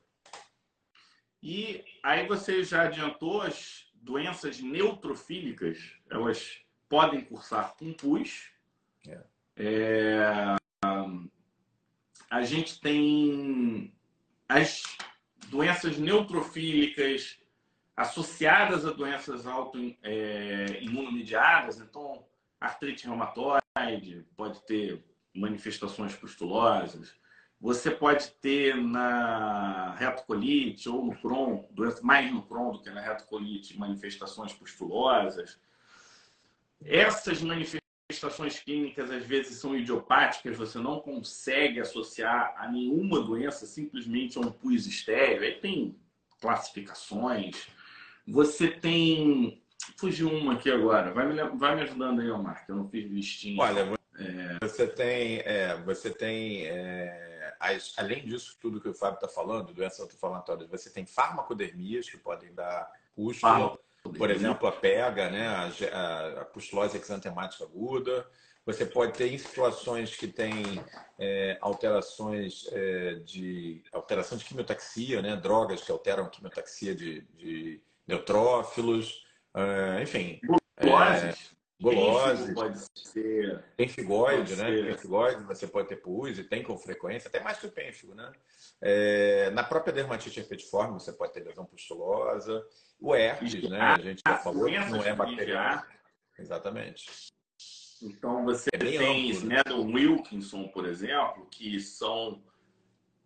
E 1.42 1.84
aí 2.02 2.26
você 2.26 2.64
já 2.64 2.84
adiantou 2.84 3.42
as 3.42 3.86
doenças 3.94 4.58
neutrofílicas, 4.60 5.78
elas 6.10 6.62
podem 6.88 7.22
cursar 7.22 7.76
com 7.76 7.92
pus. 7.92 8.50
É. 9.06 9.20
É... 9.56 10.56
A 12.30 12.42
gente 12.42 12.80
tem 12.80 13.94
as 14.48 14.82
doenças 15.48 15.98
neutrofílicas 15.98 17.38
associadas 17.96 18.84
a 18.84 18.90
doenças 18.90 19.46
autoimunomediadas, 19.46 21.80
é, 21.80 21.84
então 21.84 22.26
artrite 22.60 23.06
reumatoide, 23.06 24.26
pode 24.36 24.64
ter 24.66 25.04
manifestações 25.34 26.14
pustulosas. 26.14 27.14
Você 27.60 27.90
pode 27.90 28.30
ter 28.42 28.76
na 28.76 29.94
retocolite 29.94 30.88
ou 30.88 31.06
no 31.06 31.16
Crohn, 31.16 31.64
mais 32.02 32.30
no 32.30 32.42
Crohn 32.42 32.72
do 32.72 32.82
que 32.82 32.90
na 32.90 33.00
retocolite, 33.00 33.78
manifestações 33.78 34.52
pustulosas. 34.52 35.58
Essas 36.84 37.40
manifestações 37.40 38.60
clínicas 38.60 39.10
às 39.10 39.24
vezes 39.24 39.56
são 39.58 39.74
idiopáticas, 39.74 40.56
você 40.56 40.78
não 40.78 41.00
consegue 41.00 41.80
associar 41.80 42.54
a 42.58 42.70
nenhuma 42.70 43.20
doença 43.20 43.66
simplesmente 43.66 44.36
a 44.36 44.42
um 44.42 44.52
pus 44.52 44.86
estéreo. 44.86 45.42
Aí 45.42 45.54
tem 45.54 45.98
classificações. 46.40 47.68
Você 48.26 48.68
tem 48.68 49.63
Fugiu 49.96 50.28
uma 50.28 50.54
aqui 50.54 50.70
agora. 50.70 51.12
Vai 51.12 51.26
me, 51.26 51.42
vai 51.56 51.76
me 51.76 51.82
ajudando 51.82 52.20
aí, 52.20 52.30
Omar, 52.30 52.64
que 52.64 52.72
eu 52.72 52.76
não 52.76 52.88
fiz 52.88 53.10
listinha. 53.10 53.62
Olha, 53.62 53.92
é... 54.18 54.58
você 54.60 54.86
tem, 54.86 55.38
é, 55.40 55.76
você 55.84 56.10
tem 56.10 56.66
é, 56.66 57.54
as, 57.60 57.92
além 57.96 58.24
disso 58.24 58.56
tudo 58.60 58.80
que 58.80 58.88
o 58.88 58.94
Fábio 58.94 59.16
está 59.16 59.28
falando, 59.28 59.72
doenças 59.72 60.00
autoinflamatórias, 60.00 60.68
você 60.68 60.90
tem 60.90 61.06
farmacodermias 61.06 62.08
que 62.08 62.16
podem 62.16 62.52
dar 62.54 62.90
pústula, 63.14 63.78
por 64.18 64.30
exemplo, 64.30 64.68
a 64.68 64.72
pega, 64.72 65.30
né, 65.30 65.46
a, 65.48 65.70
a, 65.92 66.40
a 66.42 66.44
pustulose 66.44 66.96
exantemática 66.96 67.64
aguda. 67.64 68.26
Você 68.66 68.86
pode 68.86 69.12
ter 69.12 69.32
em 69.32 69.38
situações 69.38 70.16
que 70.16 70.26
tem 70.26 70.82
é, 71.18 71.58
alterações 71.60 72.66
é, 72.72 73.14
de 73.16 73.82
alteração 73.92 74.38
de 74.38 74.44
quimiotaxia, 74.44 75.20
né, 75.20 75.36
drogas 75.36 75.82
que 75.82 75.92
alteram 75.92 76.24
a 76.24 76.30
quimiotaxia 76.30 76.94
de, 76.94 77.22
de 77.34 77.80
neutrófilos. 78.06 79.23
Uh, 79.54 80.02
enfim. 80.02 80.40
Guloses. 80.80 81.50
É, 82.48 82.54
Pode 82.54 82.78
ser. 82.94 83.62
Pênfigoide, 83.76 84.56
né? 84.56 84.70
Pênfigoide, 84.70 85.42
você 85.44 85.66
pode 85.66 85.88
ter 85.88 85.96
pus 85.96 86.38
e 86.38 86.44
tem 86.44 86.62
com 86.62 86.78
frequência, 86.78 87.28
até 87.28 87.40
mais 87.40 87.58
que 87.58 87.66
o 87.66 87.70
pênfigo, 87.70 88.14
né? 88.14 88.32
É, 88.80 89.50
na 89.50 89.62
própria 89.62 89.92
dermatite 89.92 90.40
herpetiforme, 90.40 90.94
você 90.94 91.12
pode 91.12 91.32
ter 91.32 91.44
lesão 91.44 91.64
pustulosa. 91.66 92.64
O 93.00 93.14
herpes, 93.14 93.68
né? 93.68 93.80
A 93.80 93.98
gente 93.98 94.22
já 94.26 94.38
falou 94.38 94.66
que 94.66 94.78
não 94.78 95.02
é 95.02 95.14
bacteriano. 95.14 95.82
Exatamente. 96.38 97.32
Então 98.02 98.44
você 98.44 98.70
é 98.72 98.78
tem 98.78 99.32
amplo, 99.32 99.48
né? 99.48 99.62
do 99.64 99.82
Wilkinson, 99.82 100.68
por 100.68 100.86
exemplo, 100.86 101.46
que 101.50 101.80
são 101.80 102.42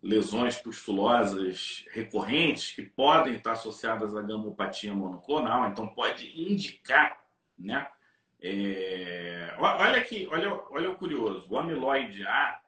lesões 0.01 0.57
pustulosas 0.57 1.85
recorrentes 1.91 2.71
que 2.71 2.83
podem 2.83 3.35
estar 3.35 3.53
associadas 3.53 4.15
à 4.15 4.21
gamopatia 4.21 4.93
monoclonal, 4.93 5.69
então 5.69 5.87
pode 5.87 6.27
indicar, 6.41 7.21
né? 7.57 7.87
É... 8.41 9.53
Olha 9.59 9.99
aqui, 9.99 10.27
olha, 10.31 10.53
olha 10.71 10.91
o 10.91 10.95
curioso, 10.95 11.45
o 11.49 11.57
amiloide 11.57 12.25
A, 12.25 12.61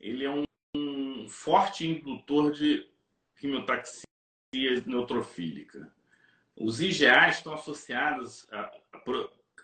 ele 0.00 0.24
é 0.24 0.30
um, 0.30 0.44
um 0.74 1.28
forte 1.28 1.86
indutor 1.86 2.52
de 2.52 2.88
quimiotaxia 3.36 4.04
neutrofílica. 4.86 5.92
Os 6.56 6.80
IgA 6.80 7.28
estão 7.28 7.52
associados 7.52 8.50
a, 8.50 8.60
a, 8.60 9.02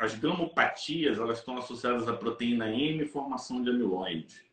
as 0.01 0.15
gamopatias, 0.15 1.19
elas 1.19 1.39
estão 1.39 1.57
associadas 1.57 2.07
à 2.07 2.13
proteína 2.15 2.69
M 2.69 3.03
e 3.03 3.09
formação 3.09 3.63
de 3.63 3.71
amiloide. 3.71 4.45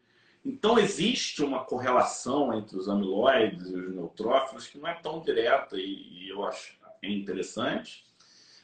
Então, 0.44 0.80
existe 0.80 1.44
uma 1.44 1.64
correlação 1.64 2.54
entre 2.54 2.76
os 2.76 2.90
amiloides 2.90 3.70
e 3.70 3.76
os 3.76 3.94
neutrófilos 3.94 4.68
que 4.68 4.78
não 4.78 4.88
é 4.88 4.96
tão 4.96 5.22
direta 5.22 5.78
e, 5.78 6.26
e 6.26 6.30
eu 6.30 6.44
acho 6.46 6.82
é 7.02 7.10
interessante. 7.10 8.06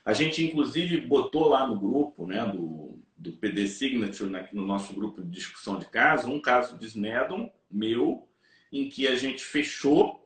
A 0.05 0.13
gente, 0.13 0.45
inclusive, 0.45 1.01
botou 1.01 1.49
lá 1.49 1.65
no 1.67 1.79
grupo 1.79 2.25
né, 2.25 2.45
do, 2.45 2.99
do 3.17 3.31
PD 3.33 3.67
Signature, 3.67 4.29
né, 4.29 4.47
no 4.53 4.65
nosso 4.65 4.93
grupo 4.93 5.21
de 5.21 5.29
discussão 5.29 5.79
de 5.79 5.85
caso, 5.87 6.29
um 6.29 6.39
caso 6.39 6.77
de 6.77 6.85
Snedon, 6.85 7.51
meu, 7.69 8.27
em 8.71 8.89
que 8.89 9.07
a 9.07 9.15
gente 9.15 9.43
fechou 9.43 10.25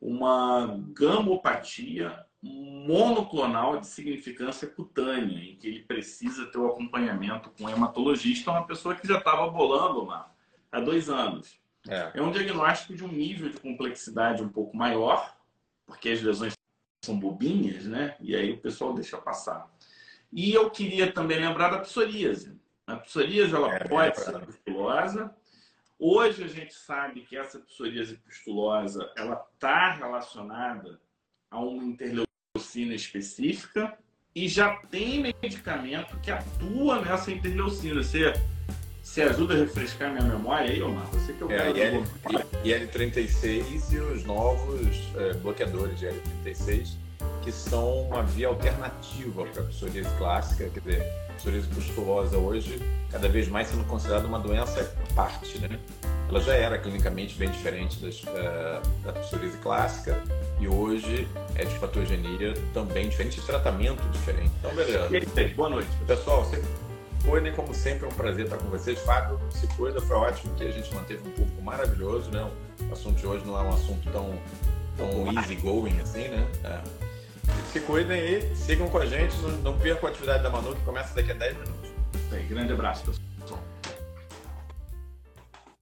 uma 0.00 0.80
gamopatia 0.92 2.24
monoclonal 2.40 3.80
de 3.80 3.88
significância 3.88 4.68
cutânea, 4.68 5.38
em 5.38 5.56
que 5.56 5.66
ele 5.66 5.80
precisa 5.80 6.46
ter 6.46 6.58
o 6.58 6.68
acompanhamento 6.68 7.50
com 7.50 7.64
um 7.64 7.68
hematologista, 7.68 8.52
uma 8.52 8.66
pessoa 8.66 8.94
que 8.94 9.08
já 9.08 9.18
estava 9.18 9.50
bolando 9.50 10.04
lá 10.04 10.32
há 10.70 10.80
dois 10.80 11.08
anos. 11.08 11.58
É. 11.88 12.12
é 12.14 12.22
um 12.22 12.30
diagnóstico 12.30 12.94
de 12.94 13.04
um 13.04 13.08
nível 13.08 13.48
de 13.48 13.58
complexidade 13.60 14.42
um 14.42 14.48
pouco 14.48 14.76
maior, 14.76 15.34
porque 15.86 16.10
as 16.10 16.20
lesões 16.20 16.52
são 17.04 17.18
bobinhas, 17.18 17.84
né? 17.84 18.16
E 18.20 18.34
aí 18.36 18.52
o 18.52 18.58
pessoal 18.58 18.92
deixa 18.92 19.16
passar. 19.16 19.66
E 20.32 20.52
eu 20.52 20.70
queria 20.70 21.10
também 21.10 21.38
lembrar 21.38 21.70
da 21.70 21.78
psoríase. 21.78 22.58
A 22.86 22.96
psoríase 22.96 23.54
ela 23.54 23.74
é, 23.74 23.84
pode 23.84 24.18
é 24.18 24.20
ser 24.20 24.40
pustulosa. 24.40 25.34
Hoje 25.98 26.44
a 26.44 26.48
gente 26.48 26.74
sabe 26.74 27.22
que 27.22 27.36
essa 27.36 27.58
psoríase 27.60 28.16
pustulosa 28.18 29.10
ela 29.16 29.46
está 29.54 29.94
relacionada 29.94 31.00
a 31.50 31.58
uma 31.58 31.82
interleucina 31.82 32.94
específica 32.94 33.98
e 34.34 34.46
já 34.48 34.76
tem 34.88 35.20
medicamento 35.20 36.20
que 36.20 36.30
atua 36.30 37.00
nessa 37.00 37.32
interleucina. 37.32 38.02
Você, 38.02 38.32
você 39.08 39.22
ajuda 39.22 39.54
a 39.54 39.56
refrescar 39.56 40.12
minha 40.12 40.22
memória 40.22 40.70
aí, 40.70 40.82
Omar? 40.82 41.06
Você 41.12 41.32
que 41.32 41.42
é 41.42 41.46
o 41.46 41.50
é, 41.50 41.70
IL, 41.70 42.04
IL-36 42.62 43.92
e 43.92 43.96
os 43.96 44.24
novos 44.24 45.10
é, 45.16 45.32
bloqueadores 45.34 45.98
de 45.98 46.06
IL-36 46.06 46.90
que 47.42 47.50
são 47.50 48.02
uma 48.02 48.22
via 48.22 48.48
alternativa 48.48 49.46
para 49.46 49.62
a 49.62 49.66
psoríase 49.66 50.10
clássica, 50.18 50.68
quer 50.68 50.80
dizer, 50.80 51.12
a 51.30 51.32
psoríase 51.32 51.68
pustulosa 51.68 52.36
hoje 52.36 52.82
cada 53.10 53.28
vez 53.28 53.48
mais 53.48 53.68
sendo 53.68 53.84
considerada 53.84 54.26
uma 54.26 54.38
doença 54.38 54.94
à 55.10 55.14
parte, 55.14 55.58
né? 55.58 55.78
Ela 56.28 56.40
já 56.42 56.54
era 56.54 56.76
clinicamente 56.76 57.36
bem 57.36 57.50
diferente 57.50 57.98
das, 58.00 58.22
uh, 58.24 58.82
da 59.02 59.14
psoríase 59.14 59.56
clássica 59.58 60.22
e 60.60 60.68
hoje 60.68 61.26
é 61.54 61.64
de 61.64 61.78
patogenia 61.78 62.52
também 62.74 63.08
diferente, 63.08 63.40
de 63.40 63.46
tratamento 63.46 64.02
diferente. 64.10 64.50
Então, 64.58 64.74
beleza. 64.74 65.54
Boa 65.56 65.70
noite. 65.70 65.88
Pessoal, 66.06 66.44
você 66.44 66.62
foi, 67.20 67.40
né, 67.40 67.50
como 67.50 67.74
sempre, 67.74 68.06
é 68.06 68.08
um 68.08 68.14
prazer 68.14 68.44
estar 68.44 68.56
com 68.58 68.68
vocês. 68.68 68.98
Fábio, 69.00 69.40
se 69.50 69.66
cuida, 69.68 70.00
foi 70.00 70.16
ótimo 70.16 70.54
que 70.54 70.64
a 70.64 70.70
gente 70.70 70.94
manteve 70.94 71.20
um 71.26 71.32
público 71.32 71.62
maravilhoso, 71.62 72.30
né? 72.30 72.48
O 72.88 72.92
assunto 72.92 73.16
de 73.16 73.26
hoje 73.26 73.44
não 73.44 73.58
é 73.58 73.62
um 73.62 73.72
assunto 73.72 74.10
tão, 74.10 74.38
tão 74.96 75.32
easy 75.32 75.56
going 75.56 76.00
assim, 76.00 76.28
né? 76.28 76.46
É. 76.64 77.08
Se 77.72 77.80
cuidem 77.80 78.20
aí, 78.20 78.56
sigam 78.56 78.88
com 78.88 78.98
a 78.98 79.06
gente, 79.06 79.36
não, 79.38 79.50
não 79.50 79.78
percam 79.78 80.08
a 80.08 80.12
atividade 80.12 80.42
da 80.42 80.50
Manu 80.50 80.74
que 80.74 80.82
começa 80.82 81.14
daqui 81.14 81.32
a 81.32 81.34
10 81.34 81.54
minutos. 81.58 81.90
Bem, 82.30 82.46
grande 82.46 82.72
abraço, 82.72 83.04
pessoal. 83.04 83.27